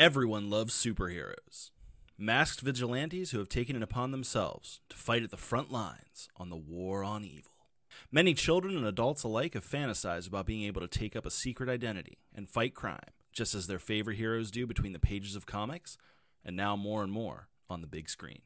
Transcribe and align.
Everyone 0.00 0.50
loves 0.50 0.74
superheroes. 0.74 1.70
Masked 2.18 2.62
vigilantes 2.62 3.30
who 3.30 3.38
have 3.38 3.48
taken 3.48 3.76
it 3.76 3.82
upon 3.82 4.10
themselves 4.10 4.80
to 4.88 4.96
fight 4.96 5.22
at 5.22 5.30
the 5.30 5.36
front 5.36 5.70
lines 5.70 6.28
on 6.36 6.50
the 6.50 6.56
war 6.56 7.04
on 7.04 7.24
evil. 7.24 7.52
Many 8.10 8.34
children 8.34 8.76
and 8.76 8.84
adults 8.84 9.22
alike 9.22 9.54
have 9.54 9.64
fantasized 9.64 10.26
about 10.26 10.46
being 10.46 10.64
able 10.64 10.80
to 10.80 10.88
take 10.88 11.14
up 11.14 11.24
a 11.24 11.30
secret 11.30 11.68
identity 11.68 12.18
and 12.34 12.50
fight 12.50 12.74
crime, 12.74 13.12
just 13.32 13.54
as 13.54 13.68
their 13.68 13.78
favorite 13.78 14.16
heroes 14.16 14.50
do 14.50 14.66
between 14.66 14.92
the 14.92 14.98
pages 14.98 15.36
of 15.36 15.46
comics, 15.46 15.96
and 16.44 16.56
now 16.56 16.74
more 16.74 17.04
and 17.04 17.12
more 17.12 17.46
on 17.70 17.80
the 17.80 17.86
big 17.86 18.10
screen. 18.10 18.42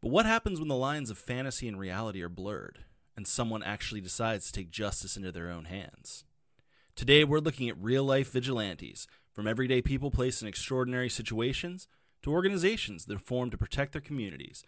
But 0.00 0.10
what 0.10 0.24
happens 0.24 0.58
when 0.58 0.68
the 0.68 0.74
lines 0.74 1.10
of 1.10 1.18
fantasy 1.18 1.68
and 1.68 1.78
reality 1.78 2.22
are 2.22 2.30
blurred, 2.30 2.84
and 3.14 3.26
someone 3.26 3.62
actually 3.62 4.00
decides 4.00 4.46
to 4.46 4.52
take 4.54 4.70
justice 4.70 5.18
into 5.18 5.32
their 5.32 5.50
own 5.50 5.66
hands? 5.66 6.24
Today, 6.96 7.24
we're 7.24 7.40
looking 7.40 7.68
at 7.68 7.80
real 7.80 8.04
life 8.04 8.32
vigilantes, 8.32 9.06
from 9.38 9.46
everyday 9.46 9.80
people 9.80 10.10
placed 10.10 10.42
in 10.42 10.48
extraordinary 10.48 11.08
situations 11.08 11.86
to 12.22 12.32
organizations 12.32 13.04
that 13.04 13.14
are 13.14 13.20
formed 13.20 13.52
to 13.52 13.56
protect 13.56 13.92
their 13.92 14.00
communities, 14.00 14.64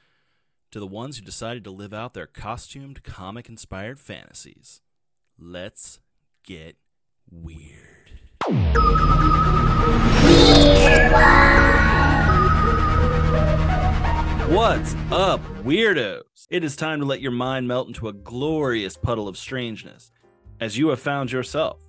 to 0.70 0.78
the 0.78 0.86
ones 0.86 1.18
who 1.18 1.24
decided 1.24 1.64
to 1.64 1.72
live 1.72 1.92
out 1.92 2.14
their 2.14 2.28
costumed, 2.28 3.02
comic 3.02 3.48
inspired 3.48 3.98
fantasies. 3.98 4.80
Let's 5.36 5.98
get 6.44 6.76
weird. 7.28 8.12
What's 14.48 14.94
up, 15.10 15.40
weirdos? 15.64 16.46
It 16.48 16.62
is 16.62 16.76
time 16.76 17.00
to 17.00 17.06
let 17.06 17.20
your 17.20 17.32
mind 17.32 17.66
melt 17.66 17.88
into 17.88 18.06
a 18.06 18.12
glorious 18.12 18.96
puddle 18.96 19.26
of 19.26 19.36
strangeness 19.36 20.12
as 20.60 20.78
you 20.78 20.90
have 20.90 21.00
found 21.00 21.32
yourself 21.32 21.80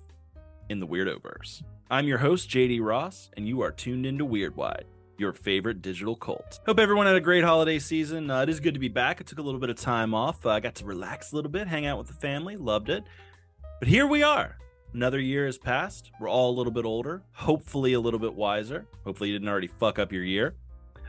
in 0.68 0.80
the 0.80 0.86
Weirdoverse. 0.88 1.62
I'm 1.90 2.06
your 2.06 2.18
host, 2.18 2.48
JD 2.48 2.80
Ross, 2.80 3.30
and 3.36 3.46
you 3.46 3.60
are 3.60 3.70
tuned 3.70 4.06
into 4.06 4.24
Weird 4.24 4.56
Wide, 4.56 4.86
your 5.18 5.32
favorite 5.32 5.82
digital 5.82 6.16
cult. 6.16 6.60
Hope 6.64 6.78
everyone 6.78 7.06
had 7.06 7.16
a 7.16 7.20
great 7.20 7.44
holiday 7.44 7.78
season. 7.78 8.30
Uh, 8.30 8.42
it 8.42 8.48
is 8.48 8.60
good 8.60 8.74
to 8.74 8.80
be 8.80 8.88
back. 8.88 9.18
I 9.20 9.24
took 9.24 9.38
a 9.38 9.42
little 9.42 9.60
bit 9.60 9.68
of 9.70 9.76
time 9.76 10.14
off. 10.14 10.46
Uh, 10.46 10.50
I 10.50 10.60
got 10.60 10.74
to 10.76 10.86
relax 10.86 11.32
a 11.32 11.36
little 11.36 11.50
bit, 11.50 11.66
hang 11.68 11.84
out 11.84 11.98
with 11.98 12.06
the 12.06 12.14
family, 12.14 12.56
loved 12.56 12.88
it. 12.88 13.04
But 13.78 13.88
here 13.88 14.06
we 14.06 14.22
are. 14.22 14.56
Another 14.94 15.20
year 15.20 15.46
has 15.46 15.58
passed. 15.58 16.10
We're 16.20 16.28
all 16.30 16.50
a 16.50 16.56
little 16.56 16.72
bit 16.72 16.84
older, 16.84 17.22
hopefully 17.32 17.92
a 17.94 18.00
little 18.00 18.20
bit 18.20 18.34
wiser. 18.34 18.86
Hopefully, 19.04 19.30
you 19.30 19.34
didn't 19.38 19.48
already 19.48 19.66
fuck 19.68 19.98
up 19.98 20.12
your 20.12 20.24
year. 20.24 20.54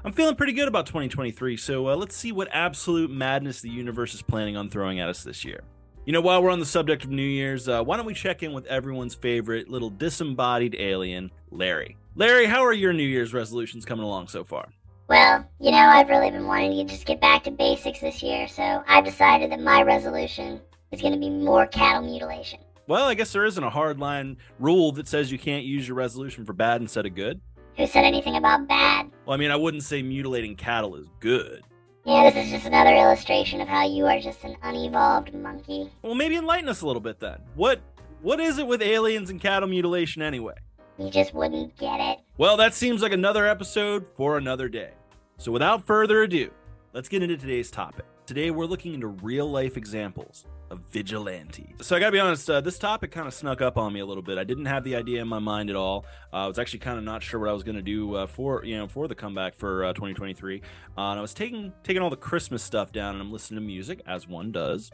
I'm 0.06 0.12
feeling 0.12 0.36
pretty 0.36 0.54
good 0.54 0.68
about 0.68 0.86
2023, 0.86 1.56
so 1.56 1.88
uh, 1.88 1.96
let's 1.96 2.16
see 2.16 2.34
what 2.34 2.50
absolute 2.52 3.10
madness 3.10 3.62
the 3.62 3.70
universe 3.70 4.14
is 4.14 4.22
planning 4.22 4.58
on 4.58 4.70
throwing 4.70 5.00
at 5.00 5.08
us 5.08 5.24
this 5.24 5.46
year. 5.46 5.64
You 6.06 6.12
know, 6.12 6.20
while 6.20 6.44
we're 6.44 6.50
on 6.50 6.60
the 6.60 6.66
subject 6.66 7.06
of 7.06 7.12
New 7.12 7.22
Year's, 7.22 7.70
uh, 7.70 7.82
why 7.82 7.96
don't 7.96 8.06
we 8.06 8.14
check 8.14 8.44
in 8.44 8.52
with 8.52 8.66
everyone's 8.66 9.16
favorite 9.16 9.70
little 9.70 9.90
disembodied 9.90 10.76
alien, 10.78 11.32
Larry? 11.50 11.96
Larry, 12.16 12.46
how 12.46 12.62
are 12.66 12.74
your 12.74 12.92
New 12.92 13.08
Year's 13.08 13.34
resolutions 13.34 13.86
coming 13.86 14.04
along 14.04 14.28
so 14.28 14.44
far? 14.44 14.68
Well, 15.08 15.48
you 15.62 15.72
know, 15.72 15.78
I've 15.78 16.10
really 16.10 16.30
been 16.30 16.46
wanting 16.46 16.76
to 16.76 16.94
just 16.94 17.06
get 17.06 17.22
back 17.22 17.46
to 17.46 17.52
basics 17.52 18.02
this 18.02 18.22
year, 18.22 18.50
so 18.50 18.84
I've 18.86 19.06
decided 19.06 19.50
that 19.54 19.62
my 19.62 19.82
resolution 19.82 20.60
is 20.92 21.02
going 21.02 21.14
to 21.14 21.20
be 21.20 21.30
more 21.30 21.68
cattle 21.68 22.02
mutilation. 22.02 22.60
Well, 22.86 23.06
I 23.06 23.14
guess 23.14 23.32
there 23.32 23.46
isn't 23.46 23.64
a 23.64 23.70
hard 23.70 23.98
line 23.98 24.36
rule 24.60 24.92
that 24.94 25.08
says 25.08 25.32
you 25.32 25.40
can't 25.40 25.64
use 25.64 25.88
your 25.88 25.96
resolution 25.96 26.44
for 26.44 26.52
bad 26.52 26.82
instead 26.82 27.06
of 27.06 27.16
good. 27.16 27.40
Who 27.78 27.88
said 27.88 28.04
anything 28.04 28.36
about 28.36 28.68
bad? 28.68 29.10
Well, 29.26 29.36
I 29.36 29.38
mean, 29.38 29.52
I 29.52 29.56
wouldn't 29.56 29.84
say 29.84 30.02
mutilating 30.02 30.58
cattle 30.58 30.98
is 30.98 31.08
good. 31.22 31.64
Yeah, 32.06 32.30
this 32.30 32.46
is 32.46 32.52
just 32.52 32.66
another 32.66 32.94
illustration 32.94 33.62
of 33.62 33.70
how 33.70 33.88
you 33.88 34.06
are 34.08 34.20
just 34.20 34.44
an 34.44 34.58
unevolved 34.62 35.34
monkey. 35.34 35.90
Well, 36.02 36.16
maybe 36.16 36.36
enlighten 36.36 36.68
us 36.68 36.82
a 36.82 36.86
little 36.86 37.02
bit 37.02 37.22
then. 37.22 37.40
What 37.56 37.80
what 38.22 38.42
is 38.42 38.58
it 38.58 38.68
with 38.68 38.82
aliens 38.82 39.30
and 39.30 39.40
cattle 39.40 39.70
mutilation 39.70 40.22
anyway? 40.22 40.56
You 40.98 41.10
just 41.10 41.34
wouldn't 41.34 41.78
get 41.78 42.02
it. 42.02 42.20
Well, 42.38 42.58
that 42.58 42.74
seems 42.74 43.02
like 43.02 43.14
another 43.14 43.48
episode 43.48 44.06
for 44.18 44.38
another 44.38 44.68
day. 44.68 44.92
So 45.38 45.50
without 45.50 45.88
further 45.88 46.24
ado, 46.24 46.52
let's 46.92 47.08
get 47.08 47.24
into 47.24 47.38
today's 47.38 47.72
topic. 47.72 48.06
Today 48.26 48.52
we're 48.52 48.66
looking 48.66 48.94
into 48.94 49.08
real 49.08 49.50
life 49.50 49.78
examples 49.78 50.46
of 50.74 50.82
vigilantes. 50.92 51.68
So 51.82 51.96
I 51.96 52.00
gotta 52.00 52.12
be 52.12 52.20
honest, 52.20 52.50
uh, 52.50 52.60
this 52.60 52.78
topic 52.78 53.12
kind 53.12 53.28
of 53.28 53.34
snuck 53.34 53.62
up 53.62 53.78
on 53.78 53.94
me 53.94 54.02
a 54.02 54.06
little 54.06 54.24
bit. 54.24 54.38
I 54.38 54.44
didn't 54.44 54.66
have 54.66 54.84
the 54.84 54.96
idea 54.96 55.22
in 55.22 55.28
my 55.28 55.40
mind 55.40 55.70
at 55.70 55.76
all. 55.76 56.06
Uh, 56.34 56.38
I 56.38 56.48
was 56.48 56.60
actually 56.60 56.80
kind 56.80 56.98
of 56.98 57.06
not 57.06 57.24
sure 57.24 57.40
what 57.40 57.50
I 57.50 57.54
was 57.54 57.64
gonna 57.64 57.82
do 57.82 58.16
uh, 58.16 58.28
for 58.28 58.66
you 58.66 58.78
know 58.78 58.88
for 58.88 59.08
the 59.08 59.16
comeback 59.16 59.56
for 59.56 59.86
uh, 59.86 59.94
2023. 59.94 60.62
Uh, 60.98 61.02
and 61.02 61.20
I 61.20 61.22
was 61.22 61.34
taking 61.34 61.72
taking 61.84 62.02
all 62.02 62.10
the 62.10 62.18
Christmas 62.18 62.62
stuff 62.62 62.92
down, 62.92 63.16
and 63.16 63.22
I'm 63.22 63.32
listening 63.32 63.62
to 63.62 63.66
music 63.66 64.02
as 64.06 64.28
one 64.28 64.52
does. 64.52 64.92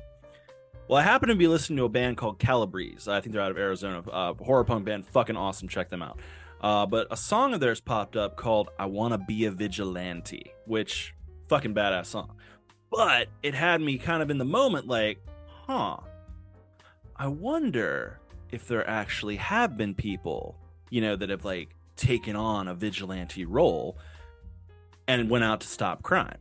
Well, 0.88 1.00
I 1.00 1.03
happen 1.03 1.29
to 1.29 1.35
be 1.35 1.47
listening 1.47 1.78
to 1.78 1.85
a 1.85 1.90
band 1.90 2.17
called 2.17 2.40
Calabrese. 2.40 3.09
I 3.09 3.22
think 3.22 3.34
they're 3.34 3.41
out 3.41 3.51
of 3.51 3.57
Arizona. 3.57 4.03
Uh, 4.09 4.34
horror 4.34 4.63
punk 4.63 4.85
band, 4.85 5.07
fucking 5.07 5.38
awesome. 5.38 5.67
Check 5.67 5.90
them 5.90 6.01
out. 6.01 6.19
but 6.61 7.07
a 7.09 7.17
song 7.17 7.53
of 7.53 7.59
theirs 7.59 7.79
popped 7.79 8.16
up 8.16 8.35
called 8.35 8.69
"I 8.78 8.85
Wanna 8.85 9.17
Be 9.17 9.46
a 9.46 9.51
Vigilante," 9.51 10.51
which 10.66 11.16
fucking 11.47 11.73
badass 11.73 12.07
song 12.07 12.35
but 12.90 13.28
it 13.44 13.53
had 13.53 13.81
me 13.81 13.97
kind 13.97 14.22
of 14.22 14.31
in 14.31 14.38
the 14.38 14.46
moment 14.46 14.88
like, 14.88 15.19
huh, 15.69 15.97
I 17.16 17.28
wonder 17.28 18.19
if 18.52 18.68
there 18.68 18.90
actually 18.90 19.35
have 19.35 19.78
been 19.78 19.94
people, 19.94 20.56
you 20.90 21.00
know, 21.00 21.16
that 21.16 21.30
have 21.30 21.46
like 21.46 21.75
taken 21.96 22.35
on 22.35 22.68
a 22.68 22.74
vigilante 22.74 23.46
role 23.46 23.96
and 25.08 25.29
went 25.29 25.44
out 25.44 25.62
to 25.62 25.68
stop 25.68 26.02
crime. 26.02 26.40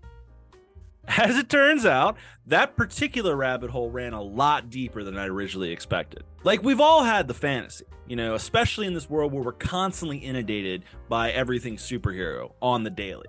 As 1.09 1.37
it 1.37 1.51
turns 1.51 1.85
out, 1.85 2.17
that 2.47 2.75
particular 2.75 3.37
rabbit 3.37 3.69
hole 3.69 3.91
ran 3.91 4.15
a 4.15 4.23
lot 4.23 4.71
deeper 4.71 5.05
than 5.05 5.19
I 5.19 5.27
originally 5.27 5.73
expected. 5.73 6.23
Like, 6.43 6.63
we've 6.63 6.81
all 6.81 7.03
had 7.03 7.29
the 7.29 7.35
fantasy, 7.35 7.85
you 8.07 8.17
know, 8.17 8.35
especially 8.35 8.87
in 8.87 8.95
this 8.95 9.11
world 9.11 9.33
where 9.33 9.43
we're 9.43 9.53
constantly 9.53 10.19
inundated 10.19 10.85
by 11.09 11.33
everything 11.33 11.77
superhero 11.77 12.53
on 12.63 12.83
the 12.83 12.91
daily. 12.91 13.27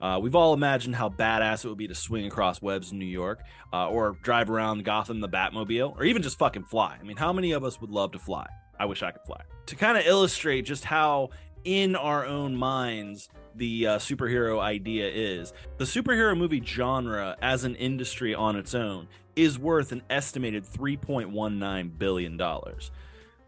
Uh, 0.00 0.18
we've 0.20 0.34
all 0.34 0.52
imagined 0.52 0.94
how 0.94 1.08
badass 1.08 1.64
it 1.64 1.68
would 1.68 1.78
be 1.78 1.88
to 1.88 1.94
swing 1.94 2.26
across 2.26 2.60
webs 2.60 2.92
in 2.92 2.98
New 2.98 3.06
York, 3.06 3.42
uh, 3.72 3.88
or 3.88 4.18
drive 4.22 4.50
around 4.50 4.84
Gotham 4.84 5.20
the 5.20 5.28
Batmobile, 5.28 5.96
or 5.96 6.04
even 6.04 6.22
just 6.22 6.38
fucking 6.38 6.64
fly. 6.64 6.96
I 7.00 7.02
mean, 7.02 7.16
how 7.16 7.32
many 7.32 7.52
of 7.52 7.64
us 7.64 7.80
would 7.80 7.90
love 7.90 8.12
to 8.12 8.18
fly? 8.18 8.46
I 8.78 8.84
wish 8.86 9.02
I 9.02 9.10
could 9.10 9.22
fly. 9.26 9.40
To 9.66 9.76
kind 9.76 9.96
of 9.96 10.06
illustrate 10.06 10.62
just 10.62 10.84
how 10.84 11.30
in 11.64 11.96
our 11.96 12.24
own 12.24 12.54
minds 12.54 13.28
the 13.54 13.86
uh, 13.86 13.98
superhero 13.98 14.60
idea 14.60 15.08
is, 15.08 15.52
the 15.78 15.84
superhero 15.84 16.36
movie 16.36 16.62
genre 16.64 17.36
as 17.40 17.64
an 17.64 17.74
industry 17.76 18.34
on 18.34 18.56
its 18.56 18.74
own 18.74 19.08
is 19.34 19.58
worth 19.58 19.92
an 19.92 20.02
estimated 20.08 20.64
$3.19 20.64 21.98
billion 21.98 22.40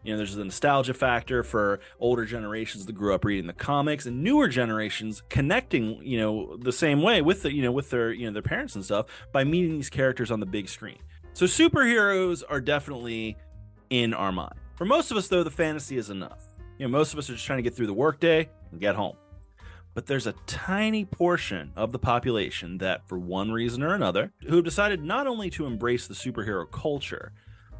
you 0.09 0.15
know 0.15 0.17
there's 0.17 0.33
the 0.33 0.43
nostalgia 0.43 0.95
factor 0.95 1.43
for 1.43 1.79
older 1.99 2.25
generations 2.25 2.87
that 2.87 2.93
grew 2.93 3.13
up 3.13 3.23
reading 3.23 3.45
the 3.45 3.53
comics 3.53 4.07
and 4.07 4.23
newer 4.23 4.47
generations 4.47 5.21
connecting 5.29 6.01
you 6.01 6.17
know 6.17 6.57
the 6.57 6.71
same 6.71 7.03
way 7.03 7.21
with 7.21 7.43
the 7.43 7.53
you 7.53 7.61
know 7.61 7.71
with 7.71 7.91
their 7.91 8.11
you 8.11 8.25
know 8.25 8.33
their 8.33 8.41
parents 8.41 8.73
and 8.73 8.83
stuff 8.83 9.05
by 9.31 9.43
meeting 9.43 9.75
these 9.75 9.89
characters 9.91 10.31
on 10.31 10.39
the 10.39 10.47
big 10.47 10.67
screen. 10.67 10.97
So 11.33 11.45
superheroes 11.45 12.41
are 12.49 12.59
definitely 12.59 13.37
in 13.91 14.15
our 14.15 14.31
mind. 14.31 14.55
For 14.77 14.85
most 14.85 15.11
of 15.11 15.17
us 15.17 15.27
though 15.27 15.43
the 15.43 15.51
fantasy 15.51 15.95
is 15.95 16.09
enough. 16.09 16.43
You 16.79 16.87
know 16.87 16.91
most 16.91 17.13
of 17.13 17.19
us 17.19 17.29
are 17.29 17.33
just 17.33 17.45
trying 17.45 17.59
to 17.59 17.63
get 17.63 17.75
through 17.75 17.87
the 17.87 17.93
workday 17.93 18.49
and 18.71 18.81
get 18.81 18.95
home. 18.95 19.15
But 19.93 20.07
there's 20.07 20.25
a 20.25 20.33
tiny 20.47 21.05
portion 21.05 21.71
of 21.75 21.91
the 21.91 21.99
population 21.99 22.79
that 22.79 23.07
for 23.07 23.19
one 23.19 23.51
reason 23.51 23.83
or 23.83 23.93
another 23.93 24.31
who 24.47 24.55
have 24.55 24.65
decided 24.65 25.03
not 25.03 25.27
only 25.27 25.51
to 25.51 25.67
embrace 25.67 26.07
the 26.07 26.15
superhero 26.15 26.69
culture 26.71 27.31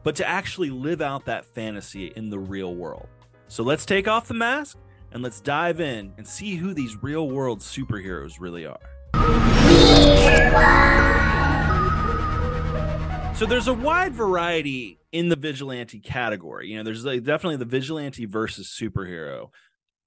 but 0.03 0.15
to 0.15 0.27
actually 0.27 0.69
live 0.69 1.01
out 1.01 1.25
that 1.25 1.45
fantasy 1.45 2.13
in 2.15 2.29
the 2.29 2.39
real 2.39 2.75
world. 2.75 3.07
So 3.47 3.63
let's 3.63 3.85
take 3.85 4.07
off 4.07 4.27
the 4.27 4.33
mask 4.33 4.77
and 5.11 5.23
let's 5.23 5.41
dive 5.41 5.79
in 5.79 6.13
and 6.17 6.27
see 6.27 6.55
who 6.55 6.73
these 6.73 7.01
real 7.01 7.29
world 7.29 7.59
superheroes 7.59 8.39
really 8.39 8.65
are. 8.65 8.79
So 13.35 13.45
there's 13.45 13.67
a 13.67 13.73
wide 13.73 14.13
variety 14.13 14.99
in 15.11 15.29
the 15.29 15.35
vigilante 15.35 15.99
category. 15.99 16.67
You 16.67 16.77
know, 16.77 16.83
there's 16.83 17.05
like 17.05 17.23
definitely 17.23 17.57
the 17.57 17.65
vigilante 17.65 18.25
versus 18.25 18.67
superhero 18.67 19.49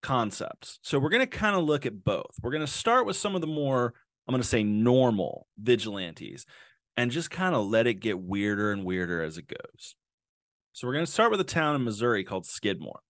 concepts. 0.03 0.79
So 0.83 0.99
we're 0.99 1.09
going 1.09 1.21
to 1.21 1.27
kind 1.27 1.57
of 1.57 1.65
look 1.65 1.87
at 1.87 2.05
both. 2.05 2.37
We're 2.43 2.51
going 2.51 2.65
to 2.65 2.71
start 2.71 3.07
with 3.07 3.17
some 3.17 3.35
of 3.35 3.41
the 3.41 3.47
more 3.47 3.95
I'm 4.29 4.33
going 4.33 4.43
to 4.43 4.49
say 4.49 4.63
normal 4.63 5.47
vigilantes 5.59 6.47
and 6.97 7.11
just 7.11 7.31
kind 7.31 7.55
of 7.55 7.67
let 7.67 7.87
it 7.87 7.95
get 7.95 8.21
weirder 8.21 8.73
and 8.73 8.85
weirder 8.85 9.23
as 9.23 9.39
it 9.39 9.49
goes. 9.49 9.97
So 10.73 10.87
we're 10.87 10.95
going 10.95 11.07
to 11.07 11.11
start 11.11 11.31
with 11.31 11.41
a 11.41 11.45
town 11.45 11.75
in 11.75 11.85
Missouri 11.85 12.25
called 12.25 12.47
Skidmore. 12.47 13.01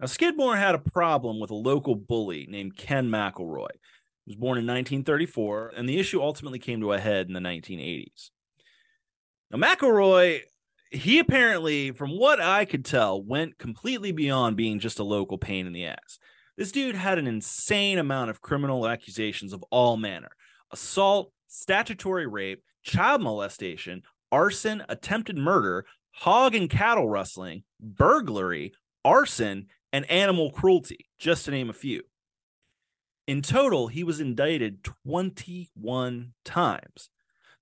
Now, 0.00 0.06
Skidmore 0.06 0.56
had 0.56 0.74
a 0.74 0.78
problem 0.78 1.40
with 1.40 1.50
a 1.50 1.56
local 1.56 1.94
bully 1.96 2.46
named 2.48 2.76
Ken 2.76 3.08
McElroy. 3.08 3.70
He 4.24 4.32
was 4.32 4.36
born 4.36 4.58
in 4.58 4.66
1934, 4.66 5.72
and 5.76 5.88
the 5.88 5.98
issue 5.98 6.22
ultimately 6.22 6.58
came 6.58 6.80
to 6.80 6.92
a 6.92 7.00
head 7.00 7.26
in 7.26 7.32
the 7.32 7.40
1980s. 7.40 8.30
Now, 9.50 9.58
McElroy, 9.58 10.42
he 10.90 11.18
apparently, 11.18 11.90
from 11.90 12.10
what 12.10 12.40
I 12.40 12.64
could 12.64 12.84
tell, 12.84 13.22
went 13.22 13.58
completely 13.58 14.12
beyond 14.12 14.56
being 14.56 14.78
just 14.78 14.98
a 14.98 15.04
local 15.04 15.38
pain 15.38 15.66
in 15.66 15.72
the 15.72 15.86
ass. 15.86 16.18
This 16.56 16.72
dude 16.72 16.96
had 16.96 17.18
an 17.18 17.26
insane 17.26 17.98
amount 17.98 18.30
of 18.30 18.42
criminal 18.42 18.86
accusations 18.86 19.52
of 19.52 19.64
all 19.70 19.96
manner 19.96 20.30
assault, 20.70 21.32
statutory 21.46 22.26
rape, 22.26 22.62
child 22.88 23.22
molestation, 23.22 24.02
arson, 24.32 24.82
attempted 24.88 25.36
murder, 25.36 25.84
hog 26.12 26.54
and 26.54 26.70
cattle 26.70 27.08
rustling, 27.08 27.62
burglary, 27.78 28.72
arson, 29.04 29.66
and 29.92 30.10
animal 30.10 30.50
cruelty, 30.50 31.06
just 31.18 31.44
to 31.44 31.50
name 31.50 31.70
a 31.70 31.74
few. 31.74 32.02
In 33.26 33.42
total, 33.42 33.88
he 33.88 34.02
was 34.02 34.20
indicted 34.20 34.82
21 35.04 36.32
times. 36.44 37.10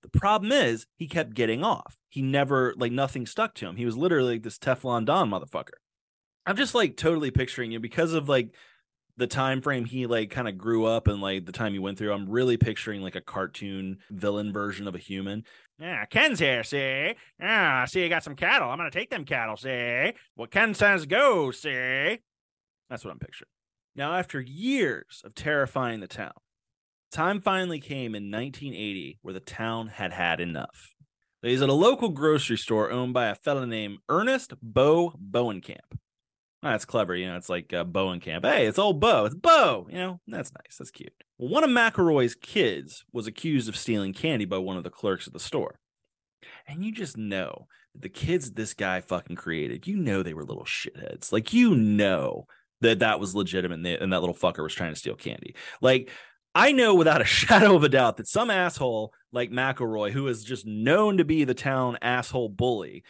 The 0.01 0.19
problem 0.19 0.51
is 0.51 0.87
he 0.95 1.07
kept 1.07 1.33
getting 1.33 1.63
off. 1.63 1.97
He 2.07 2.21
never 2.21 2.73
like 2.77 2.93
nothing 2.93 3.25
stuck 3.25 3.53
to 3.55 3.67
him. 3.67 3.75
He 3.75 3.85
was 3.85 3.97
literally 3.97 4.35
like 4.35 4.43
this 4.43 4.57
Teflon 4.57 5.05
Don 5.05 5.29
motherfucker. 5.29 5.77
I'm 6.45 6.55
just 6.55 6.73
like 6.73 6.95
totally 6.95 7.31
picturing 7.31 7.71
you 7.71 7.79
because 7.79 8.13
of 8.13 8.29
like 8.29 8.55
the 9.17 9.27
time 9.27 9.61
frame 9.61 9.85
he 9.85 10.05
like 10.05 10.29
kind 10.29 10.47
of 10.47 10.57
grew 10.57 10.85
up 10.85 11.07
and 11.07 11.21
like 11.21 11.45
the 11.45 11.51
time 11.51 11.73
he 11.73 11.79
went 11.79 11.97
through. 11.97 12.13
I'm 12.13 12.29
really 12.29 12.57
picturing 12.57 13.01
like 13.01 13.15
a 13.15 13.21
cartoon 13.21 13.97
villain 14.09 14.53
version 14.53 14.87
of 14.87 14.95
a 14.95 14.99
human. 14.99 15.43
Yeah, 15.79 16.05
Ken's 16.05 16.39
here, 16.39 16.63
see? 16.63 17.15
Yeah, 17.39 17.81
I 17.83 17.85
see, 17.85 18.03
you 18.03 18.09
got 18.09 18.23
some 18.23 18.35
cattle. 18.35 18.69
I'm 18.69 18.77
gonna 18.77 18.91
take 18.91 19.09
them 19.09 19.25
cattle, 19.25 19.57
see? 19.57 20.13
What 20.35 20.51
Ken 20.51 20.73
says 20.73 21.05
go, 21.05 21.51
see? 21.51 22.19
That's 22.89 23.03
what 23.03 23.11
I'm 23.11 23.19
picturing. 23.19 23.49
Now, 23.95 24.15
after 24.15 24.39
years 24.39 25.21
of 25.25 25.33
terrifying 25.33 25.99
the 25.99 26.07
town, 26.07 26.33
time 27.11 27.41
finally 27.41 27.79
came 27.79 28.13
in 28.13 28.31
1980 28.31 29.19
where 29.23 29.33
the 29.33 29.39
town 29.39 29.87
had 29.87 30.13
had 30.13 30.39
enough. 30.39 30.93
He's 31.41 31.61
at 31.61 31.69
a 31.69 31.73
local 31.73 32.09
grocery 32.09 32.57
store 32.57 32.91
owned 32.91 33.13
by 33.13 33.27
a 33.27 33.35
fellow 33.35 33.65
named 33.65 33.99
Ernest 34.09 34.53
Bo 34.61 35.13
Bowenkamp. 35.19 35.97
Oh, 36.63 36.69
that's 36.69 36.85
clever. 36.85 37.15
You 37.15 37.27
know, 37.27 37.37
it's 37.37 37.49
like 37.49 37.71
uh, 37.71 37.85
Bowenkamp. 37.85 38.43
Hey, 38.43 38.65
it's 38.65 38.79
old 38.79 38.99
Bo. 38.99 39.25
It's 39.25 39.35
Bo. 39.35 39.87
You 39.89 39.97
know, 39.97 40.19
that's 40.27 40.51
nice. 40.53 40.77
That's 40.77 40.91
cute. 40.91 41.13
One 41.37 41.63
of 41.63 41.69
McElroy's 41.69 42.35
kids 42.35 43.05
was 43.13 43.27
accused 43.27 43.69
of 43.69 43.77
stealing 43.77 44.13
candy 44.13 44.45
by 44.45 44.57
one 44.57 44.77
of 44.77 44.83
the 44.83 44.89
clerks 44.89 45.27
at 45.27 45.33
the 45.33 45.39
store. 45.39 45.79
And 46.67 46.83
you 46.83 46.91
just 46.91 47.15
know 47.15 47.67
that 47.93 48.01
the 48.01 48.09
kids 48.09 48.51
this 48.51 48.73
guy 48.73 49.01
fucking 49.01 49.35
created, 49.35 49.87
you 49.87 49.97
know, 49.97 50.23
they 50.23 50.33
were 50.33 50.43
little 50.43 50.65
shitheads. 50.65 51.31
Like, 51.31 51.53
you 51.53 51.75
know, 51.75 52.47
that 52.81 52.99
that 52.99 53.19
was 53.19 53.35
legitimate 53.35 53.75
and, 53.75 53.85
they, 53.85 53.97
and 53.97 54.13
that 54.13 54.21
little 54.21 54.35
fucker 54.35 54.63
was 54.63 54.73
trying 54.73 54.93
to 54.93 54.99
steal 54.99 55.15
candy. 55.15 55.55
Like 55.81 56.09
I 56.55 56.71
know 56.71 56.95
without 56.95 57.21
a 57.21 57.25
shadow 57.25 57.75
of 57.75 57.83
a 57.83 57.89
doubt 57.89 58.17
that 58.17 58.27
some 58.27 58.49
asshole 58.49 59.13
like 59.31 59.51
McElroy, 59.51 60.11
who 60.11 60.27
is 60.27 60.43
just 60.43 60.65
known 60.65 61.17
to 61.17 61.25
be 61.25 61.43
the 61.43 61.53
town 61.53 61.97
asshole 62.01 62.49
bully, 62.49 63.03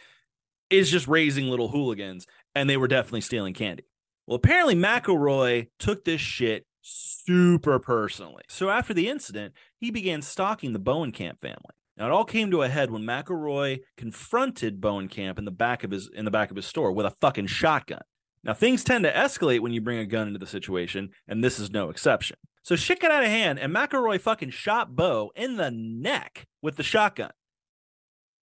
is 0.70 0.90
just 0.90 1.08
raising 1.08 1.46
little 1.46 1.68
hooligans, 1.68 2.26
and 2.58 2.68
they 2.68 2.76
were 2.76 2.88
definitely 2.88 3.20
stealing 3.20 3.54
candy. 3.54 3.84
Well, 4.26 4.36
apparently 4.36 4.74
McElroy 4.74 5.68
took 5.78 6.04
this 6.04 6.20
shit 6.20 6.66
super 6.82 7.78
personally. 7.78 8.42
So 8.48 8.68
after 8.68 8.92
the 8.92 9.08
incident, 9.08 9.54
he 9.78 9.90
began 9.90 10.22
stalking 10.22 10.72
the 10.72 10.80
Bowenkamp 10.80 11.40
family. 11.40 11.74
Now 11.96 12.06
it 12.06 12.12
all 12.12 12.24
came 12.24 12.50
to 12.50 12.62
a 12.62 12.68
head 12.68 12.90
when 12.90 13.02
McElroy 13.02 13.80
confronted 13.96 14.80
Bowenkamp 14.80 15.38
in 15.38 15.44
the 15.44 15.50
back 15.50 15.84
of 15.84 15.92
his 15.92 16.10
in 16.12 16.24
the 16.24 16.30
back 16.30 16.50
of 16.50 16.56
his 16.56 16.66
store 16.66 16.92
with 16.92 17.06
a 17.06 17.14
fucking 17.20 17.46
shotgun. 17.46 18.02
Now, 18.44 18.54
things 18.54 18.84
tend 18.84 19.04
to 19.04 19.12
escalate 19.12 19.60
when 19.60 19.72
you 19.72 19.80
bring 19.80 19.98
a 19.98 20.06
gun 20.06 20.28
into 20.28 20.38
the 20.38 20.46
situation, 20.46 21.10
and 21.26 21.42
this 21.42 21.58
is 21.58 21.72
no 21.72 21.90
exception. 21.90 22.36
So 22.62 22.76
shit 22.76 23.00
got 23.00 23.10
out 23.10 23.24
of 23.24 23.28
hand, 23.28 23.58
and 23.58 23.74
McElroy 23.74 24.20
fucking 24.20 24.50
shot 24.50 24.94
Bo 24.94 25.32
in 25.34 25.56
the 25.56 25.72
neck 25.72 26.46
with 26.62 26.76
the 26.76 26.84
shotgun. 26.84 27.32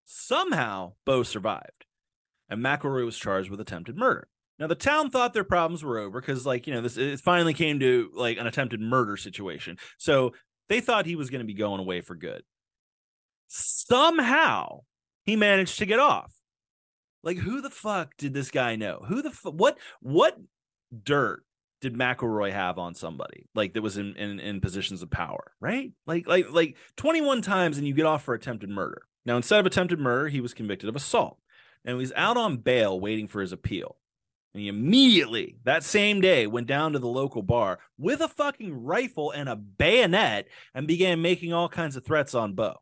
Somehow, 0.05 0.93
Bo 1.07 1.23
survived, 1.23 1.86
and 2.49 2.65
McElroy 2.65 3.05
was 3.05 3.19
charged 3.19 3.51
with 3.51 3.61
attempted 3.61 3.97
murder. 3.97 4.29
Now, 4.59 4.67
the 4.67 4.75
town 4.75 5.11
thought 5.11 5.35
their 5.35 5.45
problems 5.45 5.85
were 5.85 5.99
over 5.99 6.21
because, 6.21 6.47
like, 6.47 6.67
you 6.67 6.73
know, 6.73 6.81
this 6.81 6.97
it 6.97 7.21
finally 7.21 7.53
came 7.53 7.79
to 7.81 8.11
like 8.15 8.39
an 8.39 8.47
attempted 8.47 8.81
murder 8.81 9.17
situation. 9.17 9.77
So 9.99 10.33
they 10.69 10.81
thought 10.81 11.07
he 11.07 11.17
was 11.17 11.31
going 11.31 11.41
to 11.41 11.47
be 11.47 11.55
going 11.55 11.81
away 11.81 12.01
for 12.01 12.15
good. 12.15 12.43
Somehow, 13.49 14.81
he 15.25 15.37
managed 15.37 15.79
to 15.79 15.87
get 15.87 15.99
off. 15.99 16.33
Like, 17.23 17.37
who 17.39 17.61
the 17.61 17.71
fuck 17.71 18.17
did 18.17 18.33
this 18.33 18.51
guy 18.51 18.77
know? 18.77 19.05
Who 19.07 19.21
the 19.21 19.31
fu- 19.31 19.51
what 19.51 19.79
what 20.01 20.39
dirt 21.03 21.45
did 21.83 21.95
McElroy 21.95 22.53
have 22.53 22.79
on 22.79 22.95
somebody 22.95 23.49
like 23.55 23.75
that 23.75 23.83
was 23.83 23.99
in, 23.99 24.17
in 24.17 24.41
in 24.41 24.61
positions 24.61 25.03
of 25.03 25.11
power, 25.11 25.53
right? 25.61 25.93
Like 26.07 26.27
like 26.27 26.47
like 26.51 26.77
21 26.97 27.43
times 27.43 27.77
and 27.77 27.87
you 27.87 27.93
get 27.93 28.07
off 28.07 28.23
for 28.25 28.33
attempted 28.33 28.71
murder. 28.71 29.03
Now, 29.27 29.37
instead 29.37 29.61
of 29.61 29.67
attempted 29.67 29.99
murder, 29.99 30.29
he 30.29 30.41
was 30.41 30.55
convicted 30.55 30.89
of 30.89 30.97
assault. 30.97 31.39
And 31.87 31.99
he's 32.01 32.13
out 32.15 32.37
on 32.37 32.59
bail 32.59 33.01
waiting 33.01 33.29
for 33.29 33.41
his 33.41 33.53
appeal. 33.53 33.97
And 34.53 34.63
he 34.63 34.69
immediately, 34.69 35.57
that 35.65 35.85
same 35.85 36.21
day, 36.21 36.47
went 36.47 36.67
down 36.67 36.93
to 36.93 36.99
the 36.99 37.07
local 37.07 37.43
bar 37.43 37.79
with 37.97 38.21
a 38.21 38.29
fucking 38.29 38.85
rifle 38.85 39.31
and 39.31 39.49
a 39.49 39.57
bayonet 39.57 40.49
and 40.75 40.87
began 40.87 41.23
making 41.23 41.53
all 41.53 41.69
kinds 41.69 41.97
of 41.97 42.05
threats 42.05 42.35
on 42.35 42.55
Bo. 42.55 42.75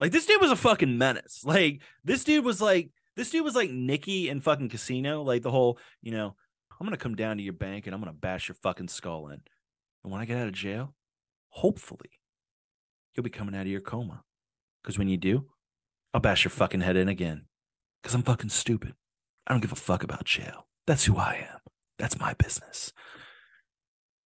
Like, 0.00 0.12
this 0.12 0.26
dude 0.26 0.40
was 0.40 0.50
a 0.50 0.56
fucking 0.56 0.96
menace. 0.96 1.42
Like, 1.44 1.80
this 2.04 2.22
dude 2.22 2.44
was 2.44 2.60
like, 2.60 2.90
this 3.16 3.30
dude 3.30 3.44
was 3.44 3.56
like 3.56 3.70
Nicky 3.70 4.28
in 4.28 4.40
fucking 4.40 4.68
Casino, 4.68 5.22
like 5.22 5.42
the 5.42 5.50
whole, 5.50 5.78
you 6.02 6.12
know, 6.12 6.36
I'm 6.78 6.86
gonna 6.86 6.96
come 6.96 7.16
down 7.16 7.38
to 7.38 7.42
your 7.42 7.52
bank 7.52 7.86
and 7.86 7.94
I'm 7.94 8.00
gonna 8.00 8.12
bash 8.12 8.46
your 8.46 8.54
fucking 8.54 8.88
skull 8.88 9.28
in. 9.28 9.40
And 10.04 10.12
when 10.12 10.20
I 10.20 10.24
get 10.24 10.38
out 10.38 10.46
of 10.46 10.52
jail, 10.52 10.94
hopefully, 11.48 12.10
you'll 13.14 13.24
be 13.24 13.30
coming 13.30 13.56
out 13.56 13.62
of 13.62 13.66
your 13.66 13.80
coma. 13.80 14.22
Because 14.82 14.98
when 14.98 15.08
you 15.08 15.16
do, 15.16 15.46
I'll 16.14 16.20
bash 16.20 16.44
your 16.44 16.50
fucking 16.50 16.80
head 16.82 16.96
in 16.96 17.08
again. 17.08 17.47
Because 18.02 18.14
I'm 18.14 18.22
fucking 18.22 18.50
stupid. 18.50 18.94
I 19.46 19.52
don't 19.52 19.60
give 19.60 19.72
a 19.72 19.76
fuck 19.76 20.02
about 20.02 20.24
jail. 20.24 20.66
That's 20.86 21.04
who 21.04 21.16
I 21.16 21.46
am. 21.50 21.58
That's 21.98 22.18
my 22.18 22.34
business. 22.34 22.92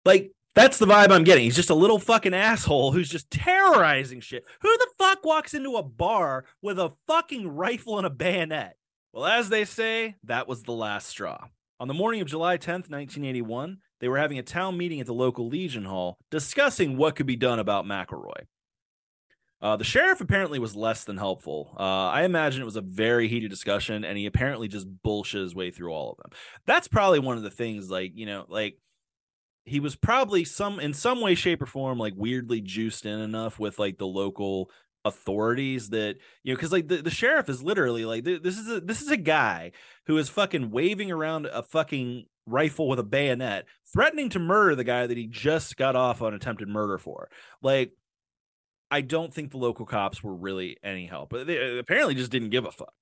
Like, 0.05 0.32
that's 0.55 0.79
the 0.79 0.87
vibe 0.87 1.11
I'm 1.11 1.25
getting. 1.25 1.44
He's 1.44 1.56
just 1.56 1.70
a 1.70 1.75
little 1.75 1.99
fucking 1.99 2.35
asshole 2.35 2.93
who's 2.93 3.09
just 3.09 3.31
terrorizing 3.31 4.20
shit. 4.20 4.44
Who 4.62 4.76
the 4.76 4.88
fuck 4.99 5.25
walks 5.25 5.55
into 5.55 5.76
a 5.76 5.82
bar 5.82 6.44
with 6.62 6.79
a 6.79 6.93
fucking 7.06 7.47
rifle 7.47 7.99
and 7.99 8.06
a 8.06 8.11
bayonet? 8.11 8.76
Well, 9.12 9.26
as 9.26 9.49
they 9.49 9.65
say, 9.65 10.17
that 10.25 10.49
was 10.49 10.62
the 10.62 10.73
last 10.73 11.09
straw. 11.09 11.47
On 11.81 11.88
the 11.88 11.94
morning 11.94 12.20
of 12.20 12.26
July 12.26 12.59
10th, 12.59 12.91
1981, 12.91 13.79
they 14.00 14.09
were 14.09 14.19
having 14.19 14.38
a 14.38 14.43
town 14.43 14.76
meeting 14.76 15.00
at 15.00 15.06
the 15.06 15.15
local 15.15 15.49
Legion 15.49 15.85
Hall 15.85 16.19
discussing 16.31 16.97
what 16.97 17.15
could 17.15 17.26
be 17.26 17.37
done 17.37 17.59
about 17.59 17.85
McElroy. 17.85 18.47
Uh, 19.60 19.76
the 19.76 19.84
sheriff 19.84 20.20
apparently 20.20 20.58
was 20.58 20.76
less 20.76 21.05
than 21.05 21.16
helpful. 21.16 21.75
Uh, 21.78 22.08
I 22.08 22.22
imagine 22.22 22.62
it 22.62 22.66
was 22.66 22.76
a 22.76 22.81
very 22.81 23.26
heated 23.28 23.50
discussion, 23.50 24.05
and 24.05 24.16
he 24.16 24.26
apparently 24.26 24.69
just 24.69 24.87
bullshit 25.02 25.43
his 25.43 25.55
way 25.55 25.70
through 25.70 25.93
all 25.93 26.12
of 26.12 26.19
them. 26.19 26.31
That's 26.66 26.87
probably 26.87 27.19
one 27.19 27.37
of 27.37 27.43
the 27.43 27.50
things, 27.50 27.90
like, 27.90 28.12
you 28.14 28.26
know, 28.26 28.44
like 28.49 28.78
he 29.64 29.81
was 29.81 29.96
probably 29.96 30.44
some 30.44 30.81
in 30.81 30.94
some 30.94 31.20
way, 31.20 31.34
shape, 31.34 31.60
or 31.60 31.66
form, 31.66 31.99
like 31.99 32.14
weirdly 32.16 32.60
juiced 32.60 33.05
in 33.05 33.19
enough 33.20 33.58
with 33.58 33.78
like 33.78 33.99
the 33.99 34.06
local 34.06 34.70
authorities 35.05 35.90
that 35.90 36.16
you 36.43 36.52
know 36.52 36.56
because 36.56 36.72
like 36.72 36.88
the, 36.88 36.96
the 36.96 37.10
sheriff 37.10 37.49
is 37.49 37.62
literally 37.62 38.05
like 38.05 38.25
this 38.25 38.58
is 38.58 38.69
a 38.69 38.81
this 38.81 39.00
is 39.00 39.10
a 39.10 39.16
guy 39.16 39.70
who 40.06 40.19
is 40.19 40.28
fucking 40.28 40.70
waving 40.70 41.10
around 41.10 41.46
a 41.46 41.62
fucking 41.62 42.26
rifle 42.46 42.88
with 42.88 42.99
a 42.99 43.05
bayonet 43.05 43.64
threatening 43.93 44.28
to 44.28 44.38
murder 44.38 44.75
the 44.75 44.84
guy 44.84 45.06
that 45.06 45.16
he 45.16 45.26
just 45.26 45.76
got 45.76 45.94
off 45.94 46.20
on 46.20 46.34
attempted 46.34 46.69
murder 46.69 46.99
for 46.99 47.31
like 47.62 47.93
i 48.91 49.01
don't 49.01 49.33
think 49.33 49.51
the 49.51 49.59
local 49.59 49.87
cops 49.87 50.23
were 50.23 50.35
really 50.35 50.77
any 50.83 51.07
help 51.07 51.33
they 51.47 51.77
uh, 51.77 51.79
apparently 51.79 52.15
just 52.15 52.31
didn't 52.31 52.51
give 52.51 52.65
a 52.65 52.73
fuck 52.73 52.95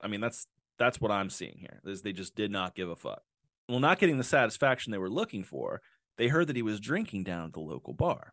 i 0.00 0.08
mean 0.08 0.20
that's 0.20 0.46
that's 0.78 1.00
what 1.00 1.10
i'm 1.10 1.30
seeing 1.30 1.56
here 1.58 1.80
is 1.84 2.02
they 2.02 2.12
just 2.12 2.34
did 2.34 2.50
not 2.50 2.74
give 2.74 2.88
a 2.88 2.96
fuck 2.96 3.22
well 3.68 3.80
not 3.80 3.98
getting 3.98 4.18
the 4.18 4.24
satisfaction 4.24 4.90
they 4.90 4.98
were 4.98 5.10
looking 5.10 5.44
for 5.44 5.80
they 6.16 6.28
heard 6.28 6.46
that 6.46 6.56
he 6.56 6.62
was 6.62 6.80
drinking 6.80 7.24
down 7.24 7.46
at 7.46 7.52
the 7.52 7.60
local 7.60 7.92
bar 7.92 8.32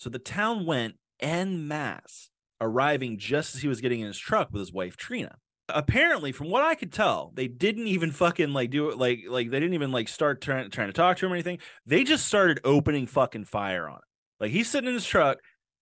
so 0.00 0.08
the 0.08 0.18
town 0.18 0.64
went 0.64 0.94
en 1.20 1.68
masse, 1.68 2.30
arriving 2.58 3.18
just 3.18 3.54
as 3.54 3.60
he 3.60 3.68
was 3.68 3.82
getting 3.82 4.00
in 4.00 4.06
his 4.06 4.18
truck 4.18 4.48
with 4.50 4.60
his 4.60 4.72
wife 4.72 4.96
Trena. 4.96 5.34
Apparently, 5.68 6.32
from 6.32 6.50
what 6.50 6.64
I 6.64 6.74
could 6.74 6.92
tell, 6.92 7.32
they 7.34 7.46
didn't 7.46 7.86
even 7.86 8.10
fucking 8.10 8.52
like 8.52 8.70
do 8.70 8.88
it 8.88 8.98
like 8.98 9.20
like 9.28 9.50
they 9.50 9.60
didn't 9.60 9.74
even 9.74 9.92
like 9.92 10.08
start 10.08 10.40
trying 10.40 10.70
trying 10.70 10.88
to 10.88 10.92
talk 10.92 11.18
to 11.18 11.26
him 11.26 11.32
or 11.32 11.36
anything. 11.36 11.58
They 11.86 12.02
just 12.02 12.26
started 12.26 12.60
opening 12.64 13.06
fucking 13.06 13.44
fire 13.44 13.88
on 13.88 13.98
it. 13.98 14.04
Like 14.40 14.50
he's 14.50 14.68
sitting 14.68 14.88
in 14.88 14.94
his 14.94 15.06
truck 15.06 15.38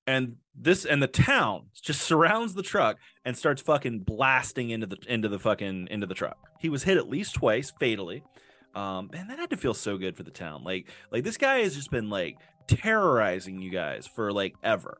and 0.08 0.36
this 0.54 0.86
and 0.86 1.02
the 1.02 1.06
town 1.06 1.66
just 1.82 2.00
surrounds 2.00 2.54
the 2.54 2.62
truck 2.62 2.96
and 3.24 3.36
starts 3.36 3.60
fucking 3.60 4.00
blasting 4.00 4.70
into 4.70 4.86
the 4.86 4.96
into 5.06 5.28
the 5.28 5.38
fucking 5.38 5.88
into 5.90 6.06
the 6.06 6.14
truck. 6.14 6.38
He 6.58 6.70
was 6.70 6.82
hit 6.82 6.96
at 6.96 7.08
least 7.08 7.34
twice 7.34 7.72
fatally. 7.78 8.24
Um, 8.74 9.10
and 9.12 9.28
that 9.28 9.38
had 9.38 9.50
to 9.50 9.56
feel 9.56 9.74
so 9.74 9.98
good 9.98 10.16
for 10.16 10.22
the 10.22 10.30
town. 10.30 10.64
Like 10.64 10.88
like 11.12 11.24
this 11.24 11.36
guy 11.36 11.58
has 11.58 11.76
just 11.76 11.90
been 11.90 12.08
like 12.08 12.38
terrorizing 12.66 13.60
you 13.60 13.70
guys 13.70 14.06
for 14.06 14.32
like 14.32 14.54
ever 14.64 14.98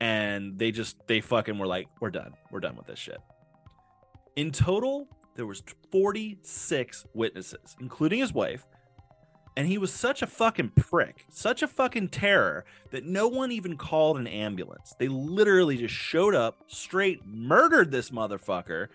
and 0.00 0.58
they 0.58 0.70
just 0.70 0.96
they 1.06 1.20
fucking 1.20 1.58
were 1.58 1.66
like 1.66 1.88
we're 2.00 2.10
done 2.10 2.32
we're 2.50 2.60
done 2.60 2.76
with 2.76 2.86
this 2.86 2.98
shit 2.98 3.18
in 4.36 4.50
total 4.50 5.08
there 5.36 5.46
was 5.46 5.62
46 5.90 7.06
witnesses 7.14 7.76
including 7.80 8.18
his 8.18 8.32
wife 8.32 8.66
and 9.56 9.66
he 9.66 9.78
was 9.78 9.92
such 9.92 10.20
a 10.22 10.26
fucking 10.26 10.70
prick 10.76 11.24
such 11.30 11.62
a 11.62 11.68
fucking 11.68 12.08
terror 12.08 12.64
that 12.90 13.04
no 13.04 13.26
one 13.26 13.50
even 13.50 13.76
called 13.76 14.18
an 14.18 14.26
ambulance. 14.26 14.94
They 14.98 15.08
literally 15.08 15.76
just 15.78 15.94
showed 15.94 16.34
up 16.34 16.58
straight 16.66 17.24
murdered 17.24 17.90
this 17.90 18.10
motherfucker 18.10 18.88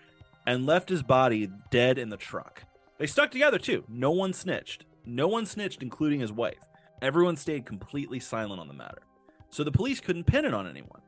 and 0.46 0.66
left 0.66 0.88
his 0.88 1.02
body 1.02 1.50
dead 1.70 1.98
in 1.98 2.08
the 2.08 2.16
truck. 2.16 2.64
They 2.98 3.06
stuck 3.06 3.30
together 3.30 3.58
too. 3.58 3.84
No 3.88 4.10
one 4.12 4.32
snitched. 4.32 4.84
No 5.04 5.26
one 5.26 5.46
snitched 5.46 5.82
including 5.82 6.20
his 6.20 6.32
wife. 6.32 6.68
Everyone 7.00 7.36
stayed 7.36 7.66
completely 7.66 8.20
silent 8.20 8.60
on 8.60 8.68
the 8.68 8.74
matter. 8.74 9.02
So 9.50 9.64
the 9.64 9.72
police 9.72 10.00
couldn't 10.00 10.24
pin 10.24 10.44
it 10.44 10.54
on 10.54 10.68
anyone. 10.68 11.00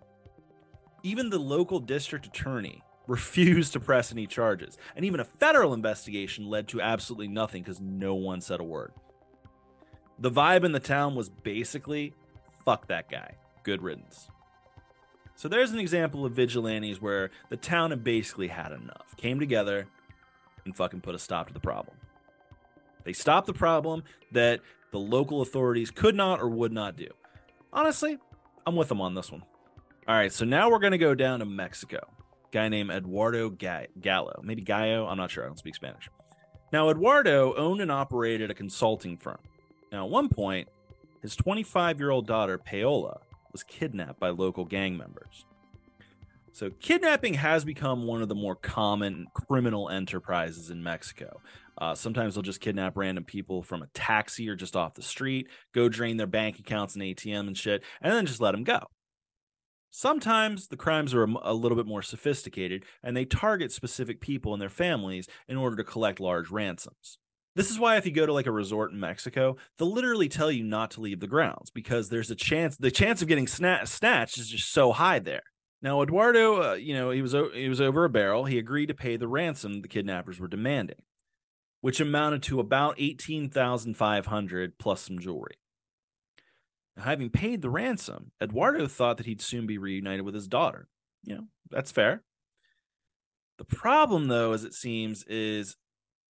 Even 1.03 1.31
the 1.31 1.39
local 1.39 1.79
district 1.79 2.27
attorney 2.27 2.83
refused 3.07 3.75
to 3.75 3.81
press 3.81 4.11
any 4.13 4.27
charges, 4.27 4.79
and 4.97 5.05
even 5.05 5.21
a 5.21 5.25
federal 5.25 5.75
investigation 5.75 6.47
led 6.49 6.67
to 6.69 6.81
absolutely 6.81 7.29
nothing 7.29 7.63
because 7.63 7.81
no 7.81 8.15
one 8.15 8.41
said 8.41 8.61
a 8.61 8.65
word. 8.65 8.93
The 10.19 10.31
vibe 10.31 10.65
in 10.65 10.73
the 10.73 10.81
town 10.81 11.15
was 11.15 11.29
basically 11.29 12.15
fuck 12.65 12.87
that 12.89 13.11
guy. 13.11 13.35
Good 13.63 13.83
riddance. 13.83 14.31
So 15.37 15.49
there's 15.49 15.73
an 15.73 15.81
example 15.81 16.25
of 16.25 16.33
vigilantes 16.33 17.01
where 17.01 17.31
the 17.51 17.57
town 17.57 17.91
had 17.91 18.05
basically 18.05 18.49
had 18.49 18.73
enough, 18.73 19.17
came 19.17 19.41
together, 19.41 19.89
and 20.65 20.77
fucking 20.77 21.01
put 21.01 21.15
a 21.15 21.19
stop 21.19 21.49
to 21.49 21.53
the 21.53 21.61
problem. 21.61 21.97
They 23.05 23.13
stopped 23.13 23.47
the 23.47 23.53
problem 23.53 24.05
that 24.33 24.61
the 24.93 24.99
local 24.99 25.43
authorities 25.43 25.91
could 25.91 26.15
not 26.15 26.41
or 26.41 26.49
would 26.49 26.73
not 26.73 26.97
do. 26.97 27.09
Honestly, 27.73 28.19
I'm 28.67 28.77
with 28.77 28.89
them 28.89 29.01
on 29.01 29.15
this 29.15 29.33
one. 29.33 29.43
All 30.07 30.15
right, 30.15 30.33
so 30.33 30.45
now 30.45 30.71
we're 30.71 30.79
going 30.79 30.93
to 30.93 30.99
go 30.99 31.15
down 31.15 31.41
to 31.41 31.45
Mexico. 31.45 32.07
Guy 32.53 32.69
named 32.69 32.91
Eduardo 32.91 33.51
Gallo. 33.51 34.41
Maybe 34.45 34.63
Gallo, 34.63 35.07
I'm 35.07 35.19
not 35.19 35.31
sure. 35.31 35.43
I 35.43 35.47
don't 35.49 35.59
speak 35.59 35.75
Spanish. 35.75 36.09
Now, 36.73 36.91
Eduardo 36.91 37.55
owned 37.57 37.81
and 37.81 37.91
operated 37.91 38.51
a 38.51 38.55
consulting 38.55 39.17
firm. 39.17 39.39
Now, 39.95 40.07
at 40.07 40.11
one 40.11 40.29
point, 40.29 40.69
his 41.23 41.37
25 41.37 42.01
year 42.01 42.11
old 42.11 42.27
daughter, 42.27 42.59
Paola, 42.59 43.21
was 43.53 43.63
kidnapped 43.63 44.19
by 44.19 44.31
local 44.31 44.65
gang 44.65 44.97
members. 44.97 45.47
So, 46.51 46.71
kidnapping 46.81 47.35
has 47.35 47.65
become 47.65 48.05
one 48.05 48.21
of 48.21 48.29
the 48.29 48.35
more 48.35 48.57
common 48.57 49.29
criminal 49.35 49.89
enterprises 49.89 50.71
in 50.71 50.83
Mexico. 50.83 51.41
Uh, 51.79 51.95
sometimes 51.95 52.35
they'll 52.35 52.43
just 52.43 52.61
kidnap 52.61 52.97
random 52.97 53.23
people 53.23 53.63
from 53.63 53.83
a 53.83 53.87
taxi 53.95 54.49
or 54.49 54.57
just 54.57 54.75
off 54.75 54.95
the 54.95 55.03
street, 55.03 55.47
go 55.73 55.89
drain 55.89 56.17
their 56.17 56.27
bank 56.27 56.59
accounts 56.59 56.97
and 56.97 57.05
ATM 57.05 57.47
and 57.47 57.57
shit, 57.57 57.85
and 58.03 58.13
then 58.13 58.27
just 58.27 58.41
let 58.41 58.51
them 58.51 58.65
go. 58.65 58.81
Sometimes 59.93 60.67
the 60.67 60.77
crimes 60.77 61.15
are 61.15 61.23
a 61.23 61.55
little 61.55 61.77
bit 61.77 61.87
more 61.87 62.03
sophisticated 62.03 62.85
and 63.01 63.17
they 63.17 63.25
target 63.25 63.71
specific 63.71 64.21
people 64.21 64.53
and 64.53 64.61
their 64.61 64.69
families 64.69 65.29
in 65.47 65.57
order 65.57 65.77
to 65.77 65.85
collect 65.85 66.19
large 66.19 66.51
ransoms. 66.51 67.19
This 67.57 67.71
is 67.71 67.79
why 67.79 67.97
if 67.97 68.05
you 68.05 68.13
go 68.13 68.27
to 68.27 68.33
like 68.33 68.47
a 68.47 68.53
resort 68.53 68.91
in 68.91 68.99
Mexico, 68.99 69.57
they'll 69.79 69.93
literally 69.93 70.29
tell 70.29 70.51
you 70.51 70.65
not 70.65 70.91
to 70.93 71.01
leave 71.01 71.21
the 71.21 71.29
grounds 71.29 71.71
because 71.71 72.09
there's 72.09 72.31
a 72.31 72.35
chance 72.35 72.77
the 72.77 72.91
chance 72.91 73.23
of 73.23 73.29
getting 73.29 73.47
sna- 73.47 73.87
snatched 73.87 74.39
is 74.39 74.49
just 74.49 74.73
so 74.73 74.93
high 74.93 75.21
there. 75.21 75.43
Now 75.81 76.03
Eduardo, 76.03 76.73
uh, 76.73 76.75
you 76.75 76.95
know, 76.95 77.11
he 77.11 77.23
was 77.23 77.33
he 77.55 77.69
was 77.69 77.81
over 77.81 78.05
a 78.05 78.11
barrel. 78.11 78.45
He 78.47 78.59
agreed 78.59 78.87
to 78.87 78.95
pay 78.95 79.17
the 79.17 79.29
ransom 79.29 79.83
the 79.83 79.89
kidnappers 79.89 80.41
were 80.41 80.49
demanding, 80.49 81.03
which 81.81 82.01
amounted 82.01 82.43
to 82.45 82.59
about 82.59 82.97
18,500 82.99 84.79
plus 84.79 85.03
some 85.03 85.19
jewelry. 85.19 85.57
Now, 86.97 87.05
having 87.05 87.31
paid 87.31 87.63
the 87.63 87.71
ransom, 87.71 88.33
Eduardo 88.43 88.87
thought 88.87 89.17
that 89.19 89.27
he'd 89.27 89.43
soon 89.43 89.67
be 89.67 89.79
reunited 89.79 90.25
with 90.25 90.35
his 90.35 90.49
daughter. 90.49 90.89
You 91.23 91.37
know, 91.37 91.45
that's 91.71 91.93
fair. 91.93 92.23
The 93.59 93.65
problem, 93.65 94.27
though, 94.29 94.53
as 94.53 94.65
it 94.65 94.75
seems, 94.75 95.25
is 95.25 95.77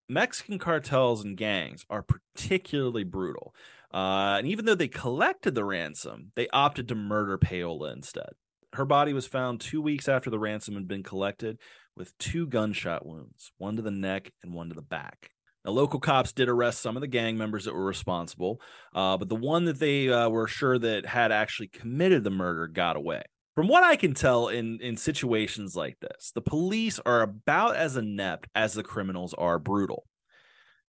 Mexican 0.09 0.59
cartels 0.59 1.25
and 1.25 1.37
gangs 1.37 1.85
are 1.89 2.03
particularly 2.03 3.05
brutal. 3.05 3.55
Uh, 3.93 4.37
and 4.39 4.47
even 4.47 4.65
though 4.65 4.75
they 4.75 4.89
collected 4.89 5.55
the 5.55 5.65
ransom, 5.65 6.33
they 6.35 6.49
opted 6.53 6.89
to 6.89 6.95
murder 6.95 7.39
Paola 7.39 7.93
instead. 7.93 8.31
Her 8.75 8.85
body 8.85 9.13
was 9.13 9.27
found 9.27 9.61
two 9.61 9.81
weeks 9.81 10.09
after 10.09 10.31
the 10.31 10.39
ransom 10.39 10.75
had 10.75 10.89
been 10.89 11.05
collected 11.05 11.59
with 11.97 12.17
two 12.19 12.47
gunshot 12.47 13.07
wounds, 13.07 13.53
one 13.57 13.77
to 13.77 13.83
the 13.83 13.93
neck 13.93 14.33
and 14.43 14.53
one 14.53 14.69
to 14.69 14.75
the 14.75 14.83
back. 14.83 15.31
Now, 15.65 15.71
local 15.71 16.01
cops 16.01 16.33
did 16.33 16.49
arrest 16.49 16.83
some 16.83 16.97
of 16.97 17.01
the 17.01 17.07
gang 17.07 17.39
members 17.39 17.65
that 17.65 17.75
were 17.75 17.85
responsible, 17.85 18.61
uh, 18.95 19.17
but 19.17 19.29
the 19.29 19.37
one 19.37 19.65
that 19.67 19.79
they 19.79 20.11
uh, 20.11 20.29
were 20.29 20.49
sure 20.49 20.79
that 20.79 21.07
had 21.07 21.33
actually 21.33 21.69
committed 21.69 22.25
the 22.25 22.31
murder 22.31 22.67
got 22.67 22.97
away. 22.97 23.23
From 23.55 23.69
what 23.69 23.85
I 23.85 23.95
can 23.97 24.15
tell 24.15 24.49
in, 24.49 24.81
in 24.81 24.97
situations 24.97 25.77
like 25.77 26.01
this, 26.01 26.33
the 26.35 26.41
police 26.41 26.99
are 27.07 27.23
about 27.23 27.77
as 27.77 27.97
inept 27.97 28.49
as 28.55 28.75
the 28.75 28.83
criminals 28.83 29.33
are 29.35 29.61
brutal. 29.61 30.07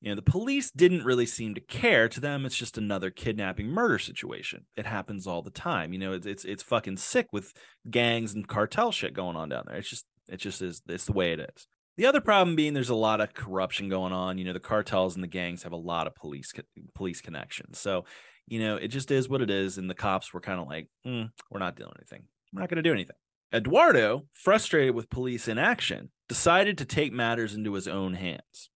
You 0.01 0.12
know, 0.12 0.15
the 0.15 0.22
police 0.22 0.72
didn't 0.72 1.05
really 1.05 1.25
seem 1.25 1.55
to 1.55 1.62
care. 1.62 2.10
To 2.10 2.19
them, 2.19 2.45
it's 2.45 2.57
just 2.57 2.77
another 2.77 3.10
kidnapping 3.10 3.67
murder 3.67 3.98
situation. 3.98 4.65
It 4.75 4.86
happens 4.86 5.25
all 5.25 5.41
the 5.41 5.51
time. 5.51 5.93
You 5.93 6.00
know, 6.00 6.13
it's 6.13 6.25
it's, 6.27 6.45
it's 6.45 6.63
fucking 6.63 6.98
sick 6.98 7.27
with 7.31 7.53
gangs 7.89 8.34
and 8.34 8.48
cartel 8.48 8.91
shit 8.91 9.13
going 9.13 9.36
on 9.36 9.50
down 9.50 9.63
there. 9.67 9.77
It's 9.77 9.89
just 9.89 10.05
it 10.27 10.38
just 10.38 10.62
is 10.62 10.81
it's 10.88 11.05
the 11.05 11.13
way 11.13 11.34
it 11.34 11.39
is. 11.39 11.67
The 11.98 12.05
other 12.05 12.22
problem 12.22 12.55
being 12.55 12.74
there's 12.74 12.89
a 12.89 12.95
lot 12.95 13.22
of 13.22 13.34
corruption 13.34 13.89
going 13.89 14.13
on. 14.13 14.38
You 14.38 14.45
know, 14.45 14.53
the 14.53 14.60
cartels 14.60 15.15
and 15.15 15.24
the 15.24 15.27
gangs 15.27 15.63
have 15.63 15.72
a 15.72 15.77
lot 15.77 16.07
of 16.07 16.15
police 16.15 16.53
police 16.93 17.22
connections. 17.22 17.79
So, 17.79 18.05
you 18.48 18.60
know, 18.60 18.75
it 18.75 18.89
just 18.89 19.10
is 19.12 19.29
what 19.29 19.41
it 19.41 19.50
is. 19.50 19.77
And 19.77 19.89
the 19.89 19.95
cops 19.95 20.34
were 20.34 20.41
kind 20.41 20.60
of 20.60 20.67
like, 20.67 20.88
mm, 21.05 21.31
we're 21.50 21.60
not 21.60 21.75
doing 21.75 21.93
anything. 21.98 22.27
We're 22.55 22.62
not 22.62 22.69
going 22.69 22.77
to 22.77 22.89
do 22.89 22.93
anything. 22.93 23.17
Eduardo, 23.53 24.27
frustrated 24.31 24.95
with 24.95 25.09
police 25.09 25.47
inaction, 25.50 26.12
decided 26.29 26.77
to 26.77 26.85
take 26.85 27.12
matters 27.12 27.53
into 27.53 27.74
his 27.74 27.88
own 27.88 28.13
hands. 28.13 28.69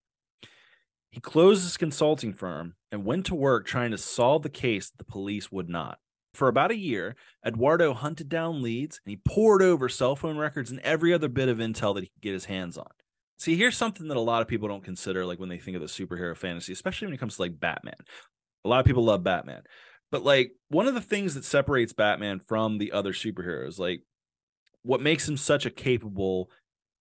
He 1.09 1.21
closed 1.21 1.63
his 1.63 1.77
consulting 1.77 2.33
firm 2.33 2.75
and 2.91 3.05
went 3.05 3.25
to 3.27 3.35
work 3.35 3.65
trying 3.65 3.91
to 3.91 3.97
solve 3.97 4.43
the 4.43 4.49
case 4.49 4.89
that 4.89 4.97
the 4.97 5.09
police 5.09 5.49
would 5.51 5.69
not. 5.69 5.99
For 6.33 6.49
about 6.49 6.71
a 6.71 6.77
year, 6.77 7.15
Eduardo 7.45 7.93
hunted 7.93 8.27
down 8.27 8.61
leads 8.61 8.99
and 9.05 9.11
he 9.11 9.21
poured 9.25 9.63
over 9.63 9.87
cell 9.87 10.15
phone 10.15 10.37
records 10.37 10.69
and 10.69 10.81
every 10.81 11.13
other 11.13 11.29
bit 11.29 11.49
of 11.49 11.57
intel 11.57 11.95
that 11.95 12.03
he 12.03 12.09
could 12.09 12.21
get 12.21 12.33
his 12.33 12.45
hands 12.45 12.77
on. 12.77 12.89
See, 13.37 13.55
here's 13.55 13.77
something 13.77 14.09
that 14.09 14.17
a 14.17 14.21
lot 14.21 14.41
of 14.41 14.49
people 14.49 14.67
don't 14.67 14.83
consider, 14.83 15.25
like 15.25 15.39
when 15.39 15.49
they 15.49 15.57
think 15.57 15.75
of 15.75 15.81
the 15.81 15.87
superhero 15.87 16.35
fantasy, 16.35 16.73
especially 16.73 17.07
when 17.07 17.15
it 17.15 17.19
comes 17.19 17.37
to 17.37 17.43
like 17.43 17.59
Batman. 17.59 17.95
A 18.65 18.67
lot 18.67 18.81
of 18.81 18.85
people 18.85 19.05
love 19.05 19.23
Batman, 19.23 19.63
but 20.11 20.23
like 20.23 20.53
one 20.69 20.87
of 20.87 20.93
the 20.93 21.01
things 21.01 21.35
that 21.35 21.45
separates 21.45 21.93
Batman 21.93 22.39
from 22.39 22.77
the 22.77 22.91
other 22.91 23.13
superheroes, 23.13 23.79
like 23.79 24.01
what 24.83 25.01
makes 25.01 25.27
him 25.27 25.37
such 25.37 25.65
a 25.65 25.71
capable 25.71 26.49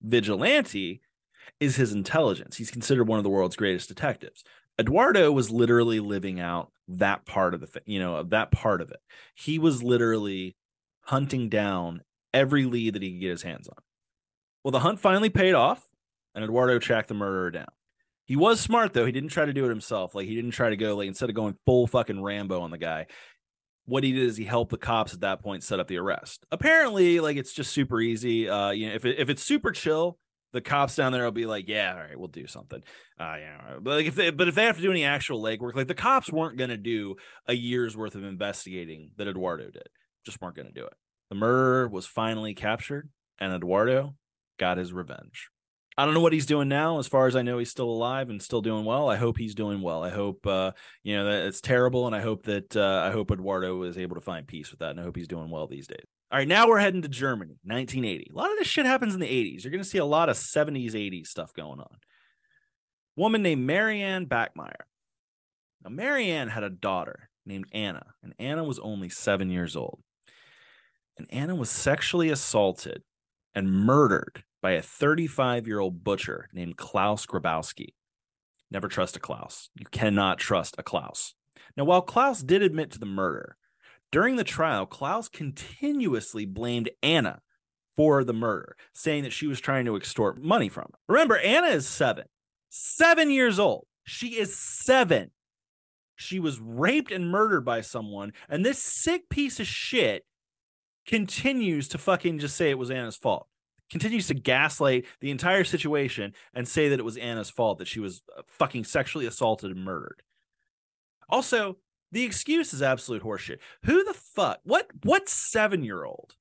vigilante, 0.02 1.00
is 1.60 1.76
his 1.76 1.92
intelligence. 1.92 2.56
He's 2.56 2.70
considered 2.70 3.08
one 3.08 3.18
of 3.18 3.24
the 3.24 3.30
world's 3.30 3.56
greatest 3.56 3.88
detectives. 3.88 4.44
Eduardo 4.78 5.32
was 5.32 5.50
literally 5.50 5.98
living 5.98 6.38
out 6.38 6.70
that 6.86 7.26
part 7.26 7.54
of 7.54 7.60
the 7.60 7.66
thing, 7.66 7.82
you 7.86 7.98
know, 7.98 8.22
that 8.22 8.52
part 8.52 8.80
of 8.80 8.90
it. 8.90 9.00
He 9.34 9.58
was 9.58 9.82
literally 9.82 10.56
hunting 11.02 11.48
down 11.48 12.02
every 12.32 12.64
lead 12.64 12.94
that 12.94 13.02
he 13.02 13.12
could 13.12 13.20
get 13.20 13.30
his 13.30 13.42
hands 13.42 13.68
on. 13.68 13.82
Well, 14.62 14.72
the 14.72 14.80
hunt 14.80 15.00
finally 15.00 15.30
paid 15.30 15.54
off 15.54 15.88
and 16.34 16.44
Eduardo 16.44 16.78
tracked 16.78 17.08
the 17.08 17.14
murderer 17.14 17.50
down. 17.50 17.66
He 18.28 18.36
was 18.36 18.60
smart 18.60 18.92
though. 18.92 19.06
He 19.06 19.12
didn't 19.12 19.30
try 19.30 19.46
to 19.46 19.54
do 19.54 19.64
it 19.64 19.70
himself. 19.70 20.14
Like 20.14 20.28
he 20.28 20.34
didn't 20.36 20.50
try 20.50 20.68
to 20.68 20.76
go 20.76 20.94
like 20.94 21.08
instead 21.08 21.30
of 21.30 21.34
going 21.34 21.56
full 21.64 21.86
fucking 21.86 22.22
Rambo 22.22 22.60
on 22.60 22.70
the 22.70 22.78
guy. 22.78 23.06
What 23.86 24.04
he 24.04 24.12
did 24.12 24.24
is 24.24 24.36
he 24.36 24.44
helped 24.44 24.70
the 24.70 24.76
cops 24.76 25.14
at 25.14 25.20
that 25.20 25.42
point 25.42 25.64
set 25.64 25.80
up 25.80 25.88
the 25.88 25.96
arrest. 25.96 26.44
Apparently, 26.52 27.20
like 27.20 27.38
it's 27.38 27.54
just 27.54 27.72
super 27.72 28.02
easy. 28.02 28.46
Uh, 28.46 28.70
you 28.70 28.88
know, 28.88 28.94
if 28.94 29.06
it, 29.06 29.18
if 29.18 29.30
it's 29.30 29.42
super 29.42 29.72
chill, 29.72 30.18
the 30.52 30.60
cops 30.60 30.94
down 30.94 31.12
there 31.12 31.24
will 31.24 31.30
be 31.30 31.46
like, 31.46 31.68
yeah, 31.68 31.94
all 31.94 32.00
right, 32.00 32.18
we'll 32.18 32.28
do 32.28 32.46
something. 32.46 32.82
Uh, 33.18 33.36
yeah, 33.38 33.76
but 33.80 33.96
like 33.96 34.06
if 34.06 34.14
they, 34.14 34.30
but 34.30 34.46
if 34.46 34.54
they 34.54 34.66
have 34.66 34.76
to 34.76 34.82
do 34.82 34.90
any 34.90 35.04
actual 35.04 35.42
legwork, 35.42 35.74
like 35.74 35.88
the 35.88 35.94
cops 35.94 36.30
weren't 36.30 36.58
gonna 36.58 36.76
do 36.76 37.16
a 37.46 37.54
year's 37.54 37.96
worth 37.96 38.14
of 38.14 38.24
investigating 38.24 39.12
that 39.16 39.26
Eduardo 39.26 39.70
did. 39.70 39.88
Just 40.26 40.38
weren't 40.42 40.54
gonna 40.54 40.70
do 40.70 40.84
it. 40.84 40.92
The 41.30 41.36
murderer 41.36 41.88
was 41.88 42.06
finally 42.06 42.52
captured, 42.52 43.08
and 43.38 43.54
Eduardo 43.54 44.16
got 44.58 44.76
his 44.76 44.92
revenge. 44.92 45.48
I 45.98 46.04
don't 46.04 46.14
know 46.14 46.20
what 46.20 46.32
he's 46.32 46.46
doing 46.46 46.68
now. 46.68 47.00
As 47.00 47.08
far 47.08 47.26
as 47.26 47.34
I 47.34 47.42
know, 47.42 47.58
he's 47.58 47.70
still 47.70 47.90
alive 47.90 48.30
and 48.30 48.40
still 48.40 48.60
doing 48.60 48.84
well. 48.84 49.10
I 49.10 49.16
hope 49.16 49.36
he's 49.36 49.56
doing 49.56 49.80
well. 49.80 50.04
I 50.04 50.10
hope 50.10 50.46
uh, 50.46 50.70
you 51.02 51.16
know 51.16 51.24
that 51.24 51.46
it's 51.48 51.60
terrible, 51.60 52.06
and 52.06 52.14
I 52.14 52.20
hope 52.20 52.44
that 52.44 52.76
uh, 52.76 53.02
I 53.04 53.10
hope 53.10 53.32
Eduardo 53.32 53.82
is 53.82 53.98
able 53.98 54.14
to 54.14 54.20
find 54.20 54.46
peace 54.46 54.70
with 54.70 54.78
that, 54.78 54.92
and 54.92 55.00
I 55.00 55.02
hope 55.02 55.16
he's 55.16 55.26
doing 55.26 55.50
well 55.50 55.66
these 55.66 55.88
days. 55.88 56.04
All 56.30 56.38
right, 56.38 56.46
now 56.46 56.68
we're 56.68 56.78
heading 56.78 57.02
to 57.02 57.08
Germany, 57.08 57.58
1980. 57.64 58.30
A 58.32 58.36
lot 58.36 58.52
of 58.52 58.58
this 58.58 58.68
shit 58.68 58.86
happens 58.86 59.12
in 59.12 59.18
the 59.18 59.26
80s. 59.26 59.64
You're 59.64 59.72
going 59.72 59.82
to 59.82 59.88
see 59.88 59.98
a 59.98 60.04
lot 60.04 60.28
of 60.28 60.36
70s, 60.36 60.92
80s 60.92 61.26
stuff 61.26 61.52
going 61.52 61.80
on. 61.80 61.96
Woman 63.16 63.42
named 63.42 63.66
Marianne 63.66 64.26
Bachmeier. 64.26 64.84
Now, 65.82 65.90
Marianne 65.90 66.48
had 66.48 66.62
a 66.62 66.70
daughter 66.70 67.28
named 67.44 67.66
Anna, 67.72 68.04
and 68.22 68.34
Anna 68.38 68.62
was 68.62 68.78
only 68.78 69.08
seven 69.08 69.50
years 69.50 69.74
old. 69.74 70.00
And 71.16 71.26
Anna 71.30 71.56
was 71.56 71.70
sexually 71.70 72.30
assaulted 72.30 73.02
and 73.52 73.72
murdered 73.72 74.44
by 74.60 74.72
a 74.72 74.82
35 74.82 75.66
year 75.66 75.80
old 75.80 76.04
butcher 76.04 76.48
named 76.52 76.76
Klaus 76.76 77.26
Grabowski. 77.26 77.94
Never 78.70 78.88
trust 78.88 79.16
a 79.16 79.20
Klaus. 79.20 79.70
You 79.74 79.86
cannot 79.90 80.38
trust 80.38 80.74
a 80.78 80.82
Klaus. 80.82 81.34
Now, 81.76 81.84
while 81.84 82.02
Klaus 82.02 82.42
did 82.42 82.62
admit 82.62 82.90
to 82.92 82.98
the 82.98 83.06
murder, 83.06 83.56
during 84.10 84.36
the 84.36 84.44
trial, 84.44 84.86
Klaus 84.86 85.28
continuously 85.28 86.44
blamed 86.44 86.90
Anna 87.02 87.40
for 87.96 88.24
the 88.24 88.32
murder, 88.32 88.76
saying 88.92 89.24
that 89.24 89.32
she 89.32 89.46
was 89.46 89.60
trying 89.60 89.84
to 89.84 89.96
extort 89.96 90.42
money 90.42 90.68
from 90.68 90.84
him. 90.84 90.94
Remember, 91.08 91.38
Anna 91.38 91.68
is 91.68 91.86
seven, 91.86 92.24
seven 92.68 93.30
years 93.30 93.58
old. 93.58 93.86
She 94.04 94.38
is 94.38 94.56
seven. 94.56 95.30
She 96.16 96.40
was 96.40 96.60
raped 96.60 97.12
and 97.12 97.30
murdered 97.30 97.64
by 97.64 97.80
someone, 97.80 98.32
and 98.48 98.64
this 98.64 98.82
sick 98.82 99.28
piece 99.28 99.60
of 99.60 99.66
shit 99.66 100.24
continues 101.06 101.88
to 101.88 101.98
fucking 101.98 102.38
just 102.38 102.56
say 102.56 102.70
it 102.70 102.78
was 102.78 102.90
Anna's 102.90 103.16
fault 103.16 103.47
continues 103.90 104.26
to 104.28 104.34
gaslight 104.34 105.06
the 105.20 105.30
entire 105.30 105.64
situation 105.64 106.34
and 106.54 106.68
say 106.68 106.88
that 106.88 106.98
it 106.98 107.04
was 107.04 107.16
Anna's 107.16 107.50
fault 107.50 107.78
that 107.78 107.88
she 107.88 108.00
was 108.00 108.22
uh, 108.36 108.42
fucking 108.46 108.84
sexually 108.84 109.26
assaulted 109.26 109.70
and 109.70 109.84
murdered. 109.84 110.22
Also, 111.28 111.76
the 112.12 112.24
excuse 112.24 112.72
is 112.72 112.82
absolute 112.82 113.22
horseshit. 113.22 113.58
Who 113.84 114.04
the 114.04 114.14
fuck? 114.14 114.60
What 114.64 114.88
what 115.02 115.26
7-year-old 115.26 116.34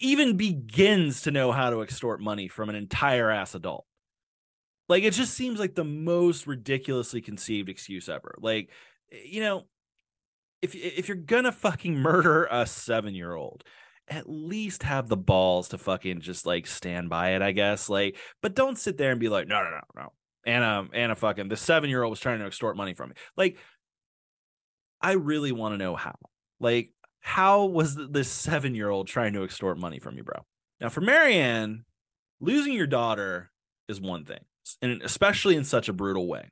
even 0.00 0.36
begins 0.36 1.22
to 1.22 1.30
know 1.30 1.52
how 1.52 1.70
to 1.70 1.82
extort 1.82 2.20
money 2.20 2.48
from 2.48 2.68
an 2.68 2.74
entire 2.74 3.30
ass 3.30 3.54
adult? 3.54 3.84
Like 4.88 5.02
it 5.02 5.12
just 5.12 5.34
seems 5.34 5.58
like 5.58 5.74
the 5.74 5.84
most 5.84 6.46
ridiculously 6.46 7.20
conceived 7.20 7.68
excuse 7.68 8.08
ever. 8.08 8.36
Like 8.40 8.70
you 9.10 9.40
know, 9.40 9.66
if 10.62 10.74
if 10.74 11.08
you're 11.08 11.16
gonna 11.16 11.52
fucking 11.52 11.96
murder 11.96 12.48
a 12.50 12.66
seven 12.66 13.14
year 13.14 13.34
old, 13.34 13.64
at 14.10 14.28
least 14.28 14.82
have 14.82 15.08
the 15.08 15.16
balls 15.16 15.68
to 15.68 15.78
fucking 15.78 16.20
just 16.20 16.46
like 16.46 16.66
stand 16.66 17.08
by 17.08 17.34
it, 17.34 17.42
I 17.42 17.52
guess. 17.52 17.88
Like, 17.88 18.16
but 18.42 18.54
don't 18.54 18.78
sit 18.78 18.96
there 18.96 19.10
and 19.10 19.20
be 19.20 19.28
like, 19.28 19.48
no, 19.48 19.62
no, 19.62 19.70
no, 19.70 19.80
no. 19.94 20.12
Anna, 20.46 20.80
um, 20.80 20.90
Anna, 20.94 21.14
fucking 21.14 21.48
the 21.48 21.56
seven 21.56 21.90
year 21.90 22.02
old 22.02 22.10
was 22.10 22.20
trying 22.20 22.38
to 22.38 22.46
extort 22.46 22.76
money 22.76 22.94
from 22.94 23.10
me. 23.10 23.16
Like, 23.36 23.58
I 25.00 25.12
really 25.12 25.52
want 25.52 25.74
to 25.74 25.78
know 25.78 25.94
how. 25.94 26.14
Like, 26.60 26.92
how 27.20 27.66
was 27.66 27.96
this 27.96 28.30
seven 28.30 28.74
year 28.74 28.88
old 28.88 29.08
trying 29.08 29.34
to 29.34 29.44
extort 29.44 29.78
money 29.78 29.98
from 29.98 30.16
you, 30.16 30.24
bro? 30.24 30.44
Now, 30.80 30.88
for 30.88 31.00
Marianne, 31.00 31.84
losing 32.40 32.72
your 32.72 32.86
daughter 32.86 33.50
is 33.88 34.00
one 34.00 34.24
thing, 34.24 34.40
and 34.80 35.02
especially 35.02 35.56
in 35.56 35.64
such 35.64 35.88
a 35.88 35.92
brutal 35.92 36.26
way. 36.26 36.50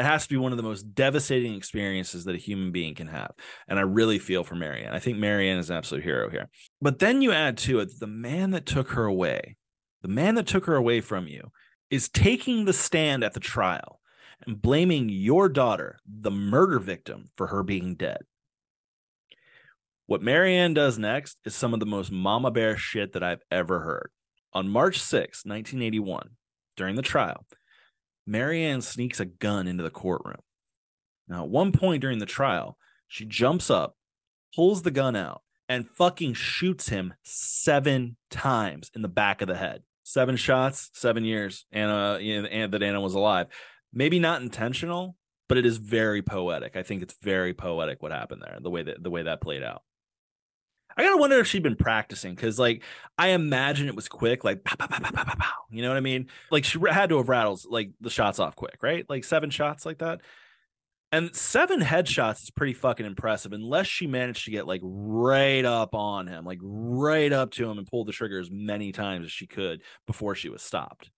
It 0.00 0.06
has 0.06 0.22
to 0.22 0.30
be 0.30 0.38
one 0.38 0.52
of 0.52 0.56
the 0.56 0.62
most 0.62 0.94
devastating 0.94 1.54
experiences 1.54 2.24
that 2.24 2.34
a 2.34 2.38
human 2.38 2.72
being 2.72 2.94
can 2.94 3.08
have. 3.08 3.32
And 3.68 3.78
I 3.78 3.82
really 3.82 4.18
feel 4.18 4.44
for 4.44 4.54
Marianne. 4.54 4.94
I 4.94 4.98
think 4.98 5.18
Marianne 5.18 5.58
is 5.58 5.68
an 5.68 5.76
absolute 5.76 6.02
hero 6.04 6.30
here. 6.30 6.48
But 6.80 7.00
then 7.00 7.20
you 7.20 7.32
add 7.32 7.58
to 7.58 7.80
it 7.80 7.90
the 8.00 8.06
man 8.06 8.52
that 8.52 8.64
took 8.64 8.92
her 8.92 9.04
away, 9.04 9.58
the 10.00 10.08
man 10.08 10.36
that 10.36 10.46
took 10.46 10.64
her 10.64 10.74
away 10.74 11.02
from 11.02 11.28
you, 11.28 11.52
is 11.90 12.08
taking 12.08 12.64
the 12.64 12.72
stand 12.72 13.22
at 13.22 13.34
the 13.34 13.40
trial 13.40 14.00
and 14.46 14.62
blaming 14.62 15.10
your 15.10 15.50
daughter, 15.50 15.98
the 16.06 16.30
murder 16.30 16.78
victim, 16.78 17.26
for 17.36 17.48
her 17.48 17.62
being 17.62 17.94
dead. 17.94 18.22
What 20.06 20.22
Marianne 20.22 20.72
does 20.72 20.98
next 20.98 21.36
is 21.44 21.54
some 21.54 21.74
of 21.74 21.80
the 21.80 21.84
most 21.84 22.10
mama 22.10 22.50
bear 22.50 22.78
shit 22.78 23.12
that 23.12 23.22
I've 23.22 23.42
ever 23.50 23.80
heard. 23.80 24.10
On 24.54 24.66
March 24.66 24.98
6, 24.98 25.44
1981, 25.44 26.30
during 26.74 26.96
the 26.96 27.02
trial, 27.02 27.44
Marianne 28.26 28.80
sneaks 28.80 29.20
a 29.20 29.24
gun 29.24 29.66
into 29.66 29.82
the 29.82 29.90
courtroom. 29.90 30.40
Now, 31.28 31.44
at 31.44 31.50
one 31.50 31.72
point 31.72 32.00
during 32.00 32.18
the 32.18 32.26
trial, 32.26 32.76
she 33.08 33.24
jumps 33.24 33.70
up, 33.70 33.96
pulls 34.54 34.82
the 34.82 34.90
gun 34.90 35.16
out, 35.16 35.42
and 35.68 35.88
fucking 35.88 36.34
shoots 36.34 36.88
him 36.88 37.14
seven 37.22 38.16
times 38.30 38.90
in 38.94 39.02
the 39.02 39.08
back 39.08 39.40
of 39.40 39.48
the 39.48 39.56
head. 39.56 39.82
Seven 40.02 40.36
shots, 40.36 40.90
seven 40.92 41.24
years, 41.24 41.66
Anna, 41.70 42.18
and 42.20 42.72
that 42.72 42.82
Anna 42.82 43.00
was 43.00 43.14
alive. 43.14 43.46
Maybe 43.92 44.18
not 44.18 44.42
intentional, 44.42 45.16
but 45.48 45.58
it 45.58 45.66
is 45.66 45.76
very 45.76 46.22
poetic. 46.22 46.76
I 46.76 46.82
think 46.82 47.02
it's 47.02 47.14
very 47.22 47.54
poetic 47.54 48.02
what 48.02 48.10
happened 48.10 48.42
there, 48.44 48.58
the 48.60 48.70
way 48.70 48.82
that 48.82 49.02
the 49.02 49.10
way 49.10 49.22
that 49.22 49.40
played 49.40 49.62
out. 49.62 49.82
I 51.00 51.04
gotta 51.04 51.16
wonder 51.16 51.38
if 51.38 51.46
she'd 51.46 51.62
been 51.62 51.76
practicing 51.76 52.34
because, 52.34 52.58
like, 52.58 52.82
I 53.16 53.28
imagine 53.28 53.88
it 53.88 53.96
was 53.96 54.06
quick, 54.08 54.44
like, 54.44 54.64
pow, 54.64 54.76
pow, 54.76 54.86
pow, 54.88 55.52
you 55.70 55.80
know 55.80 55.88
what 55.88 55.96
I 55.96 56.00
mean? 56.00 56.28
Like, 56.50 56.64
she 56.64 56.78
had 56.90 57.08
to 57.08 57.16
have 57.16 57.28
rattled 57.30 57.62
like 57.68 57.92
the 58.02 58.10
shots 58.10 58.38
off 58.38 58.54
quick, 58.54 58.82
right? 58.82 59.06
Like 59.08 59.24
seven 59.24 59.48
shots 59.48 59.86
like 59.86 59.98
that. 59.98 60.20
And 61.12 61.34
seven 61.34 61.80
headshots 61.80 62.42
is 62.42 62.50
pretty 62.50 62.74
fucking 62.74 63.06
impressive, 63.06 63.52
unless 63.52 63.86
she 63.86 64.06
managed 64.06 64.44
to 64.44 64.50
get 64.50 64.66
like 64.66 64.80
right 64.84 65.64
up 65.64 65.94
on 65.94 66.26
him, 66.26 66.44
like 66.44 66.58
right 66.62 67.32
up 67.32 67.50
to 67.52 67.68
him 67.68 67.78
and 67.78 67.86
pull 67.86 68.04
the 68.04 68.12
trigger 68.12 68.38
as 68.38 68.50
many 68.50 68.92
times 68.92 69.24
as 69.24 69.32
she 69.32 69.46
could 69.46 69.82
before 70.06 70.34
she 70.34 70.50
was 70.50 70.62
stopped. 70.62 71.10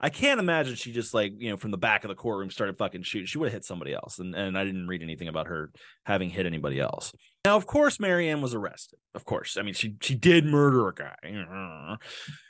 I 0.00 0.10
can't 0.10 0.40
imagine 0.40 0.74
she 0.74 0.92
just 0.92 1.14
like 1.14 1.32
you 1.38 1.50
know 1.50 1.56
from 1.56 1.70
the 1.70 1.78
back 1.78 2.04
of 2.04 2.08
the 2.08 2.14
courtroom 2.14 2.50
started 2.50 2.78
fucking 2.78 3.02
shooting. 3.02 3.26
She 3.26 3.38
would 3.38 3.46
have 3.46 3.52
hit 3.52 3.64
somebody 3.64 3.92
else, 3.92 4.18
and 4.18 4.34
and 4.34 4.56
I 4.58 4.64
didn't 4.64 4.88
read 4.88 5.02
anything 5.02 5.28
about 5.28 5.48
her 5.48 5.70
having 6.04 6.30
hit 6.30 6.46
anybody 6.46 6.80
else. 6.80 7.12
Now, 7.44 7.56
of 7.56 7.66
course, 7.66 7.98
Marianne 7.98 8.42
was 8.42 8.54
arrested. 8.54 8.98
Of 9.14 9.24
course, 9.24 9.56
I 9.56 9.62
mean 9.62 9.74
she 9.74 9.96
she 10.00 10.14
did 10.14 10.44
murder 10.44 10.88
a 10.88 10.94
guy. 10.94 11.96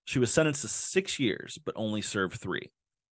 She 0.04 0.18
was 0.18 0.32
sentenced 0.32 0.62
to 0.62 0.68
six 0.68 1.18
years, 1.18 1.58
but 1.64 1.74
only 1.76 2.02
served 2.02 2.40
three. 2.40 2.70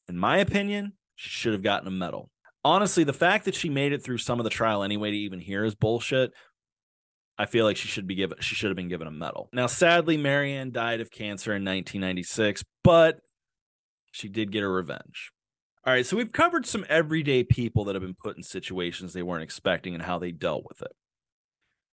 In 0.08 0.18
my 0.18 0.38
opinion, 0.38 0.94
she 1.14 1.30
should 1.30 1.52
have 1.52 1.62
gotten 1.62 1.88
a 1.88 1.92
medal. 1.92 2.30
Honestly, 2.64 3.04
the 3.04 3.12
fact 3.12 3.46
that 3.46 3.54
she 3.54 3.68
made 3.68 3.92
it 3.92 4.02
through 4.02 4.18
some 4.18 4.38
of 4.38 4.44
the 4.44 4.50
trial 4.50 4.82
anyway 4.82 5.10
to 5.10 5.16
even 5.16 5.40
hear 5.40 5.64
is 5.64 5.74
bullshit. 5.74 6.32
I 7.38 7.46
feel 7.46 7.64
like 7.64 7.78
she 7.78 7.88
should 7.88 8.06
be 8.06 8.16
given 8.16 8.36
she 8.40 8.54
should 8.54 8.68
have 8.68 8.76
been 8.76 8.88
given 8.88 9.06
a 9.06 9.10
medal. 9.10 9.48
Now, 9.52 9.66
sadly, 9.66 10.18
Marianne 10.18 10.72
died 10.72 11.00
of 11.00 11.10
cancer 11.10 11.52
in 11.52 11.64
1996, 11.64 12.62
but 12.84 13.20
she 14.10 14.28
did 14.28 14.52
get 14.52 14.62
her 14.62 14.72
revenge. 14.72 15.32
All 15.86 15.92
right, 15.92 16.04
so 16.04 16.16
we've 16.16 16.32
covered 16.32 16.66
some 16.66 16.84
everyday 16.88 17.42
people 17.42 17.84
that 17.84 17.94
have 17.94 18.02
been 18.02 18.14
put 18.14 18.36
in 18.36 18.42
situations 18.42 19.12
they 19.12 19.22
weren't 19.22 19.42
expecting 19.42 19.94
and 19.94 20.02
how 20.02 20.18
they 20.18 20.30
dealt 20.30 20.64
with 20.68 20.82
it. 20.82 20.92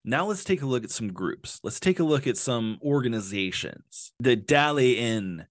Now 0.03 0.25
let's 0.25 0.43
take 0.43 0.62
a 0.62 0.65
look 0.65 0.84
at 0.84 0.91
some 0.91 1.13
groups. 1.13 1.60
Let's 1.63 1.80
take 1.80 1.99
a 1.99 2.03
look 2.03 2.27
at 2.27 2.38
some 2.38 2.80
organizations 2.82 4.13
that 4.19 4.47
dally 4.47 4.97
in 4.97 5.45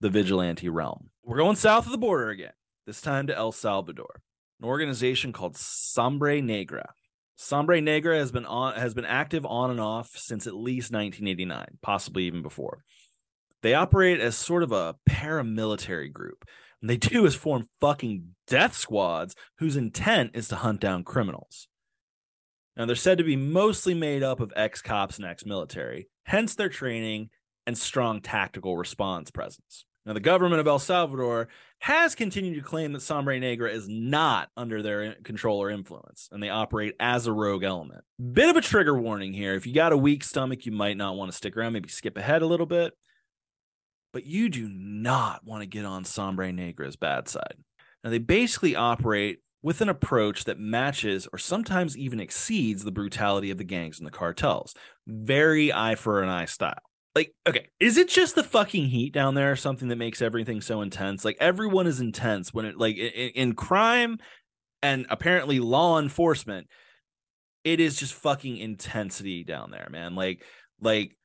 the 0.00 0.08
vigilante 0.08 0.68
realm. 0.68 1.10
We're 1.24 1.38
going 1.38 1.56
south 1.56 1.86
of 1.86 1.92
the 1.92 1.98
border 1.98 2.30
again, 2.30 2.52
this 2.86 3.00
time 3.00 3.26
to 3.28 3.36
El 3.36 3.52
Salvador. 3.52 4.20
An 4.60 4.66
organization 4.66 5.32
called 5.32 5.54
Sombra 5.54 6.42
Negra. 6.42 6.94
Sombra 7.38 7.82
Negra 7.82 8.16
has 8.16 8.32
been 8.32 8.46
on 8.46 8.74
has 8.74 8.94
been 8.94 9.04
active 9.04 9.44
on 9.44 9.70
and 9.70 9.80
off 9.80 10.10
since 10.16 10.46
at 10.46 10.54
least 10.54 10.92
1989, 10.92 11.78
possibly 11.82 12.24
even 12.24 12.42
before. 12.42 12.84
They 13.66 13.74
operate 13.74 14.20
as 14.20 14.36
sort 14.36 14.62
of 14.62 14.70
a 14.70 14.94
paramilitary 15.10 16.12
group. 16.12 16.44
And 16.80 16.88
they 16.88 16.96
do 16.96 17.26
is 17.26 17.34
form 17.34 17.68
fucking 17.80 18.36
death 18.46 18.76
squads 18.76 19.34
whose 19.58 19.74
intent 19.74 20.30
is 20.34 20.46
to 20.46 20.54
hunt 20.54 20.80
down 20.80 21.02
criminals. 21.02 21.66
Now, 22.76 22.86
they're 22.86 22.94
said 22.94 23.18
to 23.18 23.24
be 23.24 23.34
mostly 23.34 23.92
made 23.92 24.22
up 24.22 24.38
of 24.38 24.52
ex 24.54 24.80
cops 24.82 25.16
and 25.16 25.26
ex 25.26 25.44
military, 25.44 26.06
hence 26.26 26.54
their 26.54 26.68
training 26.68 27.30
and 27.66 27.76
strong 27.76 28.20
tactical 28.20 28.76
response 28.76 29.32
presence. 29.32 29.84
Now, 30.04 30.12
the 30.12 30.20
government 30.20 30.60
of 30.60 30.68
El 30.68 30.78
Salvador 30.78 31.48
has 31.80 32.14
continued 32.14 32.54
to 32.54 32.68
claim 32.68 32.92
that 32.92 33.02
Sombra 33.02 33.40
Negra 33.40 33.72
is 33.72 33.88
not 33.88 34.48
under 34.56 34.80
their 34.80 35.14
control 35.24 35.60
or 35.60 35.70
influence, 35.70 36.28
and 36.30 36.40
they 36.40 36.50
operate 36.50 36.94
as 37.00 37.26
a 37.26 37.32
rogue 37.32 37.64
element. 37.64 38.04
Bit 38.32 38.48
of 38.48 38.56
a 38.56 38.60
trigger 38.60 38.96
warning 38.96 39.32
here. 39.32 39.54
If 39.54 39.66
you 39.66 39.74
got 39.74 39.90
a 39.90 39.96
weak 39.96 40.22
stomach, 40.22 40.66
you 40.66 40.70
might 40.70 40.96
not 40.96 41.16
want 41.16 41.32
to 41.32 41.36
stick 41.36 41.56
around, 41.56 41.72
maybe 41.72 41.88
skip 41.88 42.16
ahead 42.16 42.42
a 42.42 42.46
little 42.46 42.66
bit 42.66 42.94
but 44.12 44.26
you 44.26 44.48
do 44.48 44.68
not 44.68 45.44
want 45.44 45.62
to 45.62 45.66
get 45.66 45.84
on 45.84 46.04
Sombra 46.04 46.52
Negra's 46.52 46.96
bad 46.96 47.28
side. 47.28 47.56
Now, 48.02 48.10
they 48.10 48.18
basically 48.18 48.76
operate 48.76 49.40
with 49.62 49.80
an 49.80 49.88
approach 49.88 50.44
that 50.44 50.60
matches 50.60 51.26
or 51.32 51.38
sometimes 51.38 51.98
even 51.98 52.20
exceeds 52.20 52.84
the 52.84 52.92
brutality 52.92 53.50
of 53.50 53.58
the 53.58 53.64
gangs 53.64 53.98
and 53.98 54.06
the 54.06 54.12
cartels. 54.12 54.74
Very 55.06 55.72
eye 55.72 55.96
for 55.96 56.22
an 56.22 56.28
eye 56.28 56.44
style. 56.44 56.78
Like, 57.16 57.34
okay, 57.48 57.68
is 57.80 57.96
it 57.96 58.08
just 58.08 58.34
the 58.34 58.44
fucking 58.44 58.86
heat 58.86 59.12
down 59.12 59.34
there 59.34 59.50
or 59.50 59.56
something 59.56 59.88
that 59.88 59.96
makes 59.96 60.22
everything 60.22 60.60
so 60.60 60.82
intense? 60.82 61.24
Like, 61.24 61.38
everyone 61.40 61.86
is 61.86 61.98
intense 61.98 62.54
when 62.54 62.66
it, 62.66 62.76
like, 62.76 62.96
in, 62.96 63.30
in 63.30 63.54
crime 63.54 64.18
and 64.82 65.06
apparently 65.10 65.58
law 65.58 65.98
enforcement, 65.98 66.68
it 67.64 67.80
is 67.80 67.96
just 67.96 68.14
fucking 68.14 68.58
intensity 68.58 69.42
down 69.42 69.70
there, 69.70 69.88
man. 69.90 70.14
Like, 70.14 70.44
like 70.80 71.16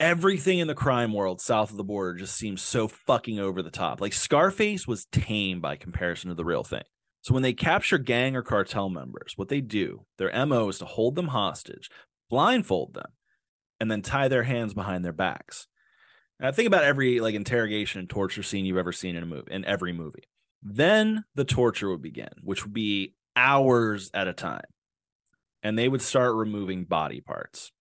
everything 0.00 0.58
in 0.58 0.68
the 0.68 0.74
crime 0.74 1.12
world 1.12 1.40
south 1.40 1.70
of 1.70 1.76
the 1.76 1.84
border 1.84 2.14
just 2.14 2.36
seems 2.36 2.62
so 2.62 2.88
fucking 2.88 3.38
over 3.38 3.62
the 3.62 3.70
top. 3.70 4.00
Like 4.00 4.12
Scarface 4.12 4.86
was 4.86 5.06
tame 5.06 5.60
by 5.60 5.76
comparison 5.76 6.28
to 6.28 6.34
the 6.34 6.44
real 6.44 6.64
thing. 6.64 6.82
So 7.22 7.32
when 7.32 7.42
they 7.42 7.54
capture 7.54 7.98
gang 7.98 8.36
or 8.36 8.42
cartel 8.42 8.90
members, 8.90 9.32
what 9.36 9.48
they 9.48 9.60
do, 9.60 10.04
their 10.18 10.46
MO 10.46 10.68
is 10.68 10.78
to 10.78 10.84
hold 10.84 11.14
them 11.14 11.28
hostage, 11.28 11.88
blindfold 12.28 12.94
them, 12.94 13.12
and 13.80 13.90
then 13.90 14.02
tie 14.02 14.28
their 14.28 14.42
hands 14.42 14.74
behind 14.74 15.04
their 15.04 15.12
backs. 15.12 15.66
Think 16.52 16.66
about 16.66 16.84
every 16.84 17.20
like 17.20 17.34
interrogation 17.34 18.00
and 18.00 18.10
torture 18.10 18.42
scene 18.42 18.66
you've 18.66 18.76
ever 18.76 18.92
seen 18.92 19.16
in 19.16 19.22
a 19.22 19.26
movie 19.26 19.50
in 19.50 19.64
every 19.64 19.94
movie. 19.94 20.24
Then 20.62 21.24
the 21.34 21.44
torture 21.44 21.88
would 21.90 22.02
begin, 22.02 22.28
which 22.42 22.64
would 22.64 22.74
be 22.74 23.14
hours 23.36 24.10
at 24.12 24.28
a 24.28 24.34
time. 24.34 24.64
And 25.62 25.78
they 25.78 25.88
would 25.88 26.02
start 26.02 26.34
removing 26.34 26.84
body 26.84 27.22
parts. 27.22 27.72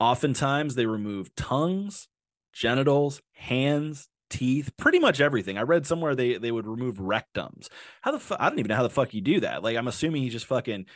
Oftentimes, 0.00 0.74
they 0.74 0.86
remove 0.86 1.34
tongues, 1.36 2.08
genitals, 2.52 3.22
hands, 3.32 4.08
teeth, 4.30 4.72
pretty 4.76 4.98
much 4.98 5.20
everything. 5.20 5.56
I 5.56 5.62
read 5.62 5.86
somewhere 5.86 6.14
they 6.14 6.36
they 6.38 6.50
would 6.50 6.66
remove 6.66 6.96
rectums. 6.96 7.68
How 8.02 8.12
the 8.12 8.18
fuck? 8.18 8.40
I 8.40 8.48
don't 8.48 8.58
even 8.58 8.68
know 8.68 8.76
how 8.76 8.82
the 8.82 8.90
fuck 8.90 9.14
you 9.14 9.20
do 9.20 9.40
that. 9.40 9.62
Like, 9.62 9.76
I'm 9.76 9.88
assuming 9.88 10.22
you 10.22 10.30
just 10.30 10.46
fucking 10.46 10.86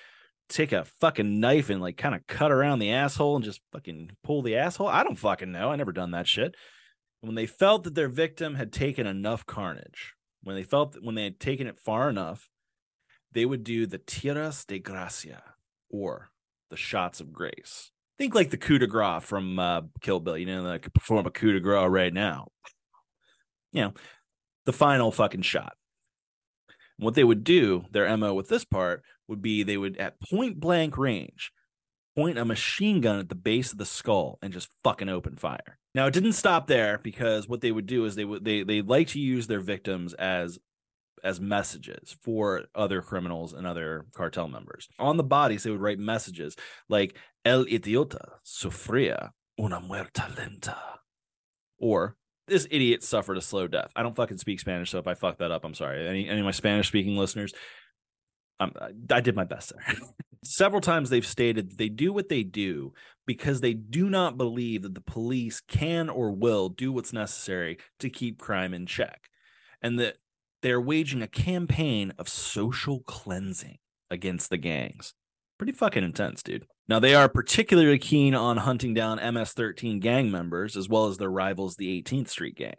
take 0.48 0.72
a 0.72 0.84
fucking 0.84 1.40
knife 1.40 1.70
and 1.70 1.80
like 1.80 1.96
kind 1.96 2.14
of 2.14 2.26
cut 2.26 2.50
around 2.50 2.78
the 2.78 2.90
asshole 2.90 3.36
and 3.36 3.44
just 3.44 3.60
fucking 3.72 4.10
pull 4.24 4.42
the 4.42 4.56
asshole. 4.56 4.88
I 4.88 5.04
don't 5.04 5.18
fucking 5.18 5.52
know. 5.52 5.70
I 5.70 5.76
never 5.76 5.92
done 5.92 6.10
that 6.12 6.26
shit. 6.26 6.54
When 7.20 7.34
they 7.34 7.46
felt 7.46 7.84
that 7.84 7.94
their 7.94 8.08
victim 8.08 8.54
had 8.54 8.72
taken 8.72 9.06
enough 9.06 9.44
carnage, 9.44 10.14
when 10.42 10.56
they 10.56 10.62
felt 10.62 10.92
that 10.92 11.04
when 11.04 11.14
they 11.14 11.24
had 11.24 11.40
taken 11.40 11.66
it 11.66 11.78
far 11.78 12.08
enough, 12.08 12.50
they 13.32 13.44
would 13.44 13.64
do 13.64 13.86
the 13.86 13.98
tiros 13.98 14.66
de 14.66 14.78
gracia 14.78 15.42
or 15.90 16.30
the 16.70 16.76
shots 16.76 17.20
of 17.20 17.32
grace 17.32 17.90
think 18.18 18.34
like 18.34 18.50
the 18.50 18.56
coup 18.56 18.78
de 18.78 18.86
grace 18.86 19.24
from 19.24 19.58
uh, 19.58 19.82
Kill 20.00 20.20
Bill. 20.20 20.36
You 20.36 20.46
know, 20.46 20.64
that 20.64 20.82
could 20.82 20.94
perform 20.94 21.26
a 21.26 21.30
coup 21.30 21.52
de 21.52 21.60
grace 21.60 21.88
right 21.88 22.12
now. 22.12 22.48
You 23.72 23.82
know, 23.82 23.94
the 24.66 24.72
final 24.72 25.10
fucking 25.10 25.42
shot. 25.42 25.74
And 26.98 27.04
what 27.04 27.14
they 27.14 27.24
would 27.24 27.44
do, 27.44 27.84
their 27.90 28.14
mo 28.16 28.34
with 28.34 28.48
this 28.48 28.64
part 28.64 29.02
would 29.28 29.40
be 29.40 29.62
they 29.62 29.76
would 29.76 29.96
at 29.98 30.20
point 30.20 30.58
blank 30.58 30.98
range 30.98 31.52
point 32.16 32.38
a 32.38 32.44
machine 32.44 33.00
gun 33.00 33.20
at 33.20 33.28
the 33.28 33.34
base 33.36 33.70
of 33.70 33.78
the 33.78 33.86
skull 33.86 34.38
and 34.42 34.52
just 34.52 34.68
fucking 34.82 35.08
open 35.08 35.36
fire. 35.36 35.78
Now 35.94 36.06
it 36.06 36.14
didn't 36.14 36.32
stop 36.32 36.66
there 36.66 36.98
because 36.98 37.48
what 37.48 37.60
they 37.60 37.70
would 37.70 37.86
do 37.86 38.04
is 38.04 38.16
they 38.16 38.24
would 38.24 38.44
they 38.44 38.64
they 38.64 38.82
like 38.82 39.08
to 39.08 39.20
use 39.20 39.46
their 39.46 39.60
victims 39.60 40.14
as 40.14 40.58
as 41.24 41.40
messages 41.40 42.16
for 42.22 42.64
other 42.74 43.02
criminals 43.02 43.52
and 43.52 43.66
other 43.66 44.06
cartel 44.14 44.48
members. 44.48 44.88
On 44.98 45.16
the 45.16 45.24
bodies, 45.24 45.62
they 45.62 45.70
would 45.70 45.80
write 45.80 45.98
messages 45.98 46.56
like 46.88 47.16
El 47.44 47.64
idiota 47.66 48.32
sufría 48.44 49.30
una 49.58 49.80
muerta 49.80 50.34
lenta. 50.36 50.76
Or 51.78 52.16
this 52.46 52.66
idiot 52.70 53.02
suffered 53.02 53.36
a 53.36 53.42
slow 53.42 53.68
death. 53.68 53.90
I 53.94 54.02
don't 54.02 54.16
fucking 54.16 54.38
speak 54.38 54.60
Spanish, 54.60 54.90
so 54.90 54.98
if 54.98 55.06
I 55.06 55.14
fuck 55.14 55.38
that 55.38 55.50
up, 55.50 55.64
I'm 55.64 55.74
sorry. 55.74 56.06
Any 56.06 56.28
any 56.28 56.40
of 56.40 56.44
my 56.44 56.50
Spanish 56.50 56.88
speaking 56.88 57.16
listeners, 57.16 57.52
um, 58.60 58.72
I 59.10 59.20
did 59.20 59.36
my 59.36 59.44
best 59.44 59.72
there. 59.74 59.96
Several 60.44 60.80
times 60.80 61.10
they've 61.10 61.26
stated 61.26 61.78
they 61.78 61.88
do 61.88 62.12
what 62.12 62.28
they 62.28 62.42
do 62.42 62.92
because 63.26 63.60
they 63.60 63.74
do 63.74 64.08
not 64.08 64.38
believe 64.38 64.82
that 64.82 64.94
the 64.94 65.00
police 65.00 65.60
can 65.60 66.08
or 66.08 66.30
will 66.30 66.68
do 66.68 66.92
what's 66.92 67.12
necessary 67.12 67.78
to 67.98 68.08
keep 68.08 68.38
crime 68.38 68.72
in 68.72 68.86
check. 68.86 69.28
And 69.82 69.98
that 69.98 70.16
they're 70.62 70.80
waging 70.80 71.22
a 71.22 71.28
campaign 71.28 72.12
of 72.18 72.28
social 72.28 73.00
cleansing 73.00 73.78
against 74.10 74.50
the 74.50 74.56
gangs. 74.56 75.14
Pretty 75.58 75.72
fucking 75.72 76.04
intense, 76.04 76.42
dude. 76.42 76.66
Now, 76.88 77.00
they 77.00 77.14
are 77.14 77.28
particularly 77.28 77.98
keen 77.98 78.34
on 78.34 78.58
hunting 78.58 78.94
down 78.94 79.34
MS 79.34 79.52
13 79.52 80.00
gang 80.00 80.30
members 80.30 80.76
as 80.76 80.88
well 80.88 81.06
as 81.06 81.18
their 81.18 81.30
rivals, 81.30 81.76
the 81.76 82.02
18th 82.02 82.28
Street 82.28 82.56
Gang. 82.56 82.76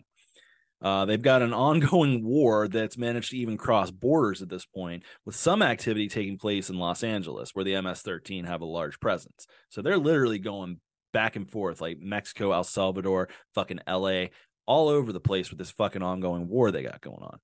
Uh, 0.82 1.06
they've 1.06 1.22
got 1.22 1.42
an 1.42 1.54
ongoing 1.54 2.24
war 2.26 2.68
that's 2.68 2.98
managed 2.98 3.32
to 3.32 3.38
even 3.38 3.58
cross 3.58 3.92
borders 3.92 4.42
at 4.42 4.50
this 4.50 4.65
point, 4.65 5.04
with 5.26 5.36
some 5.36 5.62
activity 5.62 6.08
taking 6.08 6.38
place 6.38 6.70
in 6.70 6.78
Los 6.78 7.04
Angeles, 7.04 7.52
where 7.54 7.65
the 7.65 7.80
MS 7.82 8.02
13 8.02 8.46
have 8.46 8.62
a 8.62 8.65
large 8.65 9.00
presence. 9.00 9.46
So 9.70 9.82
they're 9.82 9.98
literally 9.98 10.39
going 10.39 10.80
back 11.12 11.36
and 11.36 11.50
forth, 11.50 11.82
like 11.82 12.00
Mexico, 12.00 12.52
El 12.52 12.63
Salvador, 12.63 13.30
fucking 13.56 13.82
LA, 13.88 14.26
all 14.65 14.88
over 14.88 15.12
the 15.12 15.20
place 15.20 15.50
with 15.50 15.60
this 15.60 15.72
fucking 15.72 16.04
ongoing 16.04 16.48
war 16.48 16.72
they 16.72 16.84
got 16.84 17.02
going 17.02 17.22
on. 17.22 17.39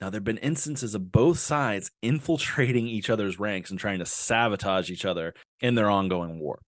Now, 0.00 0.10
there 0.10 0.18
have 0.18 0.24
been 0.24 0.38
instances 0.38 0.94
of 0.94 1.12
both 1.12 1.38
sides 1.38 1.90
infiltrating 2.02 2.86
each 2.86 3.10
other's 3.10 3.38
ranks 3.38 3.70
and 3.70 3.78
trying 3.78 4.00
to 4.00 4.06
sabotage 4.06 4.90
each 4.90 5.04
other 5.04 5.34
in 5.60 5.74
their 5.74 5.90
ongoing 5.90 6.40
war. 6.40 6.60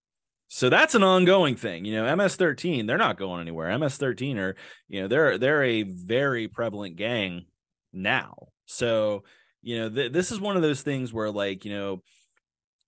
So 0.49 0.71
that's 0.71 0.95
an 0.95 1.03
ongoing 1.03 1.57
thing. 1.57 1.85
You 1.85 1.97
know, 1.97 2.05
MS13, 2.05 2.87
they're 2.87 2.97
not 2.97 3.19
going 3.19 3.41
anywhere. 3.41 3.69
MS13 3.69 4.39
are, 4.39 4.57
you 4.89 5.03
know, 5.03 5.09
they're 5.09 5.39
they're 5.39 5.65
a 5.65 5.83
very 5.83 6.47
prevalent 6.47 6.97
gang 6.97 7.47
now. 7.93 8.49
So, 8.67 9.25
you 9.61 9.79
know, 9.81 9.91
th- 9.91 10.13
this 10.13 10.31
is 10.31 10.41
one 10.41 10.55
of 10.57 10.63
those 10.63 10.83
things 10.83 11.13
where 11.13 11.33
like, 11.33 11.65
you 11.65 11.73
know, 11.73 12.03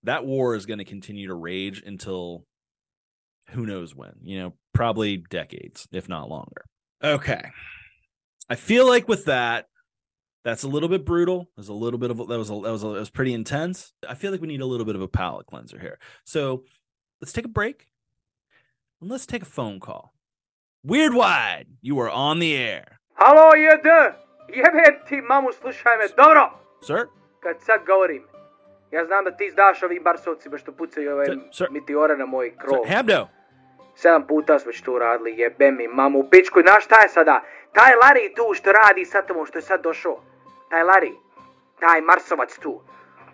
that 0.05 0.25
war 0.25 0.55
is 0.55 0.67
going 0.67 0.79
to 0.79 0.85
continue 0.85 1.29
to 1.29 1.35
rage 1.35 1.83
until 1.85 2.45
who 3.51 3.67
knows 3.67 3.95
when, 3.95 4.13
you 4.23 4.39
know, 4.39 4.55
probably 4.73 5.17
decades, 5.17 5.89
if 5.91 6.09
not 6.09 6.29
longer. 6.29 6.65
Okay. 7.03 7.51
I 8.49 8.55
feel 8.55 8.87
like 8.87 9.09
with 9.09 9.25
that, 9.27 9.67
that's 10.49 10.65
a 10.65 10.69
little 10.69 10.89
bit 10.89 11.05
brutal. 11.05 11.51
There's 11.57 11.69
a 11.69 11.81
little 11.85 11.99
bit 11.99 12.11
of 12.11 12.17
that 12.17 12.39
was 12.39 12.51
a, 12.51 12.55
that 12.65 12.73
was 12.73 12.83
a, 12.83 12.89
that 12.89 13.01
was 13.07 13.11
pretty 13.11 13.35
intense. 13.35 13.93
I 14.09 14.15
feel 14.15 14.31
like 14.33 14.41
we 14.41 14.49
need 14.49 14.63
a 14.63 14.67
little 14.67 14.87
bit 14.87 14.97
of 14.97 15.03
a 15.03 15.09
palate 15.09 15.47
cleanser 15.47 15.79
here. 15.79 15.99
So 16.25 16.65
let's 17.21 17.33
take 17.33 17.45
a 17.45 17.55
break 17.61 17.87
and 19.01 19.11
let's 19.11 19.27
take 19.27 19.43
a 19.43 19.53
phone 19.59 19.79
call. 19.79 20.15
Weird 20.83 21.13
Wide, 21.13 21.67
you 21.83 21.99
are 22.01 22.11
on 22.11 22.39
the 22.39 22.57
air. 22.57 23.01
Halo, 23.15 23.55
jede! 23.55 24.15
Jebe 24.49 25.05
ti 25.09 25.21
mamu, 25.21 25.53
slušaj 25.53 25.97
me, 25.99 26.09
dobro! 26.17 26.51
Sir? 26.83 27.07
Kad 27.41 27.57
sad 27.61 27.81
govorim, 27.87 28.23
ja 28.91 29.05
znam 29.07 29.25
da 29.25 29.37
ti 29.37 29.51
znaš 29.51 29.83
ovim 29.83 30.03
barsovcima 30.03 30.59
što 30.59 30.73
pucaju 30.73 31.13
ove 31.13 31.27
Sir, 31.27 31.39
sir. 31.53 31.67
meteore 31.71 32.17
na 32.17 32.27
moj 32.27 32.51
Sir, 32.51 32.59
krov. 32.59 32.81
Hamdo. 32.97 33.29
Sedam 33.97 34.27
puta 34.27 34.59
smo 34.59 34.69
već 34.69 34.81
to 34.81 34.99
radili, 34.99 35.39
jebe 35.39 35.71
mi 35.71 35.89
mamu 35.89 36.19
u 36.19 36.31
pičku. 36.31 36.61
Znaš 36.61 36.85
šta 36.85 37.01
je 37.03 37.09
sada? 37.09 37.43
Taj 37.73 37.93
Larry 37.93 38.37
tu 38.37 38.55
što 38.55 38.73
radi 38.73 39.05
sa 39.05 39.23
tamo 39.23 39.47
što 39.47 39.59
je 39.59 39.63
sad 39.63 39.83
došao. 39.83 40.23
Taj 40.71 40.83
Larry, 40.85 41.15
taj 41.81 42.01
Marsovac 42.01 42.59
tu. 42.59 42.81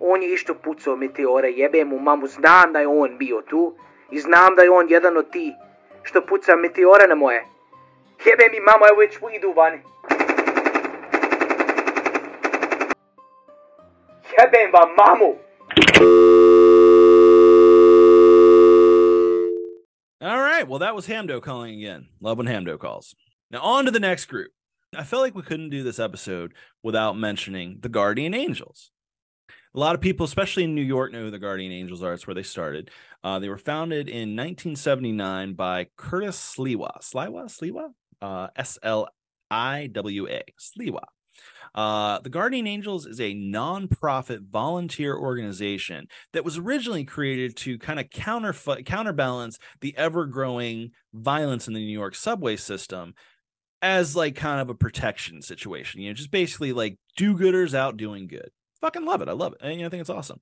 On 0.01 0.23
je 0.23 0.33
išto 0.33 0.55
pucao 0.55 0.97
meteore, 0.97 1.51
jebe 1.51 1.85
mu 1.85 1.99
mamu, 1.99 2.27
znam 2.27 2.73
da 2.73 2.81
je 2.81 2.87
on 2.87 3.19
bio 3.19 3.43
tu. 3.49 3.75
I 4.11 4.21
znam 4.21 4.57
da 4.57 4.63
je 4.63 4.71
on 4.71 4.87
jedan 4.89 5.17
od 5.17 5.31
ti 5.31 5.55
što 6.03 6.27
puca 6.27 6.57
meteore 6.57 7.07
na 7.09 7.15
moje. 7.15 7.45
Jebe 8.27 8.45
mi 8.51 8.61
mamu, 8.61 8.85
evo 8.91 9.01
već 9.01 9.19
idu 9.37 9.53
vani. 9.57 9.83
Jebem 14.39 14.73
vam 14.73 14.89
mamu! 14.97 15.35
All 20.21 20.39
right. 20.39 20.69
Well, 20.69 20.79
that 20.79 20.95
was 20.95 21.07
Hamdo 21.07 21.43
calling 21.43 21.75
again. 21.75 22.09
Love 22.21 22.39
when 22.39 22.47
Hamdo 22.47 22.79
calls. 22.79 23.15
Now, 23.51 23.61
on 23.63 23.85
to 23.85 23.91
the 23.91 24.01
next 24.01 24.25
group. 24.27 24.53
I 24.97 25.05
felt 25.05 25.23
like 25.23 25.35
we 25.35 25.43
couldn't 25.43 25.71
do 25.71 25.83
this 25.83 25.99
episode 25.99 26.55
without 26.83 27.17
mentioning 27.17 27.79
the 27.81 27.89
Guardian 27.89 28.35
Angels. 28.35 28.91
A 29.75 29.81
lot 29.81 29.95
of 29.95 30.01
people, 30.01 30.25
especially 30.25 30.65
in 30.65 30.75
New 30.75 30.83
York, 30.83 31.13
know 31.13 31.23
who 31.23 31.31
the 31.31 31.39
Guardian 31.39 31.73
Angels 31.73 32.03
are. 32.03 32.13
It's 32.13 32.27
where 32.27 32.35
they 32.35 32.45
started. 32.45 32.91
Uh, 33.25 33.41
they 33.41 33.49
were 33.49 33.59
founded 33.59 34.09
in 34.09 34.37
1979 34.37 35.55
by 35.55 35.89
Curtis 35.97 36.55
Sliwa. 36.57 37.01
Sliwa? 37.03 37.47
Sliwa? 37.47 37.89
Uh, 38.23 38.49
S 38.55 38.79
L 38.83 39.09
I 39.51 39.89
W 39.89 40.29
A. 40.29 40.43
Sliwa. 40.61 41.05
Uh, 41.75 42.21
the 42.21 42.31
Guardian 42.31 42.69
Angels 42.69 43.05
is 43.05 43.21
a 43.21 43.35
nonprofit 43.35 44.49
volunteer 44.49 45.17
organization 45.17 46.07
that 46.33 46.45
was 46.45 46.57
originally 46.57 47.05
created 47.05 47.57
to 47.57 47.79
kind 47.79 47.99
of 47.99 48.11
counter 48.11 48.55
counterbalance 48.85 49.59
the 49.81 49.97
ever 49.97 50.27
growing 50.27 50.93
violence 51.13 51.67
in 51.67 51.75
the 51.75 51.85
New 51.85 51.93
York 51.93 52.15
subway 52.15 52.55
system 52.55 53.15
as 53.85 54.17
like 54.17 54.35
kind 54.35 54.63
of 54.63 54.71
a 54.71 54.75
protection 54.75 55.43
situation. 55.43 56.01
You 56.01 56.09
know, 56.09 56.15
just 56.15 56.31
basically 56.31 56.73
like 56.73 56.97
do-gooders 57.17 57.75
out 57.75 57.99
doing 57.99 58.27
good. 58.27 58.51
Fucking 58.81 59.05
love 59.05 59.21
it. 59.23 59.29
I 59.29 59.33
love 59.33 59.53
it. 59.53 59.61
And, 59.63 59.75
you 59.75 59.81
know, 59.81 59.87
I 59.87 59.89
think 59.91 60.01
it's 60.01 60.11
awesome. 60.11 60.41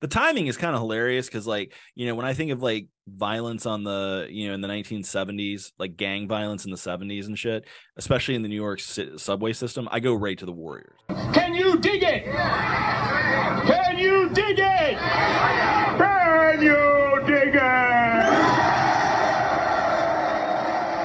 The 0.00 0.08
timing 0.08 0.46
is 0.46 0.56
kind 0.56 0.74
of 0.74 0.80
hilarious 0.80 1.26
because, 1.26 1.46
like, 1.46 1.74
you 1.94 2.06
know, 2.06 2.14
when 2.14 2.24
I 2.24 2.32
think 2.32 2.50
of 2.50 2.62
like 2.62 2.88
violence 3.06 3.66
on 3.66 3.84
the, 3.84 4.26
you 4.30 4.48
know, 4.48 4.54
in 4.54 4.60
the 4.60 4.68
1970s, 4.68 5.72
like 5.78 5.96
gang 5.96 6.28
violence 6.28 6.64
in 6.64 6.70
the 6.70 6.76
70s 6.76 7.26
and 7.26 7.38
shit, 7.38 7.66
especially 7.96 8.34
in 8.34 8.42
the 8.42 8.48
New 8.48 8.56
York 8.56 8.80
subway 8.80 9.52
system, 9.52 9.88
I 9.90 10.00
go 10.00 10.14
right 10.14 10.38
to 10.38 10.46
the 10.46 10.52
Warriors. 10.52 10.96
Can 11.32 11.54
you 11.54 11.78
dig 11.78 12.02
it? 12.02 12.24
Can 12.24 13.98
you 13.98 14.28
dig 14.30 14.58
it? 14.58 14.98
Can 14.98 16.62
you 16.62 17.22
dig 17.26 17.54
it? 17.54 18.62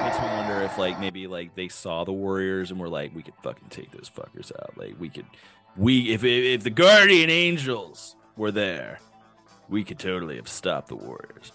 makes 0.08 0.20
me 0.22 0.36
wonder 0.36 0.62
like 0.78 0.98
maybe 1.00 1.26
like 1.26 1.54
they 1.54 1.68
saw 1.68 2.04
the 2.04 2.12
warriors 2.12 2.70
and 2.70 2.80
were 2.80 2.88
like 2.88 3.14
we 3.14 3.22
could 3.22 3.34
fucking 3.42 3.68
take 3.68 3.90
those 3.90 4.10
fuckers 4.10 4.52
out. 4.60 4.76
Like 4.76 4.94
we 4.98 5.08
could 5.08 5.26
we 5.76 6.12
if 6.12 6.24
if, 6.24 6.44
if 6.44 6.64
the 6.64 6.70
guardian 6.70 7.30
angels 7.30 8.16
were 8.36 8.50
there 8.50 9.00
we 9.68 9.84
could 9.84 9.98
totally 9.98 10.36
have 10.36 10.48
stopped 10.48 10.88
the 10.88 10.96
warriors. 10.96 11.52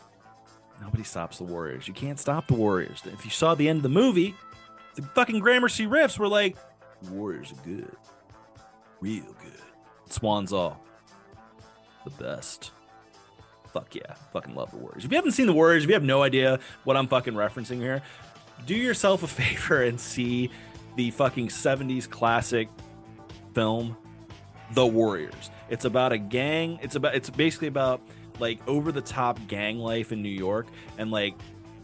Nobody 0.82 1.04
stops 1.04 1.38
the 1.38 1.46
warriors. 1.46 1.88
You 1.88 1.94
can't 1.94 2.20
stop 2.20 2.48
the 2.48 2.54
warriors. 2.54 3.02
If 3.06 3.26
you 3.26 3.32
saw 3.32 3.56
the 3.56 3.70
end 3.70 3.78
of 3.78 3.84
the 3.84 3.90
movie 3.90 4.36
the 4.96 5.02
fucking 5.02 5.40
gramercy 5.40 5.88
riffs 5.88 6.20
were 6.20 6.28
like 6.28 6.56
warriors 7.10 7.52
are 7.52 7.68
good. 7.68 7.96
Real 9.00 9.24
good. 9.24 9.62
Swans 10.10 10.54
all 10.54 10.80
the 12.04 12.12
best. 12.12 12.72
Fuck 13.74 13.96
yeah. 13.96 14.14
Fucking 14.32 14.54
love 14.54 14.70
the 14.70 14.78
warriors. 14.78 15.04
If 15.04 15.12
you 15.12 15.18
haven't 15.18 15.32
seen 15.32 15.48
the 15.48 15.54
warriors 15.54 15.84
if 15.84 15.90
you 15.90 15.96
have 15.96 16.04
no 16.04 16.22
idea 16.22 16.60
what 16.84 16.96
i'm 16.96 17.08
fucking 17.08 17.34
referencing 17.34 17.78
here 17.78 18.04
do 18.66 18.76
yourself 18.76 19.24
a 19.24 19.28
favor 19.42 19.84
and 19.84 20.00
see 20.00 20.50
the 20.96 21.12
fucking 21.12 21.48
70s 21.48 22.10
classic 22.10 22.70
film 23.54 23.98
The 24.74 24.86
Warriors. 24.86 25.50
It's 25.70 25.86
about 25.86 26.12
a 26.12 26.18
gang. 26.18 26.80
It's 26.82 26.96
about 26.96 27.16
it's 27.16 27.30
basically 27.30 27.68
about 27.68 28.02
like 28.40 28.60
over 28.68 28.92
the 28.92 29.02
top 29.02 29.40
gang 29.48 29.80
life 29.80 30.12
in 30.12 30.22
New 30.22 30.30
York 30.30 30.68
and 30.98 31.12
like 31.12 31.36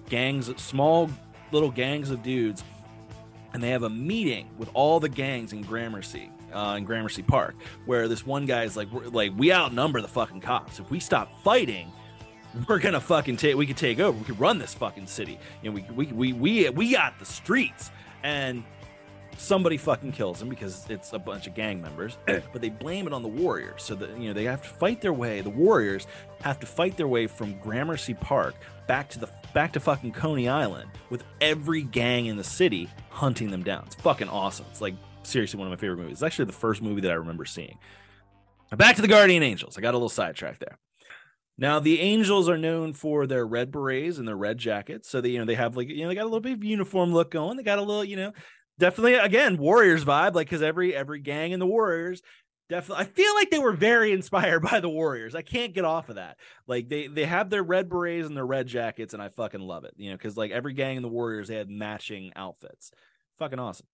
gangs 0.10 0.52
small 0.62 1.10
little 1.52 1.72
gangs 1.72 2.10
of 2.10 2.24
dudes 2.24 2.64
and 3.54 3.64
they 3.64 3.70
have 3.70 3.84
a 3.84 3.90
meeting 3.90 4.48
with 4.58 4.70
all 4.74 5.00
the 5.00 5.10
gangs 5.10 5.54
in 5.54 5.62
Gramercy. 5.62 6.32
Uh, 6.54 6.74
in 6.80 6.84
Gramercy 6.84 7.22
Park, 7.22 7.54
where 7.86 8.08
this 8.08 8.26
one 8.26 8.48
guy's 8.48 8.76
like, 8.76 8.92
we're, 8.92 9.06
like 9.10 9.32
we 9.38 9.54
outnumber 9.54 10.02
the 10.02 10.08
fucking 10.08 10.42
cops. 10.42 10.80
If 10.80 10.90
we 10.90 11.00
stop 11.00 11.44
fighting, 11.44 11.92
we're 12.68 12.80
gonna 12.80 13.00
fucking 13.00 13.38
take 13.38 13.56
we 13.56 13.66
could 13.66 13.78
take 13.78 14.00
over 14.00 14.18
we 14.18 14.26
could 14.26 14.40
run 14.40 14.58
this 14.58 14.74
fucking 14.74 15.08
city. 15.08 15.40
You 15.62 15.70
know 15.70 15.76
we 15.76 15.86
we 15.94 16.14
we 16.14 16.34
we, 16.34 16.70
we 16.70 16.92
got 16.92 17.20
the 17.20 17.26
streets. 17.26 17.92
And 18.24 18.64
somebody 19.38 19.78
fucking 19.78 20.12
kills 20.12 20.42
him 20.42 20.50
because 20.50 20.86
it's 20.90 21.14
a 21.14 21.20
bunch 21.20 21.48
of 21.48 21.54
gang 21.54 21.82
members 21.82 22.18
but 22.26 22.62
they 22.62 22.68
blame 22.68 23.08
it 23.08 23.14
on 23.14 23.22
the 23.22 23.28
warriors. 23.28 23.84
So 23.84 23.96
that 23.96 24.18
you 24.18 24.28
know 24.28 24.34
they 24.34 24.44
have 24.46 24.62
to 24.64 24.70
fight 24.70 25.02
their 25.02 25.14
way 25.14 25.42
the 25.42 25.50
warriors 25.50 26.08
have 26.42 26.60
to 26.60 26.68
fight 26.68 26.98
their 26.98 27.08
way 27.08 27.28
from 27.28 27.58
gramercy 27.60 28.14
park 28.14 28.56
back 28.88 29.10
to 29.12 29.20
the 29.20 29.30
back 29.54 29.74
to 29.74 29.80
fucking 29.80 30.12
coney 30.12 30.48
island 30.48 30.90
with 31.10 31.24
every 31.42 31.84
gang 31.84 32.26
in 32.28 32.38
the 32.38 32.44
city 32.44 32.90
hunting 33.10 33.52
them 33.52 33.64
down. 33.64 33.84
It's 33.86 33.96
fucking 33.96 34.30
awesome. 34.30 34.66
It's 34.72 34.82
like 34.82 34.96
seriously 35.24 35.58
one 35.58 35.68
of 35.68 35.72
my 35.72 35.78
favorite 35.78 35.98
movies. 35.98 36.14
It's 36.14 36.24
actually 36.24 36.46
the 36.46 36.54
first 36.54 36.82
movie 36.82 37.02
that 37.02 37.12
i 37.12 37.16
remember 37.16 37.46
seeing. 37.46 37.78
Back 38.76 38.96
to 38.98 39.02
the 39.02 39.08
guardian 39.08 39.42
angels. 39.42 39.78
I 39.78 39.82
got 39.82 39.96
a 39.96 39.98
little 39.98 40.10
sidetracked 40.10 40.60
there 40.60 40.78
now 41.60 41.80
the 41.80 42.00
Angels 42.00 42.48
are 42.48 42.58
known 42.58 42.94
for 42.94 43.28
their 43.28 43.46
red 43.46 43.72
berets 43.72 44.18
and 44.18 44.28
their 44.28 44.38
red 44.38 44.58
jackets, 44.58 45.10
so 45.10 45.22
they 45.22 45.30
you 45.30 45.40
know 45.40 45.46
they 45.46 45.56
have 45.56 45.76
like 45.76 45.90
you 45.90 46.04
know 46.04 46.10
they 46.10 46.16
got 46.16 46.24
a 46.24 46.26
little 46.26 46.40
bit 46.40 46.54
of 46.54 46.64
uniform 46.64 47.14
look 47.14 47.32
going. 47.32 47.58
They 47.58 47.64
got 47.64 47.80
a 47.80 47.84
little 47.84 48.04
you 48.04 48.16
know 48.16 48.32
definitely 48.80 49.16
again 49.16 49.58
Warriors 49.58 50.06
vibe, 50.06 50.34
like 50.34 50.48
because 50.48 50.64
every 50.64 50.96
every 50.96 51.20
gang 51.20 51.52
in 51.52 51.60
the 51.60 51.68
Warriors 51.68 52.22
definitely. 52.70 53.04
I 53.04 53.08
feel 53.08 53.34
like 53.36 53.52
they 53.52 53.60
were 53.60 53.74
very 53.74 54.12
inspired 54.14 54.62
by 54.62 54.80
the 54.80 54.90
Warriors. 54.90 55.36
I 55.36 55.42
can't 55.42 55.74
get 55.74 55.86
off 55.86 56.10
of 56.10 56.16
that. 56.16 56.38
Like 56.68 56.88
they 56.88 57.08
they 57.08 57.26
have 57.26 57.50
their 57.50 57.64
red 57.64 57.90
berets 57.90 58.28
and 58.28 58.38
their 58.38 58.46
red 58.46 58.68
jackets, 58.68 59.14
and 59.14 59.22
I 59.22 59.30
fucking 59.30 59.60
love 59.60 59.84
it. 59.84 59.94
You 59.98 60.12
know, 60.12 60.18
because 60.18 60.38
like 60.38 60.52
every 60.52 60.74
gang 60.74 60.96
in 60.96 61.04
the 61.04 61.10
Warriors, 61.10 61.50
they 61.50 61.56
had 61.56 61.70
matching 61.70 62.32
outfits. 62.36 62.92
Fucking 63.40 63.60
awesome. 63.60 63.88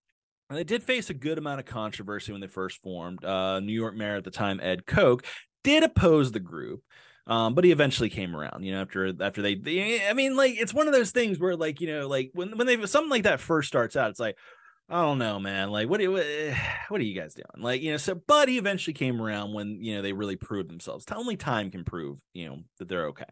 And 0.49 0.60
they 0.60 0.63
did 0.63 0.84
face 0.84 1.10
a 1.10 1.15
good 1.15 1.39
amount 1.39 1.60
of 1.60 1.65
controversy 1.65 2.32
when 2.32 2.41
they 2.41 2.47
first 2.47 2.82
formed. 2.84 3.25
Uh, 3.25 3.60
New 3.60 3.73
York 3.73 3.95
Mayor 3.95 4.17
at 4.17 4.23
the 4.23 4.32
time, 4.32 4.60
Ed 4.62 4.86
Koch, 4.86 5.25
did 5.63 5.82
oppose 5.82 6.32
the 6.32 6.39
group. 6.39 6.84
Um, 7.27 7.55
but 7.55 7.63
he 7.63 7.71
eventually 7.71 8.09
came 8.09 8.35
around, 8.35 8.63
you 8.63 8.71
know, 8.71 8.81
after 8.81 9.11
after 9.19 9.41
they, 9.41 9.55
they, 9.55 10.07
I 10.07 10.13
mean, 10.13 10.35
like 10.35 10.55
it's 10.59 10.73
one 10.73 10.88
of 10.88 10.93
those 10.93 11.11
things 11.11 11.39
where, 11.39 11.55
like, 11.55 11.81
you 11.81 11.88
know, 11.88 12.07
like 12.07 12.29
when 12.33 12.55
when 12.57 12.67
they 12.67 12.85
something 12.85 13.09
like 13.09 13.23
that 13.23 13.39
first 13.39 13.67
starts 13.67 13.95
out, 13.95 14.11
it's 14.11 14.19
like, 14.19 14.38
I 14.89 15.01
don't 15.01 15.17
know, 15.17 15.39
man. 15.39 15.71
Like, 15.71 15.89
what, 15.89 16.01
what, 16.07 16.25
what 16.89 17.01
are 17.01 17.03
you 17.03 17.19
guys 17.19 17.33
doing? 17.33 17.63
Like, 17.63 17.81
you 17.81 17.91
know, 17.91 17.97
so, 17.97 18.15
but 18.15 18.47
he 18.47 18.57
eventually 18.57 18.93
came 18.93 19.21
around 19.21 19.53
when, 19.53 19.81
you 19.81 19.95
know, 19.95 20.01
they 20.01 20.13
really 20.13 20.35
proved 20.35 20.69
themselves. 20.69 21.05
Only 21.11 21.38
time 21.38 21.71
can 21.71 21.83
prove, 21.83 22.19
you 22.33 22.47
know, 22.47 22.59
that 22.77 22.88
they're 22.88 23.07
okay. 23.07 23.25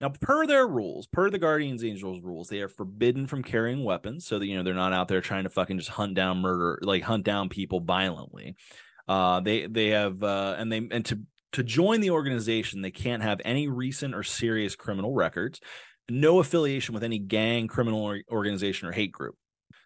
Now, 0.00 0.10
per 0.20 0.46
their 0.46 0.66
rules, 0.66 1.06
per 1.06 1.30
the 1.30 1.38
Guardians 1.38 1.84
Angels 1.84 2.22
rules, 2.22 2.48
they 2.48 2.60
are 2.60 2.68
forbidden 2.68 3.26
from 3.28 3.42
carrying 3.42 3.84
weapons. 3.84 4.26
So 4.26 4.38
that, 4.38 4.46
you 4.46 4.56
know, 4.56 4.62
they're 4.62 4.74
not 4.74 4.92
out 4.92 5.08
there 5.08 5.20
trying 5.20 5.44
to 5.44 5.50
fucking 5.50 5.78
just 5.78 5.90
hunt 5.90 6.14
down 6.14 6.38
murder, 6.38 6.80
like 6.82 7.02
hunt 7.02 7.24
down 7.24 7.48
people 7.48 7.80
violently. 7.80 8.56
Uh, 9.08 9.40
they, 9.40 9.66
they 9.66 9.88
have, 9.88 10.22
uh, 10.22 10.56
and 10.58 10.72
they, 10.72 10.88
and 10.90 11.04
to, 11.06 11.20
to 11.52 11.62
join 11.62 12.00
the 12.00 12.10
organization, 12.10 12.82
they 12.82 12.90
can't 12.90 13.22
have 13.22 13.40
any 13.44 13.68
recent 13.68 14.14
or 14.14 14.22
serious 14.22 14.76
criminal 14.76 15.14
records, 15.14 15.60
no 16.08 16.38
affiliation 16.38 16.94
with 16.94 17.04
any 17.04 17.18
gang, 17.18 17.68
criminal 17.68 18.18
organization, 18.30 18.88
or 18.88 18.92
hate 18.92 19.12
group 19.12 19.36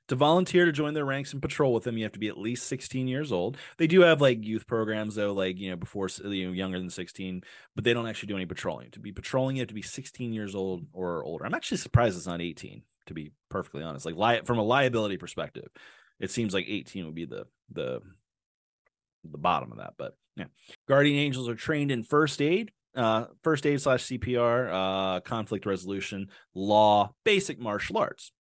to 0.09 0.15
volunteer 0.15 0.65
to 0.65 0.73
join 0.73 0.95
their 0.95 1.05
ranks 1.05 1.33
and 1.33 1.43
patrol 1.43 1.73
with 1.75 1.85
them, 1.85 1.97
you 1.97 2.05
have 2.05 2.13
to 2.13 2.19
be 2.19 2.29
at 2.29 2.39
least 2.39 2.67
16 2.69 3.09
years 3.09 3.33
old. 3.33 3.57
They 3.77 3.87
do 3.87 4.03
have 4.03 4.21
like 4.21 4.45
youth 4.45 4.67
programs 4.67 5.17
though, 5.17 5.33
like 5.33 5.59
you 5.59 5.71
know 5.71 5.77
before 5.77 6.09
you 6.25 6.47
know 6.47 6.53
younger 6.53 6.79
than 6.79 6.91
16, 6.91 7.43
but 7.75 7.85
they 7.85 7.93
don't 7.93 8.07
actually 8.07 8.29
do 8.29 8.37
any 8.37 8.47
patrolling. 8.47 8.91
To 8.93 9.01
be 9.01 9.13
patrolling, 9.13 9.57
you 9.57 9.63
have 9.63 9.69
to 9.69 9.75
be 9.75 9.83
16 9.83 10.33
years 10.33 10.55
old 10.55 10.87
or 10.93 11.25
older. 11.25 11.45
I'm 11.45 11.55
actually 11.55 11.79
surprised 11.79 12.17
it's 12.17 12.27
not 12.27 12.41
18. 12.41 12.83
To 13.07 13.15
be 13.15 13.31
perfectly 13.49 13.85
honest, 13.85 14.05
like 14.05 14.17
li- 14.17 14.45
from 14.45 14.59
a 14.59 14.65
liability 14.65 15.17
perspective, 15.17 15.69
it 16.19 16.31
seems 16.31 16.53
like 16.53 16.67
18 16.69 17.07
would 17.07 17.15
be 17.15 17.25
the 17.25 17.47
the 17.71 18.01
the 19.33 19.39
bottom 19.39 19.73
of 19.73 19.79
that. 19.79 19.95
But 19.99 20.15
yeah, 20.37 20.47
guardian 20.89 21.19
angels 21.19 21.49
are 21.49 21.55
trained 21.55 21.91
in 21.91 22.03
first 22.03 22.41
aid, 22.43 22.73
uh, 22.95 23.27
first 23.43 23.67
aid 23.67 23.81
slash 23.81 24.05
CPR, 24.05 24.71
uh, 25.17 25.21
conflict 25.21 25.67
resolution, 25.67 26.29
law, 26.55 27.13
basic 27.25 27.59
martial 27.59 27.99
arts. 27.99 28.33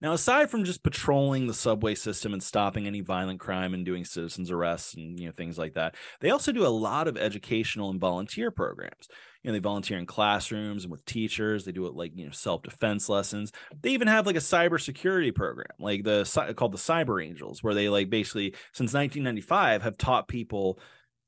Now, 0.00 0.12
aside 0.12 0.50
from 0.50 0.64
just 0.64 0.82
patrolling 0.82 1.46
the 1.46 1.54
subway 1.54 1.94
system 1.94 2.32
and 2.32 2.42
stopping 2.42 2.86
any 2.86 3.00
violent 3.00 3.40
crime 3.40 3.74
and 3.74 3.84
doing 3.84 4.04
citizens 4.04 4.50
arrests 4.50 4.94
and 4.94 5.18
you 5.18 5.26
know 5.26 5.32
things 5.36 5.58
like 5.58 5.74
that, 5.74 5.94
they 6.20 6.30
also 6.30 6.52
do 6.52 6.66
a 6.66 6.68
lot 6.68 7.08
of 7.08 7.16
educational 7.16 7.90
and 7.90 8.00
volunteer 8.00 8.50
programs. 8.50 9.08
You 9.42 9.48
know, 9.48 9.52
they 9.52 9.60
volunteer 9.60 9.98
in 9.98 10.06
classrooms 10.06 10.84
and 10.84 10.90
with 10.90 11.04
teachers. 11.04 11.64
They 11.64 11.72
do 11.72 11.86
it 11.86 11.94
like 11.94 12.12
you 12.16 12.26
know 12.26 12.32
self 12.32 12.62
defense 12.62 13.08
lessons. 13.08 13.52
They 13.80 13.90
even 13.90 14.08
have 14.08 14.26
like 14.26 14.36
a 14.36 14.40
cybersecurity 14.40 15.34
program, 15.34 15.68
like 15.78 16.04
the 16.04 16.24
called 16.56 16.72
the 16.72 16.78
Cyber 16.78 17.24
Angels, 17.24 17.62
where 17.62 17.74
they 17.74 17.88
like 17.88 18.10
basically 18.10 18.50
since 18.72 18.92
1995 18.92 19.82
have 19.82 19.96
taught 19.96 20.28
people 20.28 20.80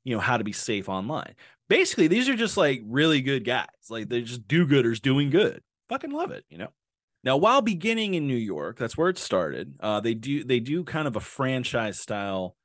you 0.03 0.15
know 0.15 0.21
how 0.21 0.37
to 0.37 0.43
be 0.43 0.51
safe 0.51 0.89
online. 0.89 1.35
Basically, 1.69 2.07
these 2.07 2.27
are 2.27 2.35
just 2.35 2.57
like 2.57 2.81
really 2.85 3.21
good 3.21 3.45
guys. 3.45 3.67
Like 3.89 4.09
they're 4.09 4.21
just 4.21 4.47
do 4.47 4.67
gooders 4.67 5.01
doing 5.01 5.29
good. 5.29 5.61
Fucking 5.89 6.11
love 6.11 6.31
it, 6.31 6.45
you 6.49 6.57
know. 6.57 6.69
Now, 7.23 7.37
while 7.37 7.61
beginning 7.61 8.15
in 8.15 8.27
New 8.27 8.35
York, 8.35 8.77
that's 8.79 8.97
where 8.97 9.09
it 9.09 9.17
started. 9.17 9.75
Uh, 9.79 9.99
they 9.99 10.13
do 10.13 10.43
they 10.43 10.59
do 10.59 10.83
kind 10.83 11.07
of 11.07 11.15
a 11.15 11.19
franchise 11.21 11.99
style 11.99 12.55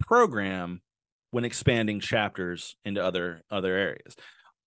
program 0.00 0.82
when 1.30 1.44
expanding 1.44 1.98
chapters 2.00 2.76
into 2.84 3.02
other 3.02 3.42
other 3.50 3.74
areas. 3.74 4.16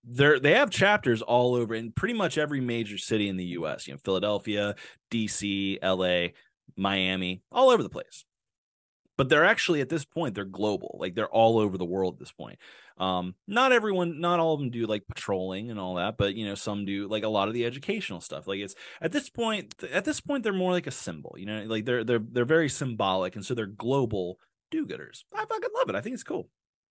They 0.06 0.38
they 0.38 0.54
have 0.54 0.70
chapters 0.70 1.22
all 1.22 1.54
over 1.54 1.74
in 1.74 1.92
pretty 1.92 2.14
much 2.14 2.38
every 2.38 2.60
major 2.60 2.98
city 2.98 3.28
in 3.28 3.36
the 3.36 3.44
U.S. 3.44 3.86
You 3.86 3.94
know, 3.94 4.00
Philadelphia, 4.04 4.74
D.C., 5.10 5.78
L.A., 5.82 6.34
Miami, 6.76 7.42
all 7.50 7.70
over 7.70 7.82
the 7.82 7.88
place 7.88 8.24
but 9.16 9.28
they're 9.28 9.44
actually 9.44 9.80
at 9.80 9.88
this 9.88 10.04
point 10.04 10.34
they're 10.34 10.44
global 10.44 10.96
like 11.00 11.14
they're 11.14 11.28
all 11.28 11.58
over 11.58 11.78
the 11.78 11.84
world 11.84 12.14
at 12.14 12.18
this 12.18 12.32
point 12.32 12.58
um 12.98 13.34
not 13.46 13.72
everyone 13.72 14.20
not 14.20 14.40
all 14.40 14.54
of 14.54 14.60
them 14.60 14.70
do 14.70 14.86
like 14.86 15.06
patrolling 15.06 15.70
and 15.70 15.78
all 15.78 15.94
that 15.94 16.16
but 16.16 16.34
you 16.34 16.46
know 16.46 16.54
some 16.54 16.84
do 16.84 17.08
like 17.08 17.24
a 17.24 17.28
lot 17.28 17.48
of 17.48 17.54
the 17.54 17.64
educational 17.64 18.20
stuff 18.20 18.46
like 18.46 18.60
it's 18.60 18.74
at 19.00 19.12
this 19.12 19.28
point 19.28 19.74
at 19.92 20.04
this 20.04 20.20
point 20.20 20.42
they're 20.42 20.52
more 20.52 20.72
like 20.72 20.86
a 20.86 20.92
symbol 20.92 21.34
you 21.38 21.46
know 21.46 21.64
like 21.64 21.84
they're 21.84 22.04
they're 22.04 22.22
they're 22.30 22.44
very 22.44 22.68
symbolic 22.68 23.36
and 23.36 23.44
so 23.44 23.54
they're 23.54 23.66
global 23.66 24.38
do-gooders 24.70 25.24
i 25.34 25.44
fucking 25.44 25.70
love 25.74 25.88
it 25.88 25.94
i 25.94 26.00
think 26.00 26.14
it's 26.14 26.22
cool 26.22 26.48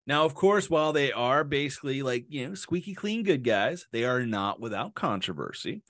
now 0.08 0.26
of 0.26 0.34
course 0.34 0.70
while 0.70 0.94
they 0.94 1.12
are 1.12 1.44
basically 1.44 2.02
like 2.02 2.26
you 2.30 2.48
know 2.48 2.56
squeaky 2.56 2.94
clean 2.94 3.24
good 3.24 3.44
guys 3.44 3.88
they 3.92 4.04
are 4.04 4.26
not 4.26 4.60
without 4.60 4.96
controversy 4.96 5.82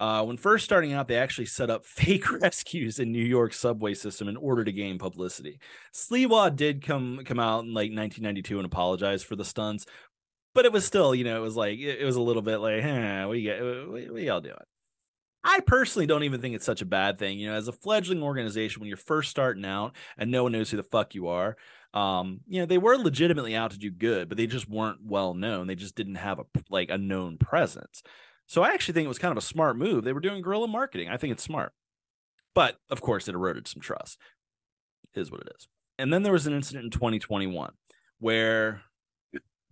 uh, 0.00 0.22
when 0.24 0.36
first 0.36 0.64
starting 0.64 0.92
out, 0.92 1.08
they 1.08 1.16
actually 1.16 1.46
set 1.46 1.70
up 1.70 1.84
fake 1.86 2.30
rescues 2.40 2.98
in 2.98 3.12
New 3.12 3.24
York 3.24 3.52
subway 3.52 3.94
system 3.94 4.28
in 4.28 4.36
order 4.36 4.64
to 4.64 4.72
gain 4.72 4.98
publicity. 4.98 5.58
Sliwa 5.92 6.54
did 6.54 6.84
come 6.84 7.22
come 7.24 7.40
out 7.40 7.64
in 7.64 7.74
like 7.74 7.90
1992 7.90 8.58
and 8.58 8.66
apologize 8.66 9.22
for 9.22 9.36
the 9.36 9.44
stunts, 9.44 9.86
but 10.54 10.64
it 10.64 10.72
was 10.72 10.84
still, 10.84 11.14
you 11.14 11.24
know, 11.24 11.36
it 11.36 11.42
was 11.42 11.56
like 11.56 11.78
it, 11.78 12.00
it 12.00 12.04
was 12.04 12.16
a 12.16 12.22
little 12.22 12.42
bit 12.42 12.58
like, 12.58 12.82
you 12.82 13.42
get, 13.42 13.60
what, 13.62 14.12
what 14.12 14.22
y'all 14.22 14.40
doing? 14.40 14.56
I 15.44 15.60
personally 15.60 16.06
don't 16.06 16.24
even 16.24 16.40
think 16.40 16.54
it's 16.54 16.66
such 16.66 16.82
a 16.82 16.86
bad 16.86 17.18
thing. 17.18 17.38
You 17.38 17.48
know, 17.50 17.54
as 17.54 17.68
a 17.68 17.72
fledgling 17.72 18.22
organization, 18.22 18.80
when 18.80 18.88
you're 18.88 18.96
first 18.96 19.30
starting 19.30 19.64
out 19.64 19.94
and 20.16 20.30
no 20.30 20.42
one 20.42 20.52
knows 20.52 20.70
who 20.70 20.76
the 20.76 20.82
fuck 20.82 21.14
you 21.14 21.28
are, 21.28 21.56
um, 21.94 22.40
you 22.46 22.60
know, 22.60 22.66
they 22.66 22.78
were 22.78 22.96
legitimately 22.96 23.56
out 23.56 23.70
to 23.70 23.78
do 23.78 23.90
good, 23.90 24.28
but 24.28 24.36
they 24.36 24.46
just 24.46 24.68
weren't 24.68 24.98
well 25.04 25.34
known. 25.34 25.66
They 25.66 25.74
just 25.74 25.94
didn't 25.94 26.16
have 26.16 26.38
a 26.38 26.44
like 26.68 26.90
a 26.90 26.98
known 26.98 27.38
presence. 27.38 28.02
So 28.46 28.62
I 28.62 28.70
actually 28.70 28.94
think 28.94 29.06
it 29.06 29.08
was 29.08 29.18
kind 29.18 29.32
of 29.32 29.38
a 29.38 29.46
smart 29.46 29.76
move. 29.76 30.04
They 30.04 30.12
were 30.12 30.20
doing 30.20 30.42
guerrilla 30.42 30.68
marketing. 30.68 31.08
I 31.08 31.16
think 31.16 31.32
it's 31.32 31.42
smart. 31.42 31.72
But 32.54 32.76
of 32.90 33.00
course, 33.00 33.28
it 33.28 33.34
eroded 33.34 33.68
some 33.68 33.80
trust. 33.80 34.18
It 35.14 35.20
is 35.20 35.30
what 35.30 35.42
it 35.42 35.52
is. 35.56 35.68
And 35.98 36.12
then 36.12 36.22
there 36.22 36.32
was 36.32 36.46
an 36.46 36.54
incident 36.54 36.84
in 36.84 36.90
2021 36.90 37.72
where 38.18 38.82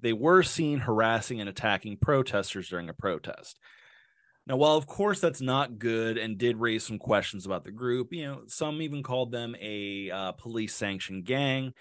they 0.00 0.12
were 0.12 0.42
seen 0.42 0.78
harassing 0.78 1.40
and 1.40 1.48
attacking 1.48 1.98
protesters 1.98 2.68
during 2.68 2.88
a 2.88 2.94
protest. 2.94 3.58
Now, 4.46 4.56
while 4.56 4.76
of 4.76 4.86
course 4.86 5.20
that's 5.20 5.40
not 5.40 5.78
good 5.78 6.18
and 6.18 6.38
did 6.38 6.56
raise 6.56 6.84
some 6.84 6.98
questions 6.98 7.46
about 7.46 7.64
the 7.64 7.72
group, 7.72 8.12
you 8.12 8.24
know, 8.24 8.42
some 8.46 8.80
even 8.82 9.02
called 9.02 9.32
them 9.32 9.56
a 9.60 10.10
uh, 10.10 10.32
police 10.32 10.74
sanctioned 10.74 11.24
gang 11.24 11.72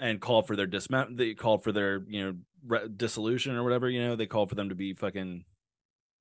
and 0.00 0.20
called 0.20 0.46
for 0.46 0.56
their 0.56 0.66
dismount. 0.66 1.16
They 1.16 1.34
called 1.34 1.62
for 1.62 1.70
their, 1.72 2.02
you 2.08 2.24
know, 2.24 2.34
re- 2.66 2.88
dissolution 2.88 3.54
or 3.54 3.62
whatever. 3.62 3.88
You 3.88 4.02
know, 4.02 4.16
they 4.16 4.26
called 4.26 4.48
for 4.48 4.56
them 4.56 4.70
to 4.70 4.74
be 4.74 4.94
fucking 4.94 5.44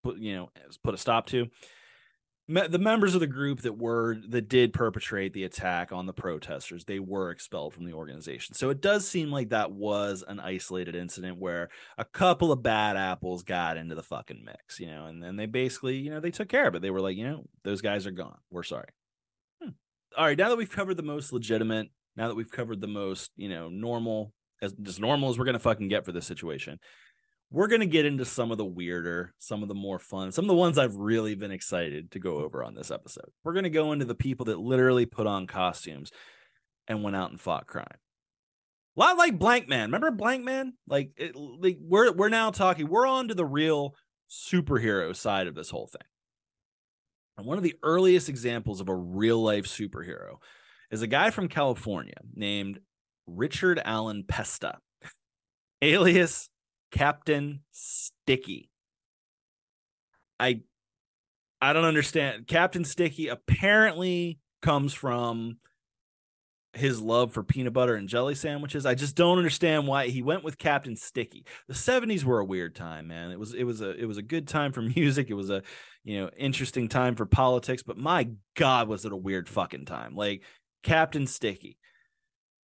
put 0.04 0.18
you 0.18 0.36
know 0.36 0.50
put 0.84 0.94
a 0.94 0.98
stop 0.98 1.26
to 1.28 1.48
the 2.48 2.80
members 2.80 3.14
of 3.14 3.20
the 3.20 3.28
group 3.28 3.62
that 3.62 3.78
were 3.78 4.18
that 4.28 4.50
did 4.50 4.74
perpetrate 4.74 5.34
the 5.34 5.44
attack 5.44 5.92
on 5.92 6.08
the 6.08 6.14
protesters 6.14 6.84
they 6.86 7.00
were 7.00 7.30
expelled 7.30 7.74
from 7.74 7.86
the 7.86 7.94
organization 7.94 8.56
so 8.56 8.70
it 8.70 8.82
does 8.82 9.08
seem 9.08 9.30
like 9.30 9.50
that 9.50 9.72
was 9.72 10.24
an 10.28 10.40
isolated 10.40 10.96
incident 10.96 11.38
where 11.38 11.70
a 12.00 12.06
couple 12.06 12.52
of 12.52 12.64
bad 12.64 12.98
apples 12.98 13.44
got 13.44 13.78
into 13.78 13.94
the 13.94 14.02
fucking 14.02 14.44
mix 14.44 14.80
you 14.80 14.88
know 14.88 15.06
and 15.06 15.22
then 15.22 15.36
they 15.36 15.46
basically 15.46 15.98
you 15.98 16.10
know 16.10 16.20
they 16.20 16.32
took 16.32 16.50
care 16.50 16.68
of 16.68 16.74
it 16.74 16.82
they 16.82 16.90
were 16.90 17.02
like 17.02 17.18
you 17.18 17.28
know 17.28 17.44
those 17.64 17.82
guys 17.82 18.08
are 18.08 18.12
gone 18.12 18.38
we're 18.50 18.64
sorry 18.64 18.90
hmm. 19.62 19.70
all 20.18 20.26
right 20.26 20.38
now 20.38 20.50
that 20.50 20.58
we've 20.58 20.72
covered 20.72 20.98
the 20.98 21.04
most 21.04 21.32
legitimate 21.32 21.90
now 22.20 22.28
that 22.28 22.36
we've 22.36 22.52
covered 22.52 22.82
the 22.82 22.88
most 22.88 23.32
you 23.36 23.50
know 23.50 23.70
normal 23.70 24.34
as 24.62 24.76
as 24.86 25.00
normal 25.00 25.30
as 25.30 25.40
we're 25.40 25.46
gonna 25.46 25.58
fucking 25.58 25.88
get 25.88 26.06
for 26.06 26.12
this 26.12 26.28
situation 26.28 26.80
we're 27.52 27.68
to 27.68 27.88
get 27.88 28.06
into 28.06 28.26
some 28.26 28.52
of 28.52 28.58
the 28.58 28.66
weirder, 28.66 29.34
some 29.40 29.64
of 29.64 29.70
the 29.70 29.76
more 29.76 29.98
fun, 29.98 30.32
some 30.32 30.46
of 30.46 30.50
the 30.50 30.56
ones 30.56 30.78
I've 30.78 30.96
really 30.96 31.34
been 31.34 31.52
excited 31.52 32.12
to 32.12 32.20
go 32.20 32.38
over 32.42 32.64
on 32.64 32.76
this 32.76 32.92
episode. 32.92 33.32
We're 33.44 33.54
to 33.64 33.72
go 33.72 33.92
into 33.92 34.06
the 34.06 34.16
people 34.16 34.46
that 34.46 34.60
literally 34.60 35.08
put 35.08 35.26
on 35.26 35.48
costumes 35.48 36.12
and 36.88 37.04
went 37.04 37.16
out 37.16 37.32
and 37.32 37.42
fought 37.42 37.66
crime. 37.66 37.98
A 38.96 39.00
lot 39.00 39.18
like 39.18 39.40
Blankman. 39.40 39.86
Remember 39.86 40.12
Blankman? 40.12 40.74
Like, 40.88 41.12
it, 41.18 41.36
like 41.36 41.78
we're 41.82 42.12
we're 42.12 42.30
now 42.30 42.52
talking. 42.52 42.88
We're 42.88 43.08
on 43.08 43.30
to 43.30 43.34
the 43.34 43.46
real 43.46 43.96
superhero 44.30 45.16
side 45.16 45.48
of 45.48 45.56
this 45.56 45.70
whole 45.70 45.88
thing. 45.88 46.08
And 47.38 47.48
one 47.48 47.58
of 47.58 47.64
the 47.64 47.76
earliest 47.82 48.30
examples 48.30 48.82
of 48.82 48.90
a 48.90 48.96
real 48.96 49.42
life 49.42 49.66
superhero 49.66 50.36
is 50.92 51.02
a 51.02 51.08
guy 51.08 51.30
from 51.30 51.48
California 51.48 52.16
named 52.34 52.80
Richard 53.28 53.82
Allen 53.84 54.24
Pesta, 54.28 54.80
alias 55.82 56.50
Captain 56.92 57.62
Sticky. 57.72 58.70
I 60.40 60.62
I 61.62 61.74
don't 61.74 61.86
understand. 61.86 62.48
Captain 62.48 62.86
Sticky 62.86 63.28
apparently 63.28 64.40
comes 64.62 64.94
from 64.94 65.58
his 66.74 67.02
love 67.02 67.34
for 67.34 67.44
peanut 67.44 67.74
butter 67.74 67.96
and 67.96 68.08
jelly 68.08 68.36
sandwiches. 68.36 68.86
I 68.86 68.94
just 68.94 69.16
don't 69.16 69.38
understand 69.38 69.88
why 69.88 70.08
he 70.08 70.22
went 70.22 70.44
with 70.44 70.58
Captain 70.58 70.96
Sticky. 70.96 71.46
The 71.68 71.74
70s 71.74 72.24
were 72.24 72.40
a 72.40 72.46
weird 72.46 72.76
time, 72.76 73.08
man. 73.08 73.32
It 73.32 73.40
was 73.40 73.54
it 73.54 73.64
was 73.64 73.82
a 73.82 73.92
it 73.92 74.06
was 74.06 74.18
a 74.18 74.24
good 74.24 74.48
time 74.48 74.72
for 74.72 74.82
music. 74.96 75.30
It 75.30 75.34
was 75.34 75.50
a, 75.50 75.64
you 76.04 76.20
know, 76.20 76.30
interesting 76.38 76.88
time 76.88 77.16
for 77.16 77.26
politics, 77.26 77.84
but 77.84 77.98
my 77.98 78.30
god, 78.56 78.88
was 78.88 79.06
it 79.06 79.12
a 79.12 79.18
weird 79.18 79.50
fucking 79.50 79.86
time. 79.86 80.16
Like 80.16 80.44
Captain 80.84 81.28
Sticky. 81.28 81.78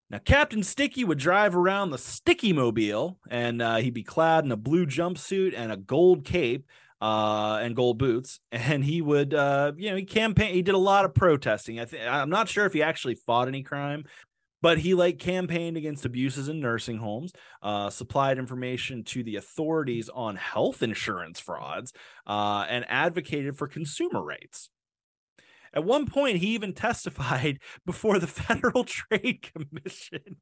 Now, 0.09 0.19
Captain 0.19 0.63
Sticky 0.63 1.03
would 1.03 1.19
drive 1.19 1.57
around 1.57 1.91
the 1.91 1.99
Sticky 1.99 2.53
Mobile, 2.53 3.19
and 3.29 3.61
uh, 3.61 3.77
he'd 3.77 3.95
be 3.95 4.05
clad 4.05 4.45
in 4.45 4.53
a 4.53 4.57
blue 4.57 4.87
jumpsuit 4.87 5.53
and 5.57 5.73
a 5.73 5.77
gold 5.77 6.25
cape 6.25 6.65
uh, 7.01 7.59
and 7.61 7.75
gold 7.75 7.99
boots, 7.99 8.41
and 8.53 8.85
he 8.85 9.03
would, 9.03 9.35
uh, 9.35 9.73
you 9.77 9.91
know, 9.91 9.97
he 9.97 10.05
campaign. 10.05 10.55
He 10.55 10.63
did 10.63 10.75
a 10.75 10.79
lot 10.79 11.05
of 11.05 11.15
protesting. 11.15 11.81
I 11.81 11.85
think 11.87 12.05
I'm 12.07 12.31
not 12.31 12.49
sure 12.49 12.67
if 12.67 12.73
he 12.73 12.83
actually 12.83 13.17
fought 13.17 13.49
any 13.49 13.65
crime, 13.65 14.05
but 14.63 14.79
he 14.79 14.95
like 14.95 15.19
campaigned 15.19 15.77
against 15.77 16.05
abuses 16.05 16.49
in 16.49 16.61
nursing 16.61 16.99
homes, 16.99 17.33
uh, 17.63 17.91
supplied 17.91 18.39
information 18.39 19.03
to 19.05 19.25
the 19.25 19.37
authorities 19.37 20.09
on 20.09 20.37
health 20.37 20.83
insurance 20.83 21.41
frauds, 21.41 21.93
uh, 22.27 22.65
and 22.69 22.85
advocated 22.89 23.57
for 23.57 23.67
consumer 23.67 24.23
rights. 24.23 24.71
At 25.77 25.85
one 25.85 26.07
point, 26.07 26.39
he 26.39 26.49
even 26.49 26.73
testified 26.73 27.61
before 27.87 28.19
the 28.19 28.27
Federal 28.27 28.83
Trade 28.83 29.47
Commission 29.55 30.39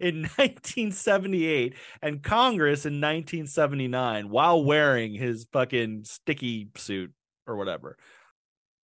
in 0.00 0.22
1978 0.22 1.74
and 2.02 2.22
Congress 2.22 2.84
in 2.86 2.94
1979 2.94 4.28
while 4.30 4.64
wearing 4.64 5.14
his 5.14 5.46
fucking 5.52 6.04
sticky 6.04 6.68
suit 6.76 7.12
or 7.46 7.56
whatever. 7.56 7.96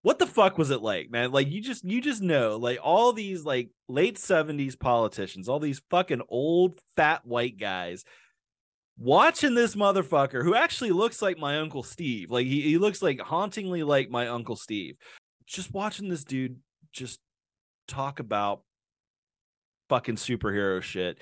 What 0.04 0.20
the 0.20 0.28
fuck 0.28 0.58
was 0.58 0.70
it 0.70 0.82
like, 0.82 1.10
man? 1.10 1.32
Like 1.32 1.50
you 1.50 1.62
just 1.62 1.84
you 1.84 2.00
just 2.00 2.22
know 2.22 2.58
like 2.58 2.78
all 2.84 3.12
these 3.12 3.44
like 3.44 3.70
late 3.88 4.18
70s 4.18 4.80
politicians, 4.80 5.50
all 5.50 5.60
these 5.60 5.82
fucking 5.90 6.22
old 6.30 6.80
fat 6.96 7.26
white 7.26 7.58
guys 7.58 8.06
watching 8.98 9.56
this 9.56 9.76
motherfucker 9.76 10.44
who 10.44 10.56
actually 10.56 10.92
looks 10.92 11.22
like 11.22 11.40
my 11.40 11.58
uncle 11.58 11.84
Steve. 11.84 12.30
Like 12.30 12.46
he, 12.46 12.62
he 12.62 12.78
looks 12.78 13.02
like 13.02 13.20
hauntingly 13.20 13.84
like 13.84 14.10
my 14.10 14.28
uncle 14.28 14.56
Steve. 14.56 14.96
Just 15.48 15.74
watching 15.74 16.10
this 16.10 16.24
dude 16.24 16.58
just 16.92 17.20
talk 17.88 18.20
about 18.20 18.62
fucking 19.90 20.16
superhero 20.16 20.82
shit 20.82 21.20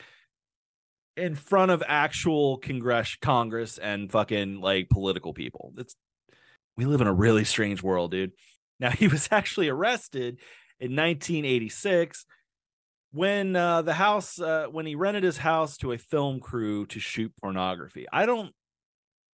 in 1.15 1.35
front 1.35 1.71
of 1.71 1.83
actual 1.85 2.57
congress 2.57 3.17
congress 3.21 3.77
and 3.77 4.11
fucking 4.11 4.61
like 4.61 4.89
political 4.89 5.33
people. 5.33 5.73
It's 5.77 5.95
we 6.77 6.85
live 6.85 7.01
in 7.01 7.07
a 7.07 7.13
really 7.13 7.43
strange 7.43 7.83
world 7.83 8.11
dude. 8.11 8.31
Now 8.79 8.89
he 8.89 9.07
was 9.07 9.29
actually 9.31 9.69
arrested 9.69 10.39
in 10.79 10.95
1986 10.95 12.25
when 13.11 13.55
uh, 13.55 13.83
the 13.83 13.93
house 13.93 14.41
uh, 14.41 14.65
when 14.69 14.85
he 14.85 14.95
rented 14.95 15.23
his 15.23 15.37
house 15.37 15.77
to 15.77 15.93
a 15.93 15.97
film 15.97 16.39
crew 16.39 16.85
to 16.87 16.99
shoot 16.99 17.31
pornography. 17.39 18.07
I 18.11 18.25
don't 18.25 18.51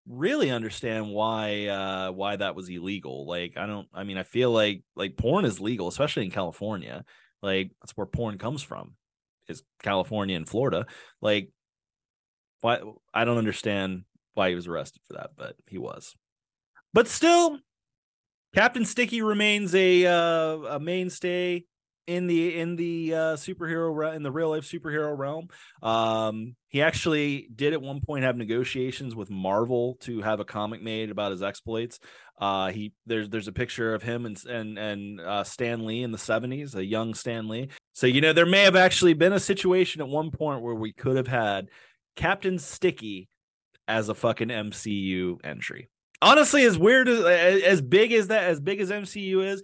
really 0.10 0.50
understand 0.50 1.08
why 1.08 1.68
uh 1.68 2.12
why 2.12 2.36
that 2.36 2.56
was 2.56 2.68
illegal 2.68 3.28
like 3.28 3.58
i 3.58 3.68
don't 3.68 3.88
i 3.94 4.04
mean 4.04 4.18
i 4.18 4.24
feel 4.24 4.50
like 4.52 4.82
like 4.96 5.16
porn 5.16 5.46
is 5.46 5.62
legal 5.62 5.88
especially 5.88 6.26
in 6.26 6.32
california 6.32 7.06
like 7.44 7.72
that's 7.80 7.96
where 7.96 8.08
porn 8.08 8.40
comes 8.40 8.64
from 8.64 8.96
is 9.50 9.64
California 9.82 10.36
and 10.36 10.48
Florida. 10.48 10.86
Like, 11.22 11.52
why? 12.62 12.80
I 13.14 13.26
don't 13.26 13.38
understand 13.38 14.04
why 14.34 14.50
he 14.50 14.56
was 14.56 14.68
arrested 14.68 15.02
for 15.08 15.14
that, 15.14 15.32
but 15.36 15.56
he 15.68 15.78
was. 15.78 16.16
But 16.94 17.08
still, 17.08 17.60
Captain 18.56 18.86
Sticky 18.86 19.22
remains 19.22 19.74
a 19.76 20.06
uh, 20.06 20.58
a 20.76 20.80
mainstay 20.80 21.66
in 22.10 22.26
the 22.26 22.60
in 22.60 22.76
the 22.76 23.14
uh, 23.14 23.18
superhero 23.36 24.16
in 24.16 24.24
the 24.24 24.32
real 24.32 24.50
life 24.50 24.64
superhero 24.64 25.16
realm. 25.16 25.48
Um, 25.84 26.56
he 26.68 26.82
actually 26.82 27.48
did 27.56 27.74
at 27.74 27.82
one 27.84 28.02
point 28.02 28.24
have 28.24 28.36
negotiations 28.36 29.16
with 29.16 29.30
Marvel 29.30 29.96
to 30.02 30.22
have 30.22 30.40
a 30.40 30.46
comic 30.46 30.82
made 30.82 31.12
about 31.12 31.32
his 31.32 31.44
exploits. 31.44 32.00
Uh, 32.40 32.72
he 32.72 32.94
there's 33.06 33.30
there's 33.30 33.48
a 33.48 33.54
picture 33.54 33.94
of 33.94 34.02
him 34.02 34.26
and 34.26 34.44
and 34.46 34.80
and 34.80 35.22
uh, 35.22 35.44
Stan 35.44 35.86
Lee 35.86 36.02
in 36.02 36.12
the 36.12 36.18
70s, 36.18 36.74
a 36.74 36.84
young 36.84 37.14
Stan 37.14 37.48
Lee. 37.48 37.70
So 37.94 38.08
you 38.08 38.22
know 38.22 38.34
there 38.34 38.48
may 38.48 38.64
have 38.64 38.76
actually 38.76 39.14
been 39.14 39.34
a 39.34 39.40
situation 39.40 40.02
at 40.02 40.08
one 40.08 40.32
point 40.32 40.64
where 40.64 40.76
we 40.76 40.92
could 40.92 41.16
have 41.16 41.28
had 41.28 41.68
Captain 42.16 42.58
Sticky 42.58 43.30
as 43.88 44.10
a 44.10 44.16
fucking 44.16 44.50
MCU 44.50 45.38
entry. 45.44 45.90
Honestly, 46.24 46.64
as 46.64 46.78
weird 46.78 47.08
as 47.08 47.24
as 47.64 47.82
big 47.82 48.12
as 48.14 48.28
that, 48.30 48.46
as 48.46 48.60
big 48.60 48.82
as 48.82 48.90
MCU 48.90 49.46
is, 49.46 49.62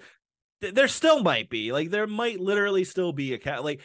there 0.61 0.87
still 0.87 1.21
might 1.21 1.49
be 1.49 1.71
like 1.71 1.89
there 1.89 2.07
might 2.07 2.39
literally 2.39 2.83
still 2.83 3.11
be 3.11 3.33
a 3.33 3.37
cat 3.37 3.63
like 3.63 3.81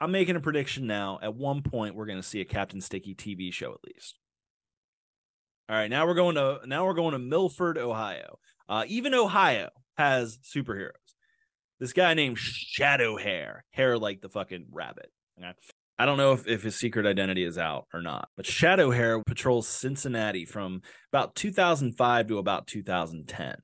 i'm 0.00 0.12
making 0.12 0.36
a 0.36 0.40
prediction 0.40 0.86
now 0.86 1.18
at 1.22 1.34
one 1.34 1.62
point 1.62 1.94
we're 1.94 2.06
going 2.06 2.20
to 2.20 2.26
see 2.26 2.40
a 2.40 2.44
captain 2.44 2.80
sticky 2.80 3.14
tv 3.14 3.52
show 3.52 3.72
at 3.72 3.84
least. 3.86 4.18
All 5.68 5.76
right 5.76 5.90
now 5.90 6.06
we're 6.06 6.14
going 6.14 6.34
to 6.34 6.60
now 6.66 6.84
we're 6.84 6.94
going 6.94 7.12
to 7.12 7.18
milford 7.18 7.78
ohio. 7.78 8.38
Uh, 8.68 8.84
even 8.88 9.14
ohio 9.14 9.70
has 9.96 10.38
superheroes. 10.38 10.90
This 11.78 11.92
guy 11.92 12.14
named 12.14 12.38
shadow 12.38 13.16
hare 13.16 13.64
hare 13.70 13.98
like 13.98 14.20
the 14.20 14.28
fucking 14.28 14.66
rabbit 14.70 15.10
okay? 15.38 15.52
i 15.98 16.06
don't 16.06 16.18
know 16.18 16.32
if, 16.32 16.46
if 16.46 16.62
his 16.62 16.76
secret 16.76 17.06
identity 17.06 17.44
is 17.44 17.58
out 17.58 17.86
or 17.92 18.02
not 18.02 18.28
but 18.36 18.46
shadow 18.46 18.90
hare 18.90 19.22
patrols 19.22 19.68
cincinnati 19.68 20.44
from 20.44 20.82
about 21.12 21.34
2005 21.34 22.28
to 22.28 22.38
about 22.38 22.66
2010 22.66 23.56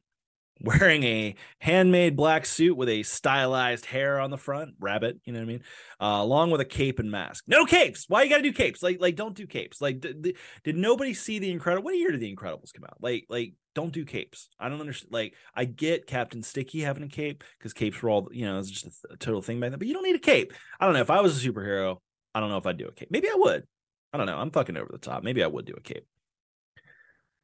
wearing 0.60 1.02
a 1.02 1.34
handmade 1.60 2.16
black 2.16 2.46
suit 2.46 2.76
with 2.76 2.88
a 2.88 3.02
stylized 3.02 3.84
hare 3.84 4.18
on 4.20 4.30
the 4.30 4.38
front, 4.38 4.74
rabbit, 4.80 5.18
you 5.24 5.32
know 5.32 5.40
what 5.40 5.44
I 5.44 5.48
mean? 5.48 5.62
Uh, 6.00 6.18
along 6.22 6.50
with 6.50 6.60
a 6.60 6.66
cape 6.66 6.98
and 6.98 7.10
mask. 7.10 7.44
No 7.46 7.66
capes. 7.66 8.06
Why 8.08 8.22
you 8.22 8.30
got 8.30 8.38
to 8.38 8.42
do 8.42 8.52
capes? 8.52 8.82
Like, 8.82 9.00
like 9.00 9.16
don't 9.16 9.34
do 9.34 9.46
capes. 9.46 9.80
Like, 9.80 10.00
did, 10.00 10.36
did 10.64 10.76
nobody 10.76 11.12
see 11.12 11.38
the 11.38 11.50
Incredible? 11.50 11.84
What 11.84 11.96
year 11.96 12.10
did 12.10 12.20
the 12.20 12.34
Incredibles 12.34 12.72
come 12.72 12.84
out? 12.84 12.96
Like, 13.00 13.26
like 13.28 13.54
don't 13.74 13.92
do 13.92 14.04
capes. 14.04 14.48
I 14.58 14.68
don't 14.68 14.80
understand. 14.80 15.12
Like, 15.12 15.34
I 15.54 15.66
get 15.66 16.06
Captain 16.06 16.42
Sticky 16.42 16.80
having 16.80 17.02
a 17.02 17.08
cape 17.08 17.44
because 17.58 17.74
capes 17.74 18.00
were 18.00 18.10
all, 18.10 18.28
you 18.32 18.46
know, 18.46 18.58
it's 18.58 18.70
just 18.70 18.86
a, 18.86 19.14
a 19.14 19.16
total 19.16 19.42
thing 19.42 19.60
back 19.60 19.70
then. 19.70 19.78
But 19.78 19.88
you 19.88 19.94
don't 19.94 20.04
need 20.04 20.16
a 20.16 20.20
cape. 20.20 20.54
I 20.80 20.86
don't 20.86 20.94
know. 20.94 21.00
If 21.00 21.10
I 21.10 21.20
was 21.20 21.44
a 21.44 21.48
superhero, 21.48 21.98
I 22.34 22.40
don't 22.40 22.48
know 22.48 22.58
if 22.58 22.66
I'd 22.66 22.78
do 22.78 22.88
a 22.88 22.92
cape. 22.92 23.10
Maybe 23.10 23.28
I 23.28 23.36
would. 23.36 23.64
I 24.12 24.16
don't 24.16 24.26
know. 24.26 24.38
I'm 24.38 24.50
fucking 24.50 24.76
over 24.76 24.88
the 24.90 24.98
top. 24.98 25.22
Maybe 25.22 25.42
I 25.42 25.46
would 25.46 25.66
do 25.66 25.74
a 25.76 25.80
cape. 25.80 26.06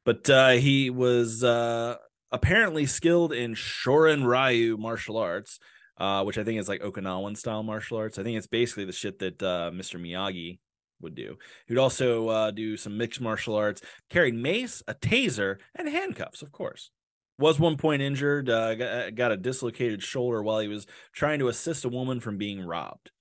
But 0.05 0.29
uh, 0.29 0.51
he 0.51 0.89
was 0.89 1.43
uh, 1.43 1.97
apparently 2.33 2.87
skilled 2.87 3.31
in 3.31 3.53
Shorin 3.53 4.25
Ryu 4.25 4.75
martial 4.75 5.17
arts, 5.17 5.59
uh, 5.97 6.23
which 6.23 6.39
I 6.39 6.43
think 6.43 6.59
is 6.59 6.67
like 6.67 6.81
Okinawan 6.81 7.37
style 7.37 7.63
martial 7.63 7.97
arts. 7.97 8.17
I 8.17 8.23
think 8.23 8.37
it's 8.37 8.47
basically 8.47 8.85
the 8.85 8.91
shit 8.91 9.19
that 9.19 9.41
uh, 9.41 9.71
Mr. 9.71 10.01
Miyagi 10.01 10.57
would 10.99 11.13
do. 11.13 11.37
He'd 11.67 11.77
also 11.77 12.27
uh, 12.29 12.51
do 12.51 12.75
some 12.75 12.97
mixed 12.97 13.21
martial 13.21 13.55
arts, 13.55 13.81
carried 14.09 14.33
mace, 14.33 14.81
a 14.87 14.95
taser, 14.95 15.57
and 15.75 15.87
handcuffs, 15.87 16.41
of 16.41 16.51
course. 16.51 16.89
Was 17.37 17.59
one 17.59 17.77
point 17.77 18.01
injured, 18.01 18.49
uh, 18.49 18.75
got, 18.75 19.15
got 19.15 19.31
a 19.31 19.37
dislocated 19.37 20.01
shoulder 20.01 20.41
while 20.41 20.59
he 20.59 20.67
was 20.67 20.87
trying 21.13 21.39
to 21.39 21.47
assist 21.47 21.85
a 21.85 21.89
woman 21.89 22.19
from 22.19 22.37
being 22.37 22.65
robbed. 22.65 23.11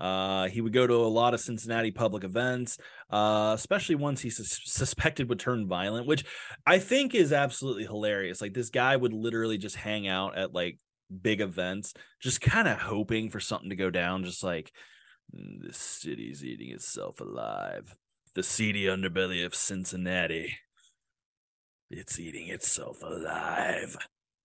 Uh, 0.00 0.48
he 0.48 0.60
would 0.60 0.72
go 0.72 0.86
to 0.86 0.94
a 0.94 0.96
lot 0.96 1.34
of 1.34 1.40
Cincinnati 1.40 1.90
public 1.90 2.24
events, 2.24 2.78
uh, 3.10 3.52
especially 3.54 3.96
ones 3.96 4.20
he 4.20 4.30
suspected 4.30 5.28
would 5.28 5.38
turn 5.38 5.68
violent, 5.68 6.06
which 6.06 6.24
I 6.66 6.78
think 6.78 7.14
is 7.14 7.32
absolutely 7.32 7.84
hilarious. 7.84 8.40
Like 8.40 8.54
this 8.54 8.70
guy 8.70 8.96
would 8.96 9.12
literally 9.12 9.58
just 9.58 9.76
hang 9.76 10.08
out 10.08 10.38
at 10.38 10.54
like 10.54 10.78
big 11.22 11.40
events, 11.40 11.92
just 12.20 12.40
kind 12.40 12.66
of 12.66 12.78
hoping 12.78 13.30
for 13.30 13.40
something 13.40 13.70
to 13.70 13.76
go 13.76 13.90
down, 13.90 14.24
just 14.24 14.42
like 14.42 14.72
mm, 15.34 15.66
the 15.66 15.74
city's 15.74 16.44
eating 16.44 16.70
itself 16.70 17.20
alive. 17.20 17.94
The 18.34 18.42
seedy 18.42 18.84
underbelly 18.84 19.44
of 19.44 19.54
Cincinnati. 19.54 20.56
It's 21.90 22.20
eating 22.20 22.48
itself 22.48 23.02
alive. 23.02 23.96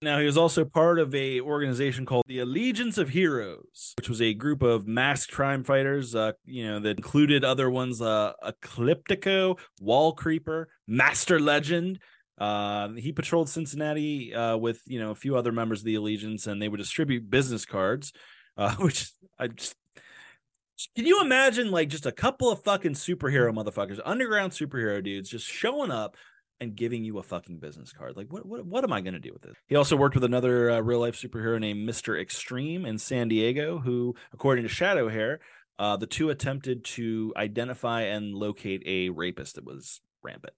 Now, 0.02 0.20
he 0.20 0.26
was 0.26 0.38
also 0.38 0.66
part 0.66 1.00
of 1.00 1.16
a 1.16 1.40
organization 1.42 2.06
called 2.06 2.26
the 2.28 2.40
Allegiance 2.40 2.98
of 2.98 3.10
Heroes, 3.10 3.94
which 3.98 4.10
was 4.10 4.22
a 4.22 4.34
group 4.34 4.62
of 4.62 4.88
masked 4.88 5.32
crime 5.32 5.64
fighters, 5.64 6.14
uh, 6.14 6.34
you 6.46 6.68
know, 6.68 6.80
that 6.82 6.98
included 6.98 7.44
other 7.46 7.70
ones, 7.70 8.02
uh, 8.02 8.34
Ecliptico, 8.44 9.58
Wall 9.80 10.14
Creeper, 10.14 10.68
Master 10.86 11.40
Legend. 11.40 12.00
Uh, 12.38 12.90
he 12.90 13.14
patrolled 13.14 13.50
Cincinnati 13.50 14.34
uh, 14.36 14.58
with, 14.58 14.82
you 14.86 15.00
know, 15.00 15.12
a 15.12 15.16
few 15.16 15.38
other 15.38 15.54
members 15.54 15.80
of 15.80 15.86
the 15.86 15.96
Allegiance, 15.96 16.46
and 16.46 16.62
they 16.62 16.68
would 16.68 16.78
distribute 16.78 17.30
business 17.30 17.66
cards, 17.66 18.12
uh, 18.58 18.76
which 18.76 19.12
I 19.40 19.48
just 19.48 19.76
can 20.96 21.06
you 21.06 21.22
imagine 21.22 21.72
like 21.72 21.88
just 21.88 22.06
a 22.06 22.12
couple 22.12 22.52
of 22.52 22.62
fucking 22.64 22.94
superhero 22.94 23.54
motherfuckers, 23.54 24.00
underground 24.04 24.52
superhero 24.52 25.02
dudes, 25.02 25.30
just 25.30 25.48
showing 25.48 25.92
up 25.92 26.18
and 26.60 26.76
giving 26.76 27.04
you 27.04 27.18
a 27.18 27.24
fucking 27.24 27.58
business 27.60 27.92
card. 27.92 28.16
Like, 28.16 28.32
what 28.32 28.46
what, 28.46 28.66
what 28.66 28.84
am 28.84 28.94
I 28.94 29.02
going 29.02 29.14
to 29.14 29.20
do 29.20 29.34
with 29.34 29.42
this? 29.42 29.56
He 29.68 29.76
also 29.76 29.96
worked 29.96 30.16
with 30.16 30.24
another 30.24 30.72
uh, 30.72 30.80
real 30.80 31.00
life 31.00 31.16
superhero 31.16 31.60
named 31.60 31.86
Mister 31.86 32.18
Extreme 32.18 32.86
in 32.86 32.98
San 32.98 33.28
Diego, 33.28 33.80
who, 33.80 34.16
according 34.34 34.64
to 34.64 34.70
Shadow 34.70 35.10
Hare, 35.10 35.40
uh, 35.78 35.98
the 35.98 36.08
two 36.08 36.30
attempted 36.30 36.86
to 36.86 37.34
identify 37.36 38.04
and 38.04 38.34
locate 38.34 38.84
a 38.86 39.10
rapist 39.10 39.56
that 39.56 39.66
was 39.66 40.02
rampant. 40.24 40.54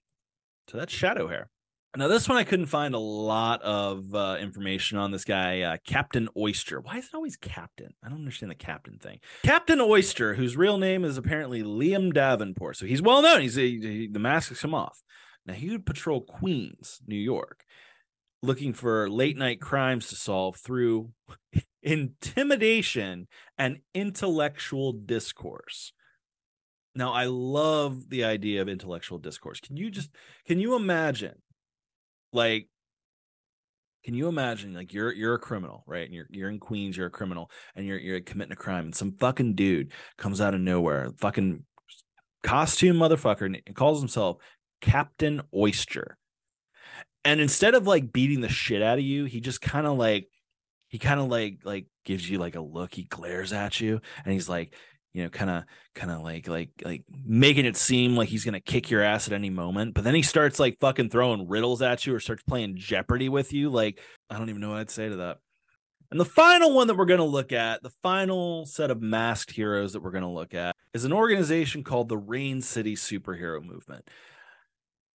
So 0.69 0.77
that's 0.77 0.93
Shadow 0.93 1.27
Hare. 1.27 1.49
Now, 1.95 2.09
this 2.09 2.29
one 2.29 2.37
I 2.37 2.43
couldn't 2.43 2.67
find 2.67 2.93
a 2.93 2.99
lot 2.99 3.63
of 3.63 4.13
uh, 4.13 4.37
information 4.39 4.99
on 4.99 5.09
this 5.09 5.25
guy, 5.25 5.61
uh, 5.61 5.77
Captain 5.83 6.29
Oyster. 6.37 6.79
Why 6.79 6.97
is 6.97 7.05
it 7.05 7.15
always 7.15 7.37
Captain? 7.37 7.95
I 8.03 8.09
don't 8.09 8.19
understand 8.19 8.51
the 8.51 8.55
Captain 8.55 8.99
thing. 8.99 9.19
Captain 9.41 9.81
Oyster, 9.81 10.35
whose 10.35 10.55
real 10.55 10.77
name 10.77 11.03
is 11.03 11.17
apparently 11.17 11.63
Liam 11.63 12.13
Davenport, 12.13 12.77
so 12.77 12.85
he's 12.85 13.01
well 13.01 13.23
known. 13.23 13.41
He's 13.41 13.55
he, 13.55 13.79
he- 13.79 14.07
the 14.07 14.19
mask 14.19 14.49
has 14.49 14.59
come 14.59 14.75
off. 14.75 15.01
Now 15.47 15.53
he 15.53 15.69
would 15.69 15.85
patrol 15.85 16.21
Queens, 16.21 16.99
New 17.07 17.15
York, 17.15 17.63
looking 18.43 18.73
for 18.73 19.09
late 19.09 19.37
night 19.37 19.61
crimes 19.61 20.09
to 20.09 20.15
solve 20.15 20.57
through 20.57 21.11
intimidation 21.81 23.27
and 23.57 23.79
intellectual 23.93 24.91
discourse. 24.93 25.93
Now, 26.95 27.13
I 27.13 27.25
love 27.25 28.09
the 28.09 28.23
idea 28.23 28.61
of 28.61 28.67
intellectual 28.67 29.19
discourse. 29.19 29.59
Can 29.59 29.77
you 29.77 29.91
just 29.91 30.09
can 30.45 30.59
you 30.59 30.75
imagine 30.75 31.35
like 32.33 32.67
can 34.03 34.15
you 34.15 34.27
imagine 34.27 34.73
like 34.73 34.93
you're 34.93 35.13
you're 35.13 35.35
a 35.35 35.39
criminal, 35.39 35.83
right? 35.85 36.05
And 36.05 36.13
you're 36.13 36.27
you're 36.31 36.49
in 36.49 36.59
Queens, 36.59 36.97
you're 36.97 37.07
a 37.07 37.11
criminal, 37.11 37.51
and 37.75 37.85
you're 37.85 37.99
you're 37.99 38.19
committing 38.21 38.53
a 38.53 38.55
crime, 38.55 38.85
and 38.85 38.95
some 38.95 39.11
fucking 39.11 39.53
dude 39.53 39.91
comes 40.17 40.41
out 40.41 40.53
of 40.53 40.61
nowhere, 40.61 41.11
fucking 41.17 41.63
costume 42.41 42.97
motherfucker, 42.97 43.45
and 43.45 43.75
calls 43.75 43.99
himself 43.99 44.37
Captain 44.81 45.41
Oyster. 45.53 46.17
And 47.25 47.41
instead 47.41 47.75
of 47.75 47.87
like 47.87 48.13
beating 48.13 48.41
the 48.41 48.49
shit 48.49 48.81
out 48.81 48.97
of 48.97 49.03
you, 49.03 49.25
he 49.25 49.41
just 49.41 49.61
kind 49.61 49.85
of 49.85 49.97
like 49.97 50.29
he 50.87 50.97
kind 50.97 51.19
of 51.19 51.27
like 51.27 51.59
like 51.63 51.87
gives 52.05 52.29
you 52.29 52.37
like 52.37 52.55
a 52.55 52.61
look, 52.61 52.93
he 52.93 53.03
glares 53.03 53.51
at 53.51 53.81
you, 53.81 53.99
and 54.23 54.33
he's 54.33 54.47
like, 54.47 54.73
you 55.13 55.23
know, 55.23 55.29
kind 55.29 55.49
of 55.49 55.63
kind 55.93 56.11
of 56.11 56.21
like 56.21 56.47
like 56.47 56.69
like 56.85 57.03
making 57.25 57.65
it 57.65 57.75
seem 57.75 58.15
like 58.15 58.29
he's 58.29 58.45
gonna 58.45 58.61
kick 58.61 58.89
your 58.89 59.01
ass 59.01 59.27
at 59.27 59.33
any 59.33 59.49
moment. 59.49 59.93
But 59.93 60.05
then 60.05 60.15
he 60.15 60.21
starts 60.21 60.59
like 60.59 60.79
fucking 60.79 61.09
throwing 61.09 61.47
riddles 61.47 61.81
at 61.81 62.05
you 62.05 62.15
or 62.15 62.19
starts 62.19 62.43
playing 62.43 62.77
Jeopardy 62.77 63.27
with 63.29 63.51
you. 63.51 63.69
Like, 63.69 63.99
I 64.29 64.37
don't 64.37 64.49
even 64.49 64.61
know 64.61 64.69
what 64.69 64.79
I'd 64.79 64.89
say 64.89 65.09
to 65.09 65.17
that. 65.17 65.39
And 66.09 66.19
the 66.19 66.25
final 66.25 66.73
one 66.73 66.87
that 66.87 66.95
we're 66.95 67.05
going 67.05 67.19
to 67.19 67.25
look 67.25 67.51
at, 67.51 67.83
the 67.83 67.91
final 68.01 68.65
set 68.65 68.91
of 68.91 69.01
masked 69.01 69.51
heroes 69.51 69.93
that 69.93 70.01
we're 70.01 70.11
going 70.11 70.23
to 70.23 70.29
look 70.29 70.53
at, 70.53 70.73
is 70.93 71.03
an 71.03 71.11
organization 71.11 71.83
called 71.83 72.07
the 72.07 72.17
Rain 72.17 72.61
City 72.61 72.95
Superhero 72.95 73.61
Movement. 73.61 74.07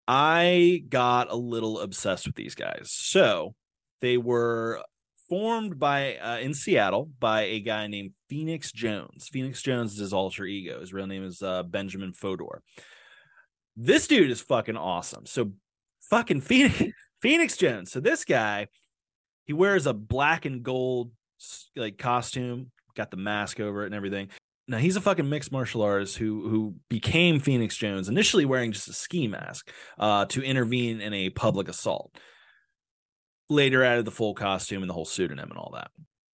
I 0.07 0.83
got 0.89 1.31
a 1.31 1.35
little 1.35 1.79
obsessed 1.79 2.25
with 2.25 2.35
these 2.35 2.55
guys. 2.55 2.91
So 2.91 3.55
they 4.01 4.17
were 4.17 4.83
formed 5.29 5.79
by 5.79 6.17
uh, 6.17 6.37
in 6.39 6.53
Seattle 6.53 7.09
by 7.19 7.43
a 7.43 7.59
guy 7.59 7.87
named 7.87 8.11
Phoenix 8.29 8.71
Jones. 8.71 9.29
Phoenix 9.31 9.61
Jones 9.61 9.93
is 9.93 9.99
his 9.99 10.13
alter 10.13 10.45
ego. 10.45 10.81
His 10.81 10.93
real 10.93 11.07
name 11.07 11.23
is 11.23 11.41
uh, 11.41 11.63
Benjamin 11.63 12.13
Fodor. 12.13 12.61
This 13.75 14.07
dude 14.07 14.29
is 14.29 14.41
fucking 14.41 14.77
awesome. 14.77 15.25
So 15.25 15.53
fucking 16.09 16.41
Phoenix 16.41 16.83
Phoenix 17.21 17.57
Jones. 17.57 17.91
So 17.91 17.99
this 17.99 18.25
guy, 18.25 18.67
he 19.45 19.53
wears 19.53 19.87
a 19.87 19.93
black 19.93 20.45
and 20.45 20.63
gold 20.63 21.11
like 21.75 21.97
costume, 21.97 22.71
got 22.95 23.11
the 23.11 23.17
mask 23.17 23.59
over 23.59 23.83
it 23.83 23.87
and 23.87 23.95
everything. 23.95 24.29
Now 24.67 24.77
he's 24.77 24.95
a 24.95 25.01
fucking 25.01 25.29
mixed 25.29 25.51
martial 25.51 25.81
artist 25.81 26.17
who 26.17 26.47
who 26.47 26.75
became 26.89 27.39
Phoenix 27.39 27.75
Jones 27.75 28.07
initially 28.07 28.45
wearing 28.45 28.71
just 28.71 28.87
a 28.87 28.93
ski 28.93 29.27
mask 29.27 29.69
uh, 29.99 30.25
to 30.25 30.41
intervene 30.41 31.01
in 31.01 31.13
a 31.13 31.29
public 31.29 31.67
assault. 31.67 32.17
Later 33.49 33.83
added 33.83 34.05
the 34.05 34.11
full 34.11 34.33
costume 34.33 34.81
and 34.81 34.89
the 34.89 34.93
whole 34.93 35.05
pseudonym 35.05 35.49
and 35.49 35.57
all 35.57 35.71
that. 35.75 35.91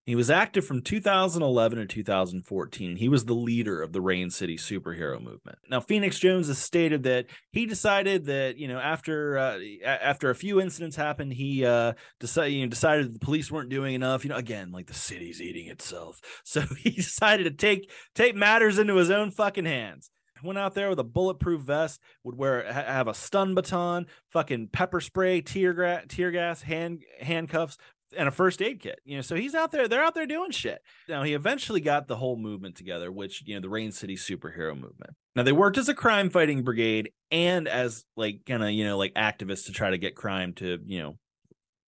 He 0.10 0.16
was 0.16 0.32
active 0.32 0.66
from 0.66 0.82
2011 0.82 1.78
to 1.78 1.86
2014. 1.86 2.96
He 2.96 3.08
was 3.08 3.26
the 3.26 3.36
leader 3.36 3.80
of 3.84 3.94
the 3.94 4.02
Rain 4.02 4.32
City 4.32 4.58
superhero 4.58 5.22
movement. 5.22 5.60
Now, 5.70 5.82
Phoenix 5.82 6.18
Jones 6.18 6.48
has 6.48 6.58
stated 6.58 7.04
that 7.04 7.28
he 7.52 7.68
decided 7.68 8.26
that 8.26 8.58
you 8.58 8.68
know 8.68 8.80
after 8.80 9.38
uh, 9.38 9.60
after 9.86 10.32
a 10.32 10.36
few 10.36 10.60
incidents 10.60 10.96
happened, 10.96 11.34
he 11.34 11.64
uh, 11.64 11.94
decided 12.20 12.54
you 12.54 12.62
know, 12.62 12.70
decided 12.70 13.14
the 13.14 13.20
police 13.20 13.52
weren't 13.52 13.70
doing 13.70 13.94
enough. 13.94 14.24
You 14.24 14.32
know, 14.32 14.38
again, 14.38 14.72
like 14.72 14.88
the 14.88 14.96
city's 14.96 15.44
eating 15.44 15.68
itself, 15.68 16.20
so 16.44 16.62
he 16.62 16.90
decided 16.90 17.44
to 17.44 17.52
take 17.52 17.92
take 18.16 18.36
matters 18.36 18.80
into 18.80 18.96
his 18.96 19.12
own 19.12 19.30
fucking 19.30 19.66
hands. 19.66 20.10
Went 20.42 20.58
out 20.58 20.74
there 20.74 20.90
with 20.90 21.00
a 21.00 21.04
bulletproof 21.04 21.62
vest, 21.62 22.02
would 22.24 22.36
wear 22.36 22.64
have 22.72 23.08
a 23.08 23.14
stun 23.14 23.54
baton, 23.54 24.08
fucking 24.30 24.70
pepper 24.70 25.02
spray, 25.02 25.42
tear 25.42 25.74
gas, 25.74 26.06
tear 26.08 26.32
gas, 26.32 26.62
hand 26.62 27.04
handcuffs, 27.20 27.78
and 28.18 28.28
a 28.28 28.32
first 28.32 28.62
aid 28.62 28.80
kit. 28.80 29.00
You 29.06 29.18
know, 29.18 29.22
so 29.22 29.36
he's 29.36 29.56
out 29.56 29.72
there. 29.72 29.88
They're 29.88 30.04
out 30.04 30.16
there 30.16 30.26
doing 30.26 30.52
shit. 30.52 30.82
Now 31.08 31.24
he 31.24 31.34
eventually 31.34 31.82
got 31.82 32.08
the 32.08 32.16
whole 32.16 32.38
movement 32.38 32.76
together, 32.76 33.12
which 33.12 33.44
you 33.46 33.56
know 33.56 33.62
the 33.62 33.70
Rain 33.70 33.92
City 33.92 34.16
superhero 34.16 34.74
movement. 34.74 35.16
Now 35.36 35.44
they 35.44 35.52
worked 35.52 35.78
as 35.78 35.90
a 35.90 35.94
crime 35.94 36.30
fighting 36.30 36.64
brigade 36.64 37.12
and 37.32 37.68
as 37.68 38.06
like 38.16 38.42
kind 38.46 38.64
of 38.64 38.72
you 38.72 38.86
know 38.86 38.98
like 38.98 39.14
activists 39.14 39.66
to 39.66 39.72
try 39.72 39.92
to 39.92 39.98
get 39.98 40.16
crime 40.16 40.54
to 40.54 40.80
you 40.86 41.00
know 41.00 41.18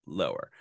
lower. 0.06 0.52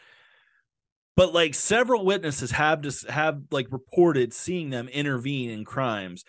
But 1.16 1.34
like 1.34 1.54
several 1.54 2.04
witnesses 2.04 2.52
have 2.52 2.80
just 2.80 3.08
have 3.08 3.42
like 3.50 3.66
reported 3.70 4.32
seeing 4.32 4.70
them 4.70 4.88
intervene 4.88 5.50
in 5.50 5.64
crimes 5.64 6.24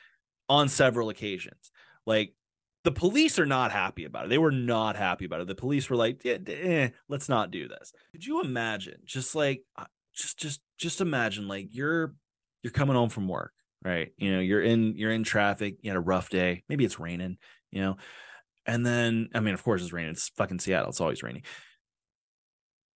on 0.50 0.68
several 0.68 1.10
occasions. 1.10 1.72
Like 2.06 2.34
the 2.84 2.92
police 2.92 3.38
are 3.38 3.46
not 3.46 3.72
happy 3.72 4.06
about 4.06 4.26
it. 4.26 4.30
They 4.30 4.38
were 4.38 4.52
not 4.52 4.96
happy 4.96 5.26
about 5.26 5.42
it. 5.42 5.48
The 5.48 5.56
police 5.56 5.90
were 5.90 5.96
like, 5.96 6.22
eh, 6.26 6.90
let's 7.08 7.30
not 7.30 7.52
do 7.52 7.68
this. 7.68 7.94
Could 8.12 8.26
you 8.26 8.42
imagine? 8.42 9.02
Just 9.06 9.36
like, 9.36 9.64
uh, 9.78 9.86
just, 10.16 10.40
just, 10.40 10.62
just 10.78 11.02
imagine 11.02 11.48
like 11.48 11.70
you're, 11.72 12.14
you're 12.64 12.72
coming 12.72 12.96
home 12.96 13.10
from 13.10 13.28
work, 13.28 13.54
right? 13.84 14.12
You 14.18 14.34
know, 14.34 14.40
you're 14.40 14.64
in, 14.64 14.96
you're 14.98 15.12
in 15.12 15.24
traffic. 15.24 15.76
You 15.82 15.92
had 15.92 15.98
a 15.98 16.02
rough 16.02 16.30
day. 16.30 16.64
Maybe 16.70 16.86
it's 16.86 17.00
raining, 17.00 17.38
you 17.72 17.82
know, 17.82 17.98
and 18.66 18.86
then, 18.86 19.30
I 19.34 19.40
mean, 19.40 19.54
of 19.54 19.64
course 19.64 19.82
it's 19.82 19.94
raining. 19.94 20.12
It's 20.12 20.30
fucking 20.30 20.60
Seattle. 20.60 20.90
It's 20.90 21.02
always 21.02 21.24
raining. 21.24 21.44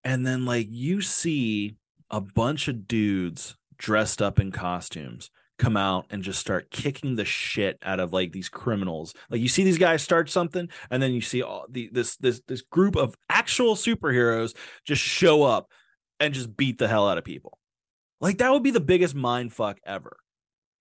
And 0.03 0.25
then 0.25 0.45
like 0.45 0.67
you 0.69 1.01
see 1.01 1.75
a 2.11 2.21
bunch 2.21 2.67
of 2.67 2.87
dudes 2.87 3.55
dressed 3.77 4.21
up 4.21 4.39
in 4.39 4.51
costumes 4.51 5.31
come 5.57 5.77
out 5.77 6.05
and 6.09 6.23
just 6.23 6.39
start 6.39 6.71
kicking 6.71 7.15
the 7.15 7.25
shit 7.25 7.77
out 7.81 7.99
of 7.99 8.13
like 8.13 8.31
these 8.31 8.49
criminals. 8.49 9.13
Like 9.29 9.41
you 9.41 9.47
see 9.47 9.63
these 9.63 9.77
guys 9.77 10.01
start 10.01 10.29
something, 10.29 10.69
and 10.89 11.01
then 11.01 11.13
you 11.13 11.21
see 11.21 11.41
all 11.41 11.65
the 11.69 11.89
this 11.91 12.17
this 12.17 12.41
this 12.47 12.61
group 12.61 12.95
of 12.95 13.15
actual 13.29 13.75
superheroes 13.75 14.55
just 14.85 15.01
show 15.01 15.43
up 15.43 15.69
and 16.19 16.33
just 16.33 16.55
beat 16.55 16.77
the 16.77 16.87
hell 16.87 17.07
out 17.07 17.17
of 17.17 17.23
people. 17.23 17.57
Like 18.21 18.37
that 18.39 18.51
would 18.51 18.63
be 18.63 18.71
the 18.71 18.79
biggest 18.79 19.15
mind 19.15 19.53
fuck 19.53 19.77
ever. 19.85 20.17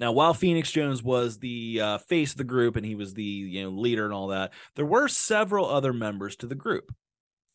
Now, 0.01 0.13
while 0.13 0.35
Phoenix 0.35 0.73
Jones 0.73 1.03
was 1.03 1.39
the 1.39 1.81
uh, 1.81 1.99
face 1.99 2.33
of 2.33 2.39
the 2.39 2.45
group 2.45 2.77
and 2.77 2.85
he 2.85 2.95
was 2.95 3.15
the 3.15 3.23
you 3.23 3.63
know 3.63 3.71
leader 3.71 4.05
and 4.05 4.15
all 4.15 4.29
that, 4.29 4.53
there 4.77 4.87
were 4.87 5.09
several 5.09 5.67
other 5.67 5.93
members 5.93 6.37
to 6.37 6.47
the 6.47 6.55
group, 6.55 6.93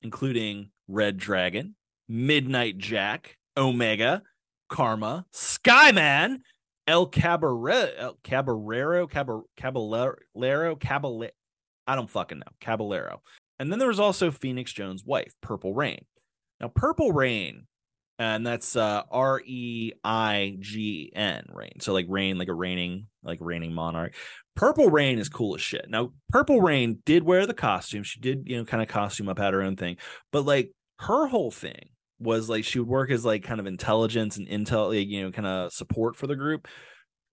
including 0.02 0.72
Red 0.88 1.18
Dragon, 1.18 1.76
Midnight 2.08 2.78
Jack, 2.78 3.38
Omega, 3.58 4.24
Karma, 4.70 5.26
Skyman, 5.34 6.40
El 6.90 7.06
Cabaret, 7.06 7.94
El 8.00 8.18
Caballero, 8.24 9.06
Cab- 9.06 9.44
Caballero, 9.56 10.76
Caballero. 10.76 11.32
I 11.86 11.96
don't 11.96 12.10
fucking 12.10 12.40
know. 12.40 12.52
Caballero. 12.60 13.22
And 13.60 13.72
then 13.72 13.78
there 13.78 13.88
was 13.88 14.00
also 14.00 14.32
Phoenix 14.32 14.74
Jones' 14.74 15.06
wife, 15.06 15.32
Purple 15.40 15.76
Reign. 15.76 16.04
Now, 16.60 16.70
Purple 16.70 17.12
Reign, 17.12 17.68
and 18.18 18.46
that's 18.46 18.76
uh, 18.76 19.04
R 19.12 19.40
E 19.46 19.92
I 20.04 20.58
G 20.60 21.12
N, 21.16 21.46
Reign. 21.54 21.80
So 21.80 21.94
like 21.94 22.08
rain, 22.10 22.40
like 22.40 22.48
a 22.48 22.56
raining, 22.56 23.06
like 23.22 23.38
reigning 23.40 23.72
monarch. 23.72 24.16
Purple 24.56 24.90
Reign 24.90 25.20
is 25.20 25.30
cool 25.30 25.54
as 25.54 25.62
shit. 25.62 25.86
Now, 25.90 26.14
Purple 26.30 26.60
Reign 26.60 27.04
did 27.06 27.22
wear 27.22 27.46
the 27.46 27.54
costume. 27.54 28.02
She 28.02 28.20
did, 28.20 28.46
you 28.48 28.58
know, 28.58 28.66
kind 28.66 28.82
of 28.82 28.90
costume 28.90 29.30
up, 29.30 29.38
had 29.38 29.54
her 29.54 29.62
own 29.62 29.76
thing. 29.76 29.98
But 30.32 30.44
like 30.44 30.72
her 31.02 31.28
whole 31.28 31.52
thing 31.52 31.90
was 32.20 32.50
like 32.50 32.64
she 32.66 32.80
would 32.80 32.88
work 32.88 33.12
as 33.12 33.26
like 33.26 33.44
kind 33.44 33.60
of 33.60 33.68
intelligence 33.68 34.38
and 34.38 34.48
intel, 34.48 34.90
like, 34.90 35.08
you 35.08 35.24
know, 35.24 35.32
kind 35.32 35.48
of 35.48 35.72
support 35.72 36.16
for 36.16 36.28
the 36.28 36.36
group. 36.36 36.68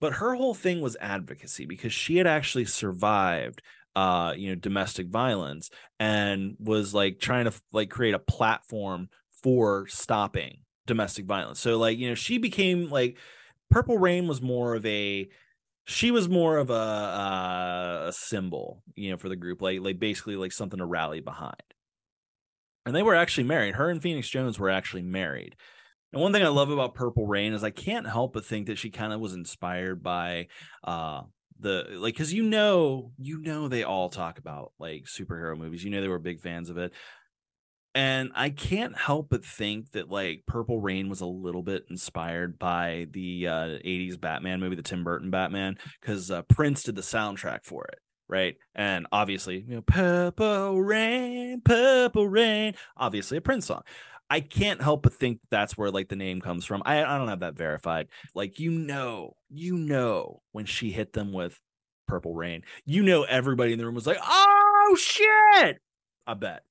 But 0.01 0.14
her 0.14 0.34
whole 0.34 0.55
thing 0.55 0.80
was 0.80 0.97
advocacy 1.01 1.66
because 1.66 1.93
she 1.93 2.16
had 2.16 2.26
actually 2.26 2.66
survived 2.66 3.62
uh 3.95 4.34
you 4.37 4.51
know 4.51 4.55
domestic 4.55 5.09
violence 5.09 5.70
and 5.99 6.55
was 6.59 6.93
like 6.93 7.18
trying 7.18 7.47
to 7.47 7.53
like 7.72 7.89
create 7.89 8.12
a 8.12 8.18
platform 8.18 9.09
for 9.43 9.87
stopping 9.87 10.59
domestic 10.87 11.26
violence. 11.26 11.61
So 11.61 11.78
like, 11.78 11.99
you 11.99 12.09
know, 12.09 12.14
she 12.14 12.39
became 12.39 12.89
like 12.91 13.18
Purple 13.70 13.99
Reign 13.99 14.26
was 14.26 14.41
more 14.41 14.74
of 14.74 14.87
a 14.87 15.28
she 15.84 16.11
was 16.11 16.28
more 16.28 16.57
of 16.57 16.70
a, 16.70 16.72
uh, 16.72 18.05
a 18.09 18.12
symbol, 18.12 18.82
you 18.97 19.11
know, 19.11 19.16
for 19.16 19.28
the 19.28 19.37
group, 19.37 19.62
like 19.62 19.80
like 19.80 19.99
basically 19.99 20.37
like 20.37 20.53
something 20.53 20.78
to 20.78 20.87
rally 20.87 21.20
behind. 21.20 21.62
And 22.87 22.95
they 22.95 23.03
were 23.03 23.14
actually 23.14 23.45
married. 23.45 23.74
Her 23.74 23.91
and 23.91 24.01
Phoenix 24.01 24.28
Jones 24.28 24.59
were 24.59 24.70
actually 24.70 25.03
married. 25.03 25.57
And 26.12 26.22
one 26.22 26.32
thing 26.32 26.45
I 26.45 26.49
love 26.49 26.70
about 26.70 26.95
Purple 26.95 27.26
Reign 27.26 27.53
is 27.53 27.64
I 27.64 27.70
can't 27.70 28.09
help 28.09 28.32
but 28.32 28.47
think 28.47 28.68
that 28.68 28.78
she 28.78 28.91
kind 28.91 29.12
of 29.12 29.20
was 29.20 29.34
inspired 29.34 30.03
by 30.03 30.47
uh 30.84 31.22
the 31.59 31.87
like 31.93 32.14
because 32.14 32.32
you 32.32 32.43
know 32.43 33.12
you 33.18 33.41
know 33.41 33.66
they 33.66 33.82
all 33.82 34.09
talk 34.09 34.39
about 34.39 34.72
like 34.78 35.05
superhero 35.05 35.57
movies 35.57 35.82
you 35.82 35.91
know 35.91 36.03
they 36.03 36.09
were 36.09 36.18
big 36.18 36.39
fans 36.39 36.68
of 36.68 36.76
it 36.76 36.93
and 37.97 38.30
I 38.34 38.51
can't 38.51 38.95
help 38.97 39.30
but 39.30 39.43
think 39.43 39.93
that 39.93 40.11
like 40.11 40.45
Purple 40.47 40.78
Reign 40.78 41.09
was 41.09 41.22
a 41.22 41.26
little 41.26 41.62
bit 41.62 41.87
inspired 41.89 42.59
by 42.59 43.07
the 43.11 43.49
uh, 43.49 43.53
80s 43.82 44.20
Batman 44.20 44.61
movie, 44.61 44.76
the 44.76 44.82
Tim 44.82 45.03
Burton 45.03 45.30
Batman, 45.30 45.78
because 45.99 46.30
uh, 46.30 46.43
Prince 46.43 46.82
did 46.82 46.95
the 46.95 47.01
soundtrack 47.01 47.64
for 47.64 47.87
it. 47.87 47.99
Right? 48.29 48.57
And 48.74 49.07
obviously, 49.12 49.64
you 49.66 49.77
know, 49.77 49.83
Purple 49.83 50.83
Rain, 50.83 51.61
Purple 51.64 52.29
Rain, 52.29 52.74
obviously 52.97 53.39
a 53.39 53.41
Prince 53.41 53.66
song. 53.66 53.83
I 54.29 54.41
can't 54.41 54.83
help 54.83 55.03
but 55.03 55.14
think 55.14 55.41
that's 55.51 55.79
where 55.79 55.91
like 55.91 56.09
the 56.09 56.16
name 56.16 56.41
comes 56.41 56.64
from. 56.64 56.83
I, 56.85 57.05
I 57.05 57.18
don't 57.18 57.29
have 57.29 57.41
that 57.41 57.57
verified. 57.57 58.09
Like 58.35 58.59
you 58.59 58.70
know, 58.72 59.37
you 59.49 59.77
know 59.77 60.43
when 60.53 60.66
she 60.66 60.91
hit 60.91 61.12
them 61.12 61.33
with 61.33 61.61
Purple 62.09 62.35
Rain, 62.35 62.62
you 62.85 63.03
know 63.03 63.22
everybody 63.22 63.72
in 63.72 63.79
the 63.79 63.85
room 63.85 63.95
was 63.95 64.07
like, 64.07 64.18
"Oh 64.20 64.97
shit!" 64.99 65.79
I 66.27 66.35
bet, 66.35 66.62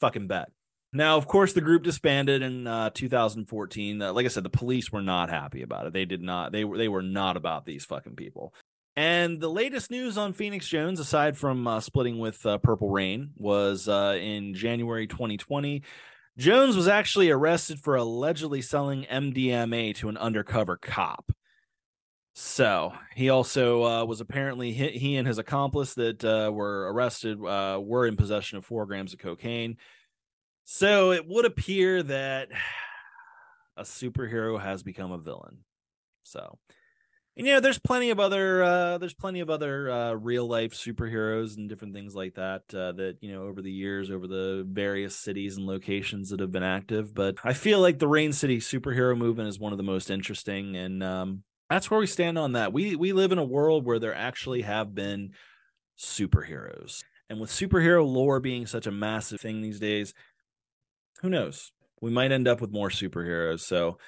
fucking 0.00 0.26
bet. 0.26 0.50
Now, 0.92 1.16
of 1.16 1.26
course, 1.26 1.52
the 1.52 1.60
group 1.60 1.82
disbanded 1.82 2.40
in 2.42 2.68
uh, 2.68 2.90
2014. 2.90 4.00
Uh, 4.00 4.12
like 4.12 4.26
I 4.26 4.28
said, 4.28 4.44
the 4.44 4.50
police 4.50 4.92
were 4.92 5.02
not 5.02 5.28
happy 5.28 5.62
about 5.62 5.86
it. 5.86 5.92
They 5.92 6.04
did 6.04 6.22
not. 6.22 6.52
They 6.52 6.64
were. 6.64 6.78
They 6.78 6.88
were 6.88 7.02
not 7.02 7.36
about 7.36 7.66
these 7.66 7.84
fucking 7.84 8.16
people. 8.16 8.54
And 8.96 9.40
the 9.40 9.50
latest 9.50 9.90
news 9.90 10.16
on 10.16 10.32
Phoenix 10.32 10.68
Jones, 10.68 11.00
aside 11.00 11.36
from 11.36 11.66
uh, 11.66 11.80
splitting 11.80 12.18
with 12.18 12.44
uh, 12.46 12.58
Purple 12.58 12.90
Reign, 12.90 13.30
was 13.36 13.88
uh, 13.88 14.16
in 14.20 14.54
January 14.54 15.08
2020. 15.08 15.82
Jones 16.38 16.76
was 16.76 16.86
actually 16.86 17.30
arrested 17.30 17.80
for 17.80 17.96
allegedly 17.96 18.62
selling 18.62 19.04
MDMA 19.04 19.96
to 19.96 20.08
an 20.08 20.16
undercover 20.16 20.76
cop. 20.76 21.32
So 22.36 22.92
he 23.14 23.30
also 23.30 23.84
uh, 23.84 24.04
was 24.04 24.20
apparently 24.20 24.72
he, 24.72 24.88
he, 24.90 25.16
and 25.16 25.26
his 25.26 25.38
accomplice 25.38 25.94
that 25.94 26.24
uh, 26.24 26.50
were 26.52 26.92
arrested 26.92 27.38
uh, 27.44 27.80
were 27.80 28.06
in 28.06 28.16
possession 28.16 28.58
of 28.58 28.64
four 28.64 28.86
grams 28.86 29.12
of 29.12 29.20
cocaine. 29.20 29.76
So 30.64 31.12
it 31.12 31.26
would 31.26 31.44
appear 31.44 32.02
that 32.02 32.48
a 33.76 33.82
superhero 33.82 34.60
has 34.60 34.82
become 34.82 35.12
a 35.12 35.18
villain. 35.18 35.58
So 36.24 36.58
and 37.36 37.46
you 37.46 37.52
know 37.52 37.60
there's 37.60 37.78
plenty 37.78 38.10
of 38.10 38.20
other 38.20 38.62
uh 38.62 38.98
there's 38.98 39.14
plenty 39.14 39.40
of 39.40 39.50
other 39.50 39.90
uh 39.90 40.12
real 40.12 40.46
life 40.46 40.72
superheroes 40.72 41.56
and 41.56 41.68
different 41.68 41.94
things 41.94 42.14
like 42.14 42.34
that 42.34 42.62
uh 42.74 42.92
that 42.92 43.16
you 43.20 43.32
know 43.32 43.42
over 43.42 43.60
the 43.60 43.70
years 43.70 44.10
over 44.10 44.26
the 44.26 44.64
various 44.68 45.16
cities 45.16 45.56
and 45.56 45.66
locations 45.66 46.30
that 46.30 46.40
have 46.40 46.52
been 46.52 46.62
active. 46.62 47.14
But 47.14 47.36
i 47.44 47.52
feel 47.52 47.80
like 47.80 47.98
the 47.98 48.08
rain 48.08 48.32
city 48.32 48.58
superhero 48.58 49.16
movement 49.16 49.48
is 49.48 49.58
one 49.58 49.72
of 49.72 49.78
the 49.78 49.84
most 49.84 50.10
interesting. 50.10 50.76
And 50.76 51.02
um 51.02 51.42
that's 51.70 51.90
where 51.90 52.00
we 52.00 52.06
stand 52.06 52.38
on 52.38 52.52
that. 52.52 52.72
We 52.72 52.96
we 52.96 53.12
live 53.12 53.32
in 53.32 53.38
a 53.38 53.44
world 53.44 53.84
where 53.84 53.98
there 53.98 54.14
actually 54.14 54.62
have 54.62 54.94
been 54.94 55.32
superheroes. 55.98 57.02
And 57.30 57.40
with 57.40 57.50
superhero 57.50 58.06
lore 58.06 58.38
being 58.38 58.66
such 58.66 58.86
a 58.86 58.92
massive 58.92 59.40
thing 59.40 59.60
these 59.62 59.80
days 59.80 60.14
who 61.22 61.30
knows? 61.30 61.72
We 62.02 62.10
might 62.10 62.32
end 62.32 62.46
up 62.46 62.60
with 62.60 62.70
more 62.70 62.90
superheroes. 62.90 63.60
So 63.60 63.98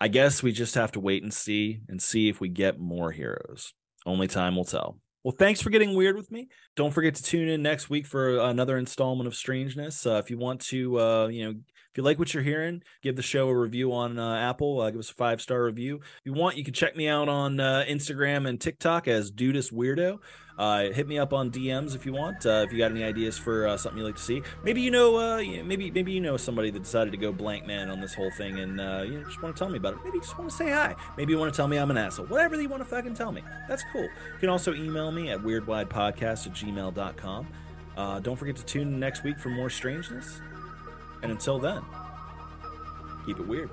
I 0.00 0.08
guess 0.08 0.42
we 0.42 0.52
just 0.52 0.74
have 0.74 0.92
to 0.92 1.00
wait 1.00 1.22
and 1.22 1.32
see 1.32 1.80
and 1.88 2.00
see 2.00 2.28
if 2.28 2.40
we 2.40 2.48
get 2.48 2.78
more 2.78 3.12
heroes. 3.12 3.72
Only 4.04 4.28
time 4.28 4.56
will 4.56 4.64
tell. 4.64 4.98
Well, 5.24 5.34
thanks 5.36 5.60
for 5.60 5.70
getting 5.70 5.94
weird 5.94 6.16
with 6.16 6.30
me. 6.30 6.48
Don't 6.76 6.92
forget 6.92 7.16
to 7.16 7.22
tune 7.22 7.48
in 7.48 7.60
next 7.60 7.90
week 7.90 8.06
for 8.06 8.38
another 8.38 8.78
installment 8.78 9.26
of 9.26 9.34
Strangeness. 9.34 10.06
Uh, 10.06 10.20
if 10.22 10.30
you 10.30 10.38
want 10.38 10.60
to, 10.66 11.00
uh, 11.00 11.26
you 11.26 11.44
know, 11.44 11.54
if 11.96 11.98
you 11.98 12.04
like 12.04 12.18
what 12.18 12.34
you're 12.34 12.42
hearing, 12.42 12.82
give 13.00 13.16
the 13.16 13.22
show 13.22 13.48
a 13.48 13.56
review 13.56 13.90
on 13.90 14.18
uh, 14.18 14.36
Apple. 14.36 14.82
Uh, 14.82 14.90
give 14.90 15.00
us 15.00 15.08
a 15.08 15.14
five 15.14 15.40
star 15.40 15.64
review. 15.64 15.96
If 15.96 16.26
you 16.26 16.34
want, 16.34 16.58
you 16.58 16.62
can 16.62 16.74
check 16.74 16.94
me 16.94 17.08
out 17.08 17.30
on 17.30 17.58
uh, 17.58 17.86
Instagram 17.88 18.46
and 18.46 18.60
TikTok 18.60 19.08
as 19.08 19.32
Dudus 19.32 19.72
Weirdo. 19.72 20.18
Uh, 20.58 20.92
hit 20.92 21.08
me 21.08 21.18
up 21.18 21.32
on 21.32 21.50
DMs 21.50 21.94
if 21.94 22.04
you 22.04 22.12
want. 22.12 22.44
Uh, 22.44 22.66
if 22.66 22.70
you 22.70 22.76
got 22.76 22.90
any 22.90 23.02
ideas 23.02 23.38
for 23.38 23.66
uh, 23.66 23.78
something 23.78 23.98
you 23.98 24.04
like 24.04 24.16
to 24.16 24.22
see, 24.22 24.42
maybe 24.62 24.82
you 24.82 24.90
know, 24.90 25.16
uh, 25.16 25.38
maybe 25.64 25.90
maybe 25.90 26.12
you 26.12 26.20
know 26.20 26.36
somebody 26.36 26.68
that 26.70 26.82
decided 26.82 27.12
to 27.12 27.16
go 27.16 27.32
blank 27.32 27.66
man 27.66 27.88
on 27.88 27.98
this 27.98 28.12
whole 28.12 28.30
thing, 28.32 28.58
and 28.58 28.78
uh, 28.78 29.02
you 29.02 29.24
just 29.24 29.42
want 29.42 29.56
to 29.56 29.58
tell 29.58 29.70
me 29.70 29.78
about 29.78 29.94
it. 29.94 30.00
Maybe 30.04 30.16
you 30.16 30.22
just 30.22 30.36
want 30.36 30.50
to 30.50 30.56
say 30.56 30.68
hi. 30.68 30.94
Maybe 31.16 31.32
you 31.32 31.38
want 31.38 31.50
to 31.50 31.56
tell 31.56 31.66
me 31.66 31.78
I'm 31.78 31.90
an 31.90 31.96
asshole. 31.96 32.26
Whatever 32.26 32.60
you 32.60 32.68
want 32.68 32.82
to 32.82 32.88
fucking 32.90 33.14
tell 33.14 33.32
me, 33.32 33.42
that's 33.70 33.84
cool. 33.90 34.02
You 34.02 34.38
can 34.38 34.50
also 34.50 34.74
email 34.74 35.10
me 35.12 35.30
at 35.30 35.40
weirdwidepodcast 35.40 36.46
at 36.46 36.52
gmail.com. 36.52 37.46
Uh, 37.96 38.20
don't 38.20 38.36
forget 38.36 38.56
to 38.56 38.64
tune 38.66 38.88
in 38.88 39.00
next 39.00 39.24
week 39.24 39.38
for 39.38 39.48
more 39.48 39.70
strangeness. 39.70 40.42
And 41.22 41.32
until 41.32 41.58
then, 41.58 41.82
keep 43.24 43.38
it 43.38 43.46
weird. 43.46 43.70